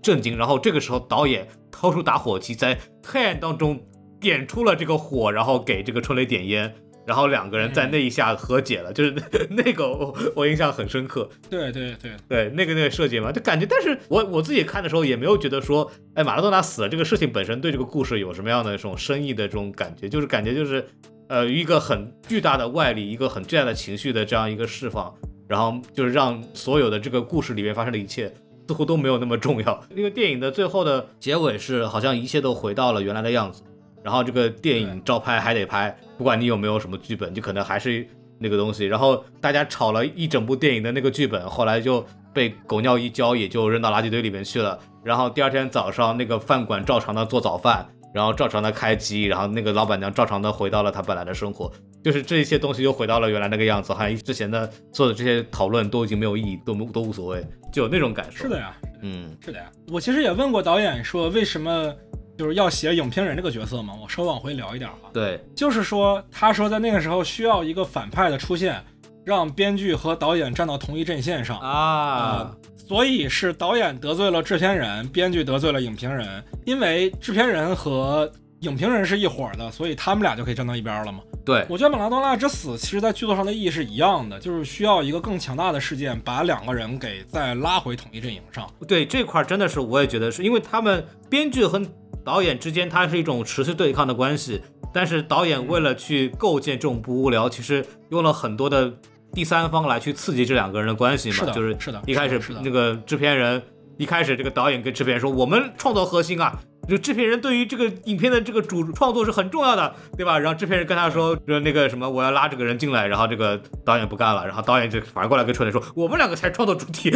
[0.00, 3.84] 震惊，然后这个时候导演掏出打火机，在黑暗当中
[4.20, 6.72] 点出了这个火，然后给这个春雷点烟。
[7.08, 9.14] 然后两个人在那一下和解了， 就是
[9.48, 11.26] 那个我我印象很深刻。
[11.48, 20.86] 对对对，对，那个那个设计嘛，就感觉，但是我我自己看的时候也没有觉得说，哎，马拉多纳死了这个事情本身对这个故事有什么样的这种深意的这种感觉，就是感觉就是，
[21.30, 25.10] 呃，一个很巨大的外力，一个很巨大的情绪的这样一个释放，
[25.48, 28.30] 然后就是让所有的这个故事里面发生的一切
[28.68, 29.82] 似乎都没有那么重要。
[29.96, 33.62] 因为电影的最后的结尾是好像一切都回到了原来的样子，
[34.04, 38.06] 然后这个电影照拍还得拍，不管你有没有什么剧本，就可能还是
[38.38, 38.84] 那个东西。
[38.84, 42.04] 然后大家吵了一整部电影的那个剧本，后来就
[42.34, 44.78] 被狗尿一浇，也就扔到垃圾堆里面去了。
[45.04, 51.72] 然后第二天早上，那个饭馆照常的做早饭，然后照常的开机，然后那个老板娘照常的回到了她本来的生活，
[52.02, 58.44] 就是这些东西又回到了原来那个样子，好像之前的做的这些讨论都已经没有意义，都都无所谓，就有那种感受。
[58.44, 59.64] 是的，呀，嗯，是的呀。
[59.90, 61.94] 我其实也问过导演说，为什么
[62.38, 63.92] 就是要写影评人这个角色嘛？
[64.00, 68.80] 我稍微往回聊一点哈，对，就是说，他说在那个时候需要一个反派的出现，
[69.24, 71.58] 让编剧和导演站到同一阵线上。
[71.58, 81.18] 啊，所以是导演得罪了制片人，编剧得罪了影评人，因为制片人和影评人是一伙儿的，所以他们俩就可以站到一边儿了嘛。
[81.44, 88.70] 对，我觉得马拉多纳之死，其实在剧作上的意义是一样的，就是需要一个更强大的事件把两个人给再拉回统一阵营上。
[88.86, 91.80] 对这块儿真的是，我也觉得是因为他们编剧和
[92.28, 94.60] 导演之间，它是一种持续对抗的关系。
[94.92, 98.92] 但是导演为了去构建这种不无聊，其实用了很多的
[99.32, 101.34] 第三方来去刺激这两个人的关系嘛。
[101.36, 103.62] 是的就是是的一开始那个制片人，
[103.98, 106.56] 一开始这个导演跟制片人说，我们创作核心啊，
[106.88, 110.38] 就制片人对于这个影片的这个主创作是很重要的，对吧？
[110.38, 117.10] 然后制片人跟他说，说那个什么，我要拉这个人进来，然后这个导演不干了，然后导演就反过来跟春雷说，我们两个才创作主题，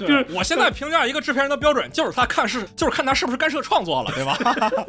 [0.00, 4.36] 就是我现在评价一个制片人的标准，就是他看是，就是看他是不是干涉创作了，对吧？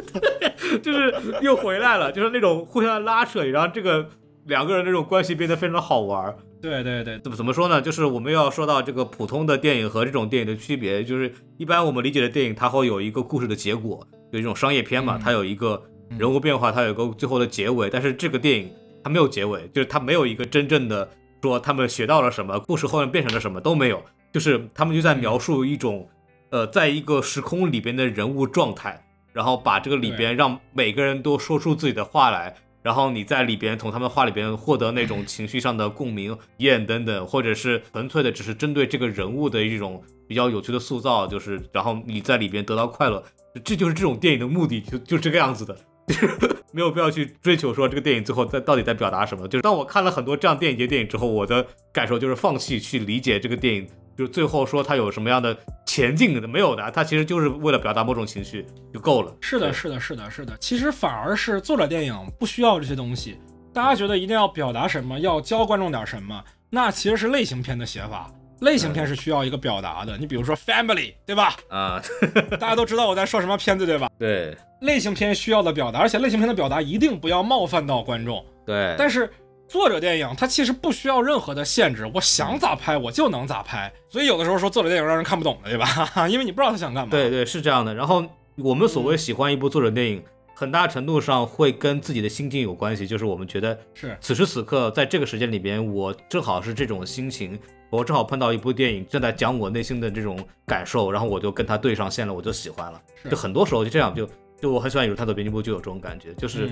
[0.81, 4.09] 就是又回来了，就是那种互相拉扯，然后这个
[4.47, 6.35] 两个人这种关系变得非常的好玩。
[6.59, 7.81] 对对对，怎么怎么说呢？
[7.81, 15.79] 就是我们要说到这个普通的电影和这种电影的区别，就是一般我们理解的电影，它会有一个故事的结果，有一种商业片嘛，它有一个
[16.17, 17.89] 人物变化，它有个最后的结尾。
[17.89, 18.71] 但是这个电影
[19.03, 21.07] 它没有结尾，就是它没有一个真正的
[21.43, 24.01] 说他们学到了什么，故事后面变成了什么都没有，
[24.33, 26.09] 就是他们就在描述一种，
[26.49, 32.55] 呃，在一个时空里边的人物状态，然后把这个里边让每个人都说出自己的话来。
[32.87, 43.21] 然后你在里边从他们话里边获得那种情绪上的共鸣、厌等等，或者是纯粹的只是针对这个人物的一种比较有趣的塑造，就是然后你在里边得到快乐，
[43.61, 45.77] 这就是这种电影的目的，就就这个样子的，
[46.71, 49.47] 没有必要去追求说这个电影最后在到底在表达什么。
[49.47, 53.87] 就是当我看了很多这样电影节电影之后，我的感受就是放弃去理解这个电影。
[54.17, 55.55] 就是最后说它有什么样的
[55.85, 59.31] 前进的没有的，它其实就是为了表达某种情绪就够了。
[59.41, 60.57] 是的，是的，是的，是的。
[60.57, 63.37] 其实反而是作者电影不需要这些东西。
[63.71, 68.31] 大家觉得一定要表达什么，要教观众点什么，那其实是类型片的写法。
[68.61, 70.17] 类型片是需要一个表达的。
[70.17, 71.55] 你比如说 Family，对吧？
[71.69, 72.01] 啊，
[72.59, 74.09] 大家都知道我在说什么片子，对吧？
[74.17, 78.43] 对，类型片需要的表达，而且类型片的表达一定不要冒犯到观众。
[78.65, 79.29] 对，但是。
[79.69, 86.25] 作者电影它其实不需要任何的限制，我想咋拍我就能咋拍，所以有的时候说作者电影让人看不懂的，对吧？
[86.31, 87.11] 因为你不知道他想干嘛。
[87.11, 87.93] 对对，是这样的。
[87.93, 88.23] 然后
[88.55, 90.23] 我们所谓喜欢一部作者电影，
[90.59, 97.59] 很大程度上会跟自己的心境有关系，就是我们觉得是此时此刻在这个时间里边，我正好是这种心情，
[97.91, 102.99] 我正好碰到一部电影正在讲我内心的这种感受，然后我就跟他对上线了，我就喜欢了。
[103.29, 104.27] 就很多时候就这样，就
[104.59, 106.67] 就我很喜欢《宇宙探索编辑部》，就有这种感觉，就是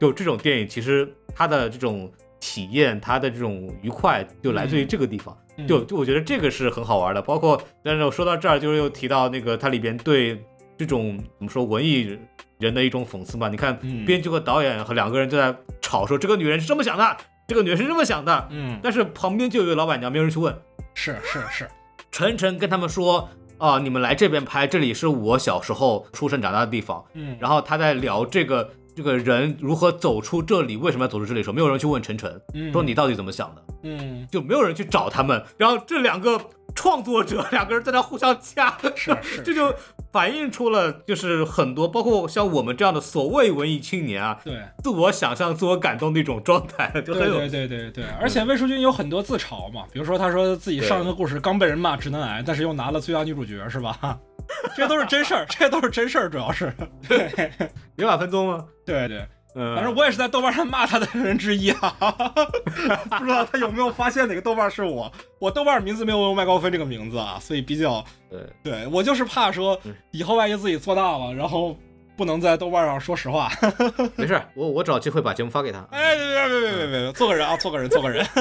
[0.00, 2.10] 就这种电影其实它的这种。
[2.40, 5.36] 体验它的这种愉快，就来自于这个地方，
[5.66, 7.20] 就就我觉得这个是很好玩的。
[7.20, 10.40] 包括，但是我说到这儿，就是又提到那个它里边对
[10.76, 12.16] 这种怎么说文艺
[12.58, 13.48] 人的一种讽刺嘛。
[13.48, 17.16] 你看，编剧和导演和两个人就在吵，说这个女人是这么想的，
[17.46, 18.48] 这个女人是这么想的。
[18.50, 20.54] 嗯，但是旁边就有一个老板娘，没有人去问。
[20.94, 21.68] 是是是，
[22.10, 23.28] 晨晨跟他们说
[23.58, 27.04] 啊，你们来这边拍，这里是我小时候出生长大的地方。
[27.14, 28.70] 嗯，然后他在聊这个。
[28.98, 30.76] 这个人如何走出这里？
[30.76, 31.44] 为什么要走出这里的？
[31.44, 33.62] 时候没有人去问晨晨，说你到底怎么想的？
[33.84, 35.40] 嗯，就没有人去找他们。
[35.56, 36.36] 然后这两个
[36.78, 39.74] 创作者两个人在那互相掐，是是， 这就
[40.12, 48.04] 反映出了就是很多，包括像我们这样的所谓文艺青年啊，对，自我想象、自我感动的一种状态，就很有对对对对。
[48.20, 54.16] 而且魏淑君有很多自嘲嘛，比如说他说自己上一个故事刚被人骂直男癌，但是又拿了最佳女主角，是吧？
[54.76, 56.72] 这都是真事儿，这都是真事儿，主要是
[57.08, 57.50] 对，
[57.98, 58.64] 有法分宗吗？
[58.86, 59.26] 对对。
[59.54, 61.96] 反正我也是在豆瓣上骂他的人之一啊，
[63.18, 65.10] 不知道他有没有发现哪个豆瓣是我？
[65.40, 69.80] 我豆瓣名字没有用麦高芬这个名字啊，所以比较对对，我就是怕说
[70.12, 71.76] 以后万一自己做大了，然后
[72.16, 73.50] 不能在豆瓣上说实话。
[74.14, 75.80] 没事，我我找机会把节目发给他。
[75.90, 78.24] 哎，别别别别别别，做个人啊，做个人，做个人。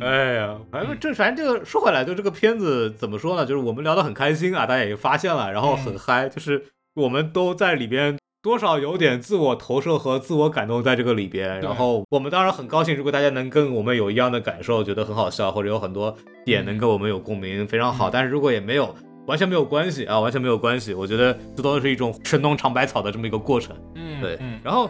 [0.00, 3.46] 哎呀，反正这反正这个说回来，就这个片子怎么说呢？
[3.46, 6.64] 就是我们聊得很开心啊，大家也发现了，然后很嗨，就是
[6.94, 8.18] 我们都在里边。
[8.42, 18.08] 多少有点自我投射和自我感动在这个里边，然后我们当然很高兴，如果大家能跟我们有一样的感受，觉得很好笑，或者有很多点能跟我们有共鸣，非常好。
[18.08, 18.94] 但是如果也没有，
[19.26, 20.94] 完全没有关系啊，完全没有关系。
[20.94, 23.76] 我觉得这都是一种神农尝百草的这么一个过程。
[23.94, 24.38] 嗯，对。
[24.64, 24.88] 然后，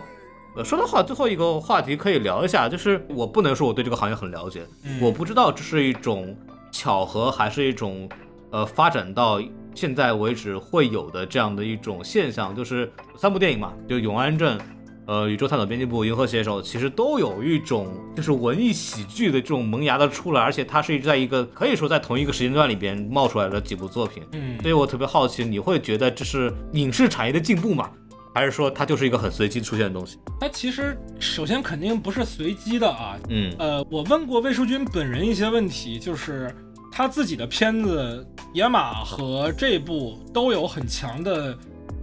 [0.55, 4.63] 呃，说的话，最后一个话题可以聊一下，就是我不能说我对这个行业很了解，
[5.03, 6.37] 我不知道这是一种
[6.71, 8.09] 巧合还是一种
[8.53, 9.41] 呃发展到。
[9.75, 14.59] 现在为止会有的这样的一种现象，就是三部电影嘛，就《永安镇》、
[15.07, 24.23] 呃，《宇宙探索编辑部》、《银河携手》，其实都有一种就是文艺喜剧的这种萌芽的出来，而且它是一直在一个可以说在同一个时间段里边冒出来的几部作品。
[24.33, 27.91] 嗯，所以我特别好奇，你会觉得这是影视产业的进步吗？
[28.33, 30.19] 还是说它就是一个很随机出现的东西？
[30.41, 33.19] 它其实首先肯定不是随机的啊。
[33.29, 36.55] 嗯，呃，我问过魏淑君本人一些问题，就是。
[36.91, 41.57] 他自己的片子《野马》和这部都有很强的，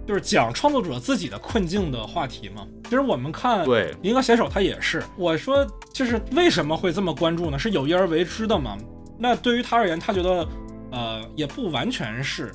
[0.06, 2.66] 就是讲创作者自己的困境的话题嘛。
[2.84, 7.58] 其实我们看对《银河写手》，他也是我说，就是为什么会这么关注呢？
[7.58, 8.78] 是有意而为之的嘛？
[9.18, 10.48] 那对于他而言，他觉得，
[10.90, 12.50] 呃，也不完全是，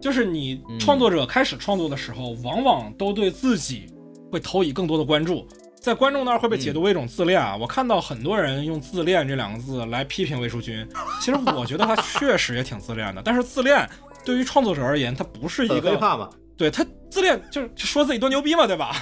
[0.00, 3.86] 就是你创作者开始创作的时候，往往都对自己
[4.32, 5.46] 会投以更多的关注。
[5.86, 7.56] 在观众那儿会被解读为一种自恋啊！
[7.56, 10.84] 我看到很多人用“自恋”这两个字来批评魏淑君，
[11.20, 13.22] 其实我觉得他确实也挺自恋的。
[13.24, 13.88] 但是自恋
[14.24, 16.28] 对于创作者而言，他不是一个，怕嘛。
[16.56, 18.92] 对他自恋就是说自己多牛逼嘛，对吧？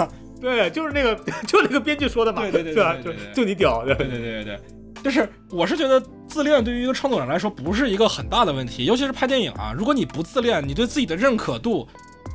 [0.40, 1.14] 对，就是那个，
[1.46, 2.96] 就那个编剧说的嘛，对对对对对？
[2.96, 4.60] 就对对对就你屌，对对对对对对，
[5.04, 11.86] 就是我是觉得自恋对于一个创作者来说不是一个很大的问题，尤其是拍电影啊，如果你不自恋，你对自己的认可度、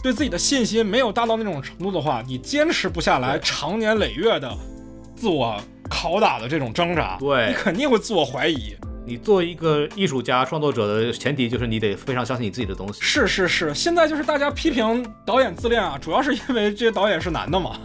[0.05, 4.55] 对自己的信心没有大到那种程度的话，你坚持不下来对长年累月的
[5.15, 5.59] 自我
[5.89, 8.75] 拷打的这种挣扎，对你肯定会自我怀疑。
[9.03, 12.99] 你作为一个艺术家、创作者的前提就是你得非常相信你自己的东西。
[13.01, 17.75] 是是是，现在就是大家批评导演自恋啊，主要是因为这些导演是男的嘛。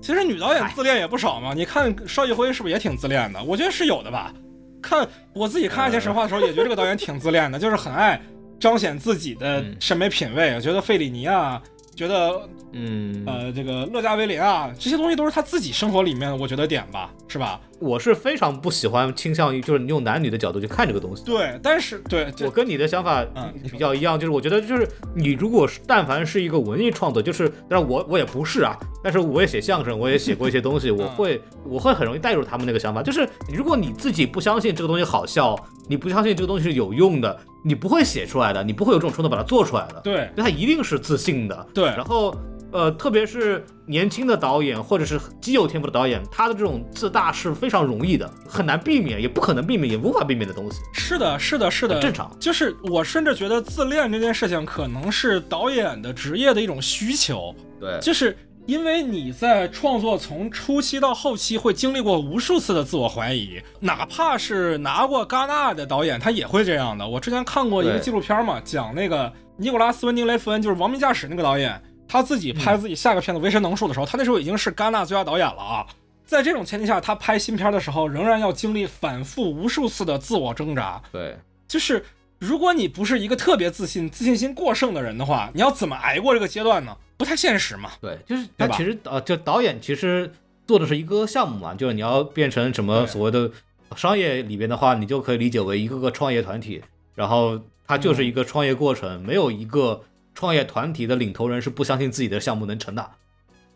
[0.00, 3.42] 其实女导演自恋也不少嘛，你看邵艺辉是不是也挺自恋的？
[3.42, 4.32] 我觉得是有的吧。
[4.80, 8.20] 看我自己看《爱情神话》的时候，也觉得这个导演挺自恋的，就是很爱
[8.58, 10.54] 彰显自己的嗯审美品味。
[10.54, 11.62] 我觉得费里尼啊，
[11.94, 17.60] 觉得嗯，呃这个勒加维林啊，这些东西都是他自己生活里面我觉得点吧，是吧？
[17.78, 21.22] 我是非常不喜欢倾向于就是你用男女的角度去看这个东西。
[21.24, 23.22] 对，但是对，我跟你的想法
[23.70, 28.74] 比较一样，就是我觉得就是你如果是但凡是一个文艺创作，就是但是我我也不是啊，
[29.04, 35.54] 但是我也写相声，我也写过一些东西，我会我会很容易带入他们那个想法，就是如果你自己不相信这个东西好笑，
[35.88, 42.36] 你不相信这个东西是有用的，你不会写出来的，你不会有这种冲动把它做出来的，对那他一定是自信的，对然后。
[42.72, 52.30] 呃，特别是年轻的导演或者是极有天赋的导演，他的这种自大是非常容易的，很难避免，也不可能避免，也无法避免的东西，是的，是的，是的，正常。
[52.40, 58.36] 就是我甚至觉得自恋这件事情可能是导演的职业的一种需求，对就是
[58.66, 67.06] 因为你在创作从初期到后期会经历过无数次的自我怀疑，哪怕是拿过戛纳的导演，他也会这样的。
[67.08, 75.86] 我之前看过一个纪录片嘛，讲那个尼古拉斯·温丁雷弗恩，就是《亡命驾驶》那个导演，他自己拍自己下个片子《为神能术》的时候，他那时候已经是戛纳最佳导演了啊。
[76.24, 81.00] 在这种前提下，他拍新片的时候，仍然要经历反复无数次的自我挣扎。
[81.12, 81.36] 对。
[81.68, 82.04] 就是
[82.38, 86.96] 如果你不是一个特别自信、自信心过剩的人的话，你要怎么挨过这个阶段呢？
[87.16, 87.90] 不太现实嘛。
[88.00, 90.30] 对，就是他其实呃，就导演其实
[90.66, 93.50] 做的是一个项目嘛，就是你要变成什么所谓的
[93.96, 96.82] 商业里边的话，你就可以理解为一个个创业团体，
[97.14, 100.02] 然后它就是一个创业过程，没有一个
[100.34, 103.10] 创业团体的领头人是不相信自己的项目能成的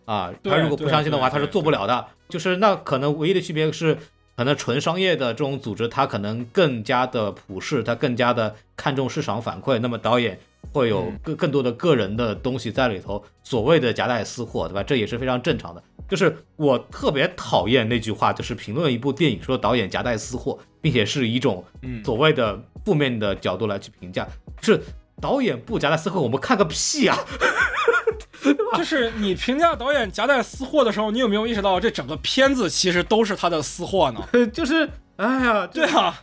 [0.05, 2.07] 啊，他如果不相信的话，他是做不了的。
[2.29, 3.97] 就是那可能唯一的区别是。
[4.41, 9.79] 可能纯商业的这种组织，它可能更加的普世，它更加的看重市场反馈。
[9.81, 10.41] 那么导演
[10.73, 14.83] 会有嗯更更多的个人的东西在里头，所谓的夹带私货，对吧？
[14.83, 15.83] 这也是非常正常的。
[16.09, 24.27] 就是我特别讨厌那句话，就是评论一部电影说导演夹带私货，并且是以一种嗯，所谓的负面的角度来去评价，
[24.63, 24.81] 是
[25.21, 27.19] 导演不夹带私货，我们看个屁啊！
[28.77, 34.21] 就是你评价导演夹带私货的时候，你有没有意识到这整个片子其实都是他的私货呢？
[34.53, 36.15] 就是，哎呀，对啊，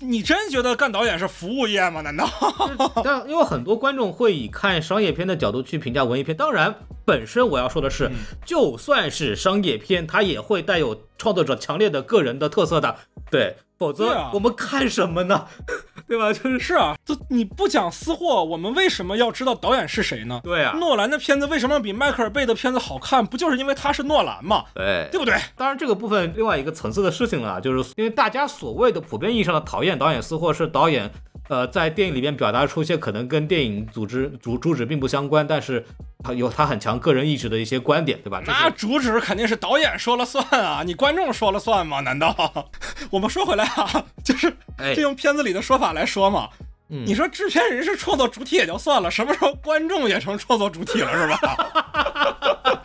[0.00, 2.00] 你真觉得干导演是服务业吗？
[2.02, 2.28] 难道？
[3.02, 6.74] 但因为很多观众会以看商业片的角度去评价文艺片，当然，
[7.04, 8.12] 本身我要说的是，嗯
[8.44, 12.94] 就算是商业片，它也会带有创作者强烈的个人的特色的，
[13.34, 15.46] 对，否则我们看什么呢？
[16.06, 16.32] 对吧？
[16.32, 20.40] 就是是啊，这你不讲私货，我们为什么要知道导演是谁呢？
[20.44, 23.26] 对啊，诺兰的片子为什么比迈克尔贝的片子好看？
[23.26, 24.66] 不就是因为他是诺兰吗？
[24.74, 25.34] 对对不对？
[25.56, 31.10] 当然，这个部分另外一个层次的事情了，就是因为大家所谓的普遍意义上的讨厌导演私货，是导演
[31.48, 35.84] 呃在电影里面表达出一些可能跟电影组织主主旨并不相关，但是
[36.22, 38.42] 他有他很强个人意志的一些观点，对吧？
[38.44, 42.00] 这那主旨肯定是导演说了算啊，你观众说了算吗？
[42.00, 42.70] 难道？
[43.10, 44.48] 我们说回来啊，就是
[44.78, 46.48] 哎这，用片子里的说法来说嘛，
[46.94, 51.40] 嗯你说制片人是创作主体也就算了，什么时候观众也成创作主体了是吧？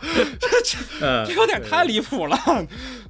[0.40, 2.36] 这这呃这有点太离谱了。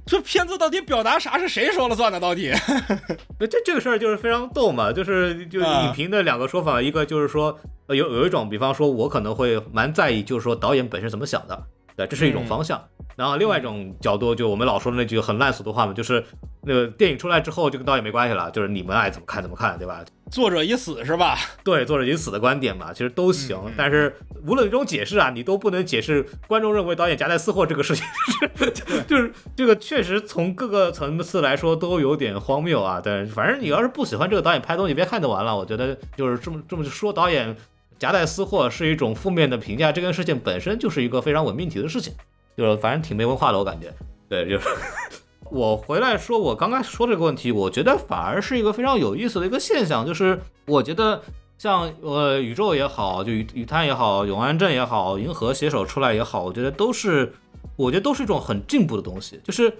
[0.05, 2.19] 这片子到底表达啥是谁说了算的？
[2.19, 2.51] 到底？
[3.39, 7.57] 对这这个事儿就是非常逗嘛，就是就啊影评的两个说法，一个就是说，
[7.87, 11.63] 呃有有一种，比方说我可能会蛮在意，就是说导演本身怎么想的，
[11.95, 12.81] 对，这是一种嗯方向。
[13.15, 16.23] 然后另外一种角度，就我们老说的那句很烂俗的话嘛，就是
[16.63, 20.03] 那个电影出来之后就跟导演没关系了，就是你们爱怎么看怎么看，对吧？
[20.31, 21.37] 作者已死是吧？
[21.63, 23.59] 对，作者已死的观点嘛，其实都行。
[23.77, 24.15] 但是
[24.47, 28.05] 无论这种解释啊，你都不能解释观众认为导演夹带私货这个事情，
[28.55, 28.73] 就是
[29.05, 33.01] 就是这个确实从各个层次来说都有点荒谬啊。
[33.03, 35.55] 但反正你要是不喜欢这个导演拍东西，别看就完了。
[35.55, 37.55] 我觉得就是这么这么说，导演
[38.01, 42.11] 夹带私货是一种负面的评价，这件事情本身就是一个非常伪命题的事情，
[42.57, 43.93] 就是反正挺没文化的，我感觉。
[44.27, 44.67] 对，就是。
[45.51, 51.21] 我回来说，我刚刚说这个问题，我觉得反而是一个非常有意思的一个现象，就是我觉得
[51.59, 57.31] 像呃宇宙也好，就宇宇探也好，永安镇也好，银河携手出来也好，我觉得都是，
[57.75, 59.39] 我觉得都是一种很进步的东西。
[59.43, 59.73] 就是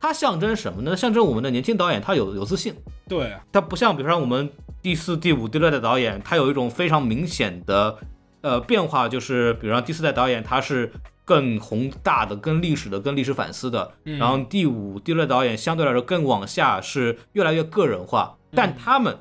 [0.00, 0.96] 它象征什么呢？
[0.96, 2.74] 象征我们的年轻导演他有有自信，
[3.08, 4.50] 对，他不像比如说我们
[4.80, 7.98] 第四、第五、第六代导演，他有一种非常明显的
[8.42, 10.92] 呃变化，就是比如说第四代导演他是
[11.24, 19.18] 更宏大的、更历史的、更历史反思的，嗯然后第五、第六代导演相对来说更往下是越来越个人化，但他们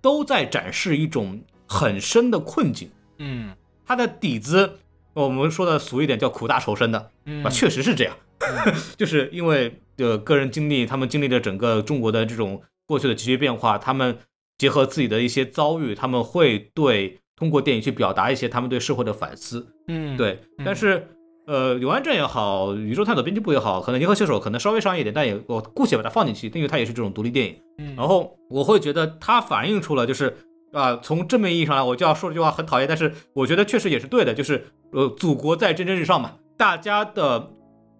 [0.00, 2.90] 都在展示一种很深的困境。
[3.18, 3.54] 嗯
[3.86, 4.78] 他的底子，
[5.24, 8.16] 我们说的俗一点叫苦大仇深的，嗯啊，确实是这样，
[8.96, 14.18] 就是因为呃个人经历，他们经历了整个中国的这种过去的急剧变化，他们
[14.58, 21.08] 结合自己的一些遭遇，他们会对通过电影去表达一些他们对社会的反思，嗯，对，嗯但是。
[21.48, 27.56] 呃，永安镇也好，宇宙探索编辑部也好，可能银河携手可能稍微商业一点，但也我姑且把它放进去，因为它也是这种独立电影。
[27.78, 30.36] 嗯，然后我会觉得它反映出了，就是
[30.76, 37.50] 啊、从正面意义上来，我就要说这句话很讨厌，但是我觉得确实也是对的，就是呃，祖国在蒸蒸日上嘛，大家的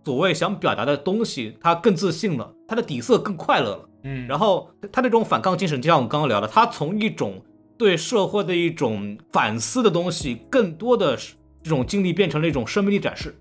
[0.04, 3.88] 所谓想表达的东西，他更自信了，他的底色更快乐了。
[4.04, 7.42] 嗯，然后他这种反抗精神，就像我们刚刚聊的，他从一种
[7.78, 13.34] 对社会的一种反思的东西，更多的是这种经历变成了一种生命力展示。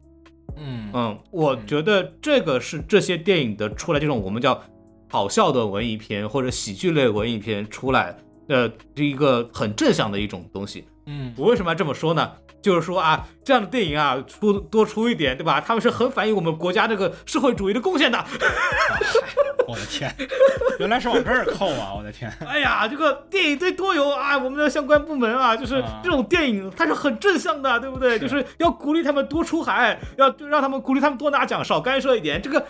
[0.55, 4.63] 嗯嗯，我觉得这个是这些电影的出来这种我们叫
[5.09, 8.15] 好笑的文艺片或者喜剧类文艺片出来
[8.47, 10.85] 的这一个很正向的一种东西。
[11.07, 12.31] 嗯我为什么要这么说呢？
[12.61, 15.61] 就是说啊，这样的电影啊，出多出一点，对吧？
[15.61, 18.25] 他们是很反映我们国家这个社会主义的贡献的。
[19.67, 20.11] 我的天，
[20.79, 21.93] 原来是往这儿扣啊！
[21.95, 28.13] 我的天，哎呀，这个电影得多有啊，我们的相关部门啊，就是啊这种电影它是很正向的，对不对？
[28.13, 32.65] 是就是要鼓励他们多出海，要让他们鼓励他们多拿奖，少干涉一点，这个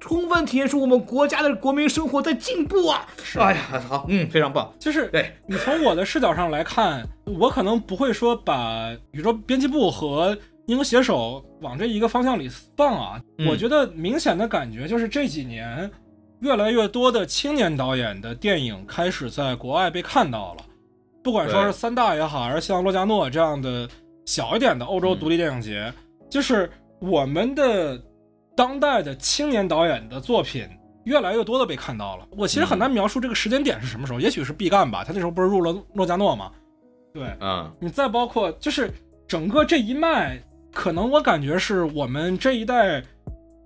[0.00, 3.06] 充分体现出我们国家的国民生活在进步啊！
[3.22, 13.20] 是哎呀，好，嗯，非常棒，就是对，你从我的视角上来看，我可能不会说把宇宙编辑部和银河携手往这一个方向里放啊。
[13.38, 13.48] 嗯。
[13.48, 15.90] 我觉得明显的感觉就是这几年，
[16.40, 20.64] 越来越多的青年导演的电影开始在国外被看到了，
[21.24, 23.88] 不管说是三大也好，还是像洛迦诺这样的
[24.24, 25.92] 小一点的欧洲独立电影节，
[26.30, 26.70] 就是
[27.00, 28.00] 我们的
[28.58, 30.68] 当代的青年导演的作品。
[31.04, 36.50] 越来越多的被看到了，我其实很难描述这个时间点是什么时候，也许是毕赣吧，他那时候不是入了诺加诺吗？
[37.14, 38.92] 对嗯你再包括就是
[39.26, 40.38] 整个这一脉，
[40.70, 43.02] 可能我感觉是我们这一代，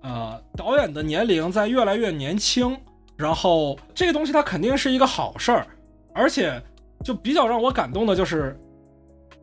[0.03, 2.77] 呃，导演的年龄在越来越年轻，
[3.17, 5.67] 然后这个东西它肯定是一个好事儿，
[6.13, 6.61] 而且
[7.03, 8.57] 就比较让我感动的就是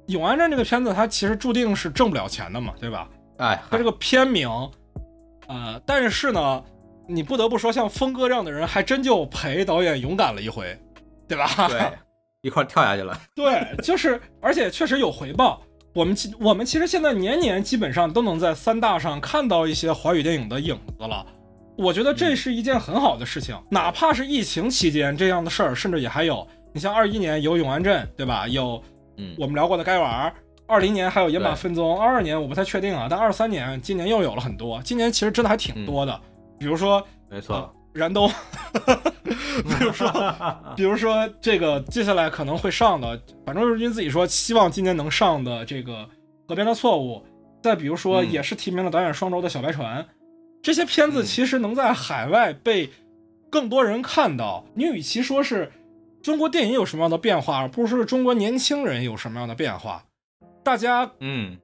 [0.13, 3.07] 《永安镇》这个片子，它其实注定是挣不了钱的嘛，对吧？
[3.37, 4.49] 哎，它这个片名，
[5.51, 6.63] 呃，但是呢，
[7.09, 10.79] 你不得不说，像峰哥这样的人，还真就陪导演勇敢了一回，
[11.27, 11.67] 对吧？
[11.69, 11.81] 对，
[12.43, 15.61] 一块儿跳下去了，对，就是，而且确实有回报。
[15.93, 21.27] 我们其我们其实现在年年基本上都能在三大上看到一些华语电影的影子了。
[21.77, 26.47] 我觉得这是一件很好的事情，哪怕是疫情期间这样的事儿，甚至也还有。
[26.73, 28.47] 你像二一年有永安镇，对吧？
[28.47, 28.81] 有
[29.17, 30.35] 嗯，我们聊过的该玩儿。
[30.71, 34.81] 二零年还有野马分鬃，二二年我不太确定啊，但二三年今年又有了很多。
[34.83, 36.21] 今年其实真的还挺多的，
[36.61, 38.31] 比如说没错，啊燃冬，
[39.67, 40.09] 比如说，
[40.77, 45.93] 比如说这个接下来可能会上的，反正日军自己说希望今年能上的这个
[46.49, 47.17] 《河边的错误》，
[47.61, 48.31] 再比如说嗯。
[48.31, 50.01] 也是提名了导演双周的《小白船》，
[50.63, 51.25] 这些片子嗯。
[51.25, 52.89] 其实能在海外被
[53.51, 54.65] 更多人看到。
[54.75, 55.73] 你与其说是
[56.23, 60.05] 中国电影有什么样的变化，而不是中国年轻人有什么样的变化，
[60.63, 61.57] 大家嗯，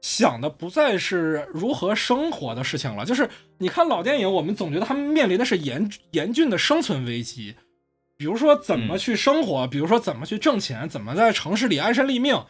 [0.00, 3.28] 想的不再是如何生活的事情了，就是
[3.58, 7.54] 你看老电影，我们总觉得他们面临的是严严峻的生存危机，
[8.16, 12.40] 比如说怎么去生活，比如说怎么去挣钱，怎么在城市里安身立命，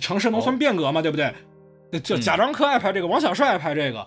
[0.00, 1.32] 城市农村变革嘛，对不对？
[2.00, 2.20] 就嗯。
[2.20, 4.06] 贾樟柯爱拍这个，王小帅爱拍这个，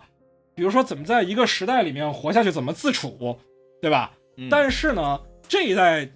[0.56, 3.40] 比如说怎么在一个时代里面活下去，怎么自处，
[3.82, 4.11] 对吧？
[4.38, 4.48] 嗯。
[4.49, 6.10] 但是呢，这一代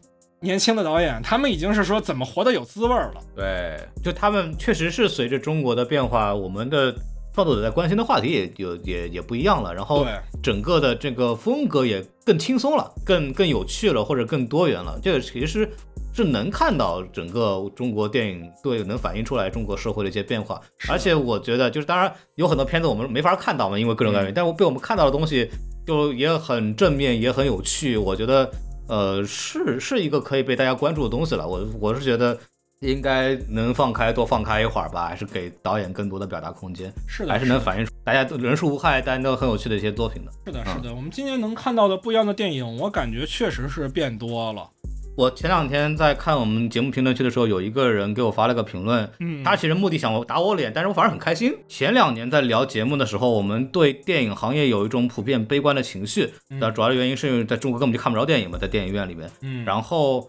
[0.44, 3.22] 年轻的导演，他们已经是说怎么活得有滋味儿了。
[3.34, 6.94] 对，就他们确实是随着中国的变化，我们的
[7.34, 10.14] 创作者在关心的话题也有也也不一样了，然后对
[10.44, 15.00] 整个的这个风格也更轻松了，更更有趣了，或者更多元了。
[15.02, 15.68] 这个其实
[16.14, 20.60] 是能看到整个中国电影对能反映出来中国社会的一些变化，
[20.90, 25.50] 而且我觉得就是当然有很多片子我们没法看到嘛，因为各种各样的原因，但是被我们看到的东西
[25.88, 28.52] 就也很正面，也很有趣，我觉得。
[28.88, 31.48] 呃，是是一个可以被大家关注的东西了。
[31.48, 32.38] 我我是觉得
[32.82, 40.32] 应该能放开多放开一会儿吧，还是给导演更多的表达空间，是的，还是能反映出大家都人畜无害，但都很有趣的一些作品的。
[40.46, 44.70] 是的，嗯是的，我们今年能看到的不一样的电影，我感觉确实是变多了。
[45.16, 51.56] 我前两天在看我们节目评论区的时候，有一个人给我发了个评论，嗯他其实目的想打我脸，但是我反而很开心。
[51.68, 59.30] 前两年在聊节目的时候，我们对电影行业有一种普遍悲观的情绪，那、主要的原因是因为在中国根本就看不着电影嘛，在电影院里面。
[59.42, 60.28] 嗯，然后，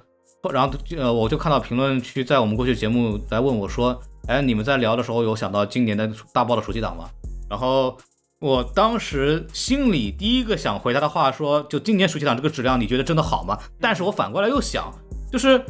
[0.53, 7.09] 然后呃，我就看到评论区在我们过去节目来问我说，哎，你们在聊的时候有想到今年的大爆的暑期档吗？
[7.49, 7.97] 然后
[8.45, 13.59] 我当时心里第一个想回答的话说，就今年暑期档这个质量，你觉得真的好吗？
[13.81, 14.93] 但是我反过来又想，
[15.33, 15.65] 就是。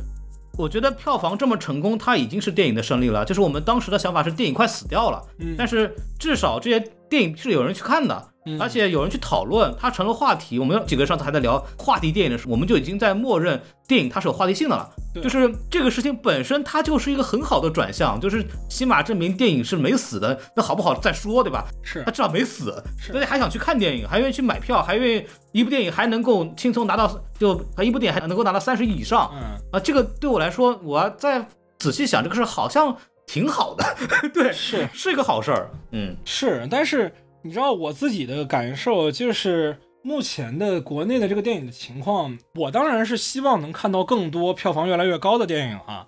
[0.57, 3.25] 我觉得票房这么成功，它已经是电影的胜利了。
[3.25, 6.79] 就是我们当时的想法是电影快死掉了，嗯但是至少这些
[7.11, 10.59] 电影是有人去看的，嗯而且有人去讨论，它成了话题。
[10.59, 14.89] 我们有几个上次还在聊话题电影的时候，我们就已经在默认电影它是有话题性的了。
[15.13, 20.39] 对就是这个事情本身，它就是一个很好的转向，就是起码证明电影是没死的。
[20.57, 21.65] 那好不好再说，对吧？
[21.83, 29.81] 是他至少没死，是大家还想去看电影，还愿意去买票，还愿意一部电影还能够轻松拿到，就一部电影还能够拿到三十亿以上嗯，啊！
[29.81, 31.47] 这个对我来说，我要再
[31.79, 32.97] 仔细想这个事，好像
[33.27, 33.85] 挺好的，
[34.35, 37.13] 对，是是一个好事儿，嗯是，但是
[37.45, 39.79] 你知道我自己的感受就是。
[40.07, 46.07] 目前的国内的这个电影的情况，我当然是希望能看到更多票房越来越高的电影啊。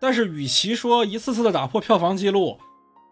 [0.00, 2.58] 但是，与其说一次次的打破票房记录，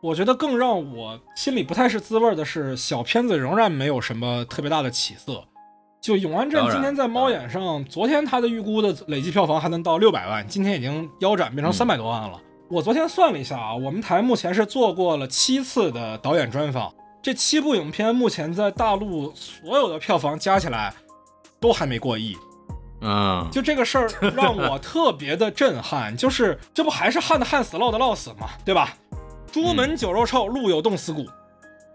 [0.02, 5.44] 我觉得更让我心里不太是滋味儿的是，小片子仍然没有什么特别大的起色。
[6.02, 12.42] 就《永安镇今天在猫眼上，昨天它的预估的累计票房还能到六百万，今天已经腰斩变成嗯三百多万了。
[12.68, 16.92] 我昨天算了一下啊，我们台目前是做过了七次的导演专访，
[17.24, 20.92] 这七部影片目前在大陆所有的票房加起来
[21.58, 22.36] 都还没过亿。
[23.00, 28.90] 嗯，就这个事儿 让我特别的震撼，就是这不还是旱的旱死，涝的涝死嘛，对吧？
[29.50, 31.26] 朱门酒肉臭，路有冻死骨。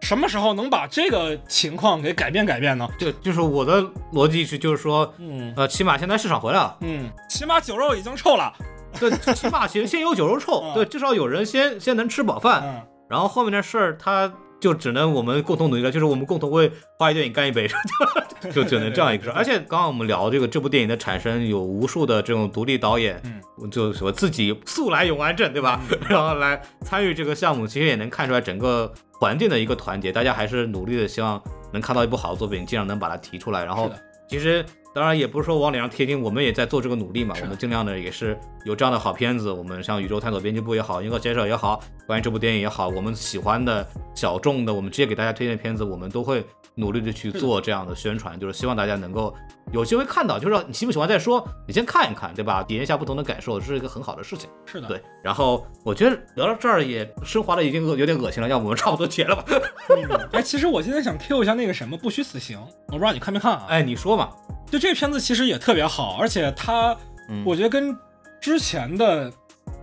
[0.02, 2.90] 什么时候能把这个情况给改变改变呢？
[2.98, 8.52] 就就是我的逻辑是，就是说，嗯呃，起码现在市场回来了，嗯，起码酒肉已经臭了。
[9.00, 17.68] 对，起码先先有酒肉臭， 嗯对，至少有人先先能吃饱饭，嗯，然后后面的事儿，他就只能我们共同努力了，就是我们共同为华语电影干一杯，
[18.54, 19.34] 就只能这样一个事儿。
[19.34, 25.82] 而且刚刚我们聊这个这部电影的产生，有无数的这种独立导演，嗯，就我自己素来永安镇，对吧？
[26.10, 31.42] 然后来参与这个项目，其实也能看出来整个环境的一个团结，大家还是努力的，希望
[31.72, 33.64] 能看到一部好的作品，尽量能把它提出来。
[33.64, 33.92] 然后
[34.28, 46.44] 其实当然也不是说往脸上贴金，我们也在做这个努力嘛，我们尽量的也是有这样的好片子，我们像宇宙探索编辑部也好，银河写手也好，关于这部电影也好，我们喜欢的小众的，我们直接给大家推荐的片子，我们都会
[46.74, 49.34] 努力的去做这样的宣传，就是希望大家能够
[49.72, 52.64] 有机会看到，就是说你喜不喜欢再说，你先看一看，对吧？
[52.64, 54.50] 体验一下不同的感受，这是一个很好的事情。
[54.66, 59.44] 是的，对，然后我觉得聊到这儿也升华的已经恶有点恶心了，要不我们差不多结了吧？
[59.90, 63.66] 嗯哎，其实我今天想 Q 一下那个什么《不虚此行》，我不知道你看没看啊？
[63.70, 64.30] 哎，你说嘛？
[64.70, 66.96] 就这片子其实也特别好，而且它，
[67.30, 67.98] 嗯我觉得跟
[68.40, 69.32] 之前的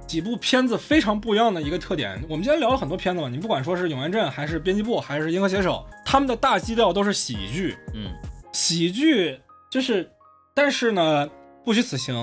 [0.07, 2.23] 几部片子非常不一样的一个特点。
[2.29, 7.77] 我们今天聊了很多片子嘛，你不管说是《永安镇》还是《编辑部》还是《银河写手》，他们的大基调都是喜剧。
[7.95, 8.11] 嗯
[8.53, 9.39] 喜剧
[9.71, 10.11] 就是，
[10.55, 11.27] 但是呢，
[11.65, 12.15] 《不虚此行》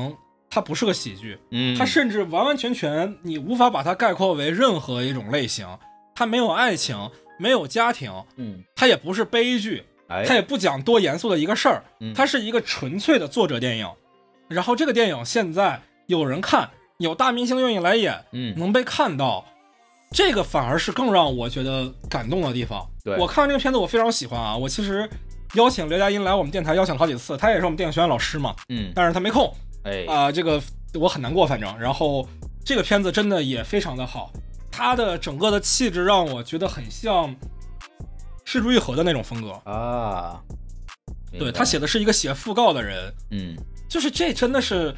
[0.49, 5.67] 它不是个喜剧，嗯，它甚至完完全全你无法把它概括为任何一种类型。
[6.15, 7.09] 它没有爱情，
[7.39, 13.89] 没有家庭，嗯，它也不是悲剧，哎，它也不讲多严肃的一个事儿嗯，它是一个纯粹的作者电影。
[14.47, 19.43] 然后这个电影现在有人看，有大明星愿意来演，嗯能被看到，
[20.11, 22.87] 这个反而是更让我觉得感动的地方。
[23.03, 24.55] 对我看完这个片子，我非常喜欢啊。
[24.55, 25.09] 我其实
[25.53, 29.53] 邀请刘佳音来我们电台，邀请了好几次，他也是我们电影学院老师嘛，嗯，但是他没空
[29.83, 30.61] 哎，啊、这个
[30.95, 31.77] 我很难过，反正。
[31.79, 32.27] 然后
[32.65, 34.31] 这个片子真的也非常的好，
[34.71, 37.35] 它的整个的气质让我觉得很像
[38.45, 39.51] 失之愈合的那种风格。
[39.69, 40.41] 啊，
[41.37, 43.55] 对他写的是一个写讣告的人，嗯
[43.87, 44.95] 就是这真的是，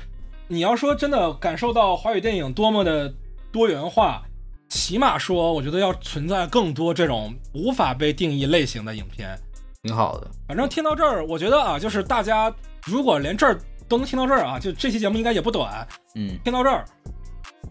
[0.48, 3.14] 你要说真的感受到华语电影多么的
[3.52, 4.22] 多元化，
[4.69, 9.38] 起码说我觉得要存在更多这种无法被定义类型的影片。
[9.86, 12.53] 挺好的，反正听到这儿，我觉得啊，就是大家
[12.86, 13.57] 如果连这儿
[13.88, 16.84] 都能听到这儿啊，就这期节目应该也不短，嗯听到这儿。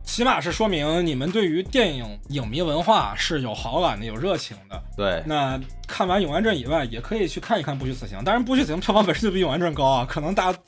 [0.05, 4.81] 起码是说明你们对于电影影迷文化是有好感的、有热情的。
[4.97, 5.59] 对，那
[5.89, 8.19] 看完《永安镇》以外，也可以去看一看《不虚此行》。
[8.23, 10.59] 当然，《不虚此行》票房本身就比《永安镇》高啊，可能大家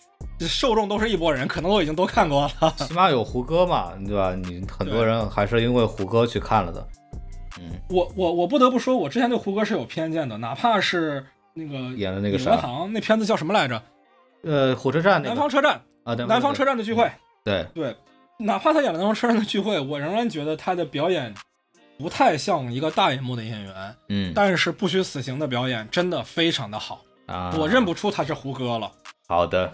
[0.40, 2.74] 受众都是一拨人，可能都已经都看过了。
[2.78, 4.34] 起码有胡歌嘛，对吧？
[4.34, 6.88] 你很多人还是因为胡歌去看了的，
[7.58, 11.24] 嗯，我我我不得不说，我之前对胡歌是有偏见的，哪怕是
[11.58, 13.82] 那个演的那个李啥文航那片子叫什么来着？
[14.42, 17.10] 呃，火车站那个南方车站，啊，南南方车站的聚会。
[17.42, 17.96] 对，对，
[18.38, 21.34] 哪怕他演了南方车站的聚会，我仍然觉得他的表演
[21.98, 23.96] 不太像一个大荧幕的演员。
[24.10, 28.92] 嗯，但是不虚此行的表演真的非常的好，啊，我认不出他是胡歌了。
[29.26, 29.72] 好的，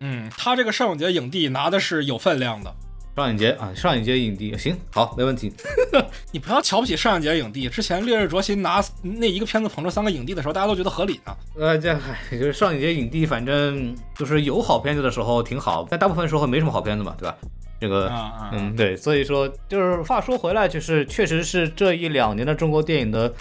[0.00, 2.74] 嗯，他这个上影节影帝拿的是有分量的。
[3.18, 5.52] 上影节啊，上影节影帝行，好，没问题。
[6.30, 11.36] 你不要瞧不起上影节影帝，之前《烈日灼心》拿那一个片子捧出三个影帝的时候，大家都觉得合理呢。
[11.58, 17.36] 呃，这嗨，就是上影节影帝，反正就是有好片子的时候挺好，但大部分时候没什么好片子嘛，对吧？
[17.80, 23.34] 这个，啊嗯，对，所以说就是话说回来，就是确实是这一两年的中国电影的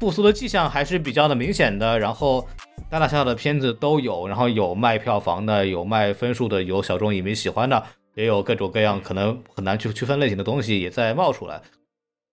[0.00, 2.44] 复苏的迹象还是比较的明显的，然后
[2.88, 7.80] 大大小小的片子都有，然后有卖票房的，有卖分数的，有小众影迷喜欢的，
[8.14, 11.62] 也有各种各样可能很难去区分类型的东西也在冒出来，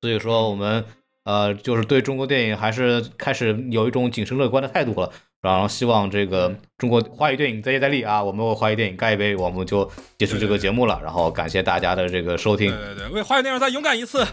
[0.02, 0.86] 所以说我们
[1.24, 5.12] 呃就是对中国电影还是开始有一种谨慎乐观的态度了。
[5.40, 8.22] 然后希望这个中国华语电影再接再厉啊！
[8.22, 11.00] 我们为华语电影干一杯，我们就结束这个节目了。
[11.04, 14.26] 然后感谢大家的这个收听对，对对，为华语电影再勇敢一次。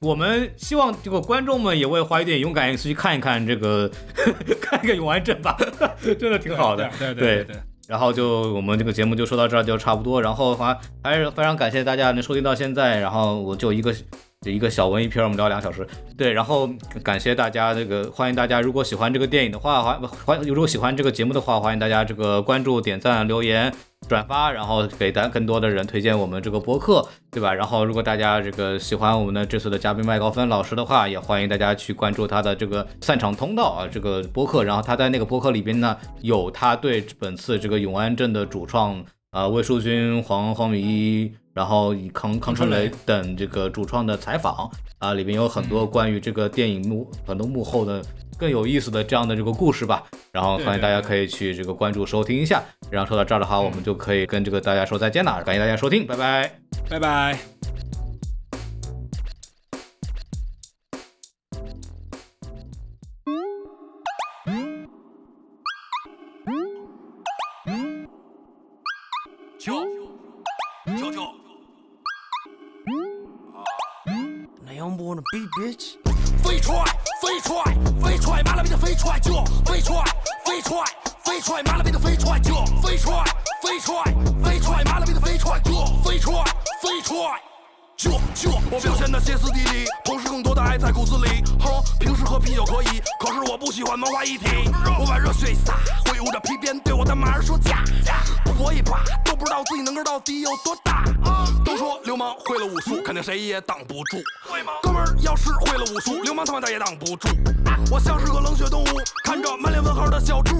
[0.00, 3.88] 我们希望这个观众们也为华语电影勇敢一次，去看一看这个
[4.58, 5.54] 看一个《永安镇》吧，
[6.00, 6.90] 真的挺好的。
[6.98, 7.56] 对对对对对，
[7.88, 13.94] 然后就我们这个节目就说到这儿就差不多，然后还还是非常感谢大家能收听到现在，然后我就一个
[14.44, 15.86] 一个小文艺片，我们聊两小时，
[16.16, 16.68] 对，然后
[17.02, 23.72] 感谢大家这个欢迎大家如果喜欢这个电影的话，欢欢如果喜欢这个节目的话，欢迎大家这个关注、点赞、留言、
[24.08, 27.54] 转发，然后给咱更多的人推荐我们这个播客，对吧？
[27.54, 48.02] 然后如果大家这个喜欢我们的这次的嘉宾麦高芬老师的话，也欢迎大家去关注他的这个散场通道啊这个播客，然后他在那个播客里边呢有他对本次这个永安镇的主创啊魏淑君、黄黄米一，然后以康康春雷等这个主创的采访啊，里面有很多关于这个电影幕很多幕后的
[48.38, 50.02] 更有意思的这样的这个故事吧。
[50.32, 52.62] 然后欢迎大家可以去这个关注收听一下。
[52.90, 56.50] 然后说到这儿的话，我们就可以跟这个大家说再见了，感谢大家收听，拜拜。
[56.88, 57.38] 拜拜。
[75.34, 75.96] Now I'm on a beat, bitch.
[76.42, 76.84] 飞踹，
[77.22, 77.64] 飞踹，
[78.02, 79.32] 飞踹，妈了逼的飞踹就
[79.64, 80.04] 飞踹，
[80.44, 80.84] 飞踹，
[81.24, 83.24] 飞踹，妈了逼的飞踹就飞踹，
[83.62, 84.04] 飞踹，
[84.44, 85.72] 飞踹，妈了逼的飞踹就
[86.04, 86.44] 飞踹，
[86.82, 87.51] 飞踹。
[88.02, 91.40] 就就我表现的歇斯底里，同时更多的爱在骨子里。
[91.60, 91.70] 哼，
[92.00, 94.44] 平时喝啤酒可以，可是我不喜欢文化一体。
[94.98, 97.84] 我把热血一洒，挥舞着皮鞭对我的马儿说驾。
[98.58, 101.04] 搏一把，都不知道自己能个到底有多大。
[101.64, 104.18] 都说流氓会了武术，肯定谁也挡不住。
[104.82, 107.28] 哥们儿要是会了武术，流氓他妈的也挡不住。
[107.88, 108.86] 我像是个冷血动物，
[109.22, 110.56] 看着满脸问号的小猪，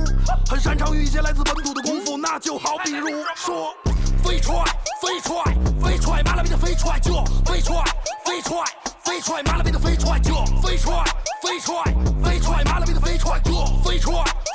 [0.49, 3.75] 很擅长于一些来自本土的功夫，那就好比如说。
[4.23, 4.65] 飞踹，
[5.01, 5.45] 飞踹，
[5.83, 7.85] 飞踹，妈了逼的飞踹就飞踹，
[8.25, 8.65] 飞踹，
[9.05, 11.05] 飞踹，妈了逼的飞踹就飞踹，
[11.43, 11.83] 飞踹，
[12.23, 13.53] 飞踹，妈了逼的飞踹就
[13.85, 14.13] 飞踹，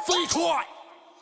[0.07, 0.76] 飞踹。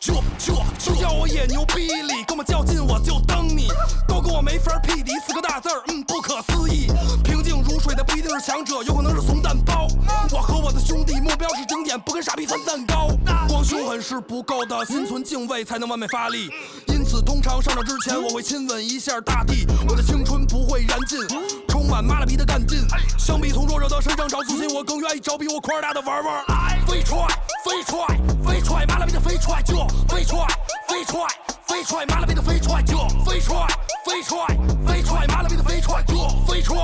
[0.05, 3.69] 就就就叫我野牛逼哩，跟我较劲我就蹬你，
[4.07, 6.85] 都跟我没法匹敌，四个大字儿，嗯，不可思议。
[7.23, 9.87] 平静如水的不一定是强者，有可能是怂蛋包。
[10.31, 13.07] 我和我的兄弟目标是经典，不跟傻逼分蛋糕。
[13.47, 16.51] 光凶狠是不够的，心存敬畏才能完美发力。
[16.85, 21.19] 因此，通常上场之前我会亲吻一下大地，我的青春不会燃尽，
[21.67, 22.85] 充满妈了逼的干劲。
[23.17, 26.45] 相比从弱者的身上找自信，我更愿意找比我块儿大的玩玩。
[26.85, 27.17] 飞踹，
[27.65, 28.05] 飞踹，
[28.45, 29.75] 飞踹，妈了逼的飞踹就
[30.07, 30.47] 飞踹，
[30.87, 31.27] 飞踹，
[31.67, 33.67] 飞踹，妈了逼的飞踹就飞踹，
[34.05, 34.45] 飞踹，
[34.85, 36.15] 飞踹，妈了逼的飞踹就
[36.47, 36.75] 飞踹，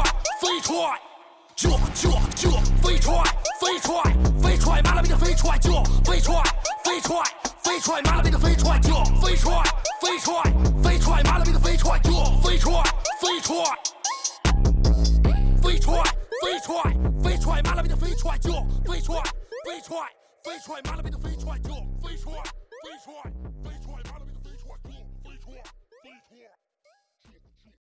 [0.41, 0.99] 飞踹。
[1.55, 2.49] 就就就
[2.81, 3.23] 飞踹，
[3.59, 4.01] 飞踹，
[4.41, 6.41] 飞踹，妈了逼的飞踹就飞踹，
[6.83, 7.21] 飞踹，
[7.61, 9.61] 飞踹，妈了逼的飞踹就飞踹，
[10.01, 10.41] 飞踹，
[10.81, 12.11] 飞踹，妈了逼的飞踹就
[12.41, 12.81] 飞踹，
[13.21, 13.53] 飞踹，
[15.61, 16.03] 飞踹，
[16.41, 16.81] 飞踹，
[17.21, 18.51] 飞踹，妈了逼的飞踹就
[18.85, 19.21] 飞踹，
[19.65, 19.97] 飞踹，
[20.43, 21.69] 飞踹，妈了逼的飞踹就
[22.01, 22.31] 飞踹，
[22.91, 23.13] 飞踹，
[23.63, 23.80] 飞。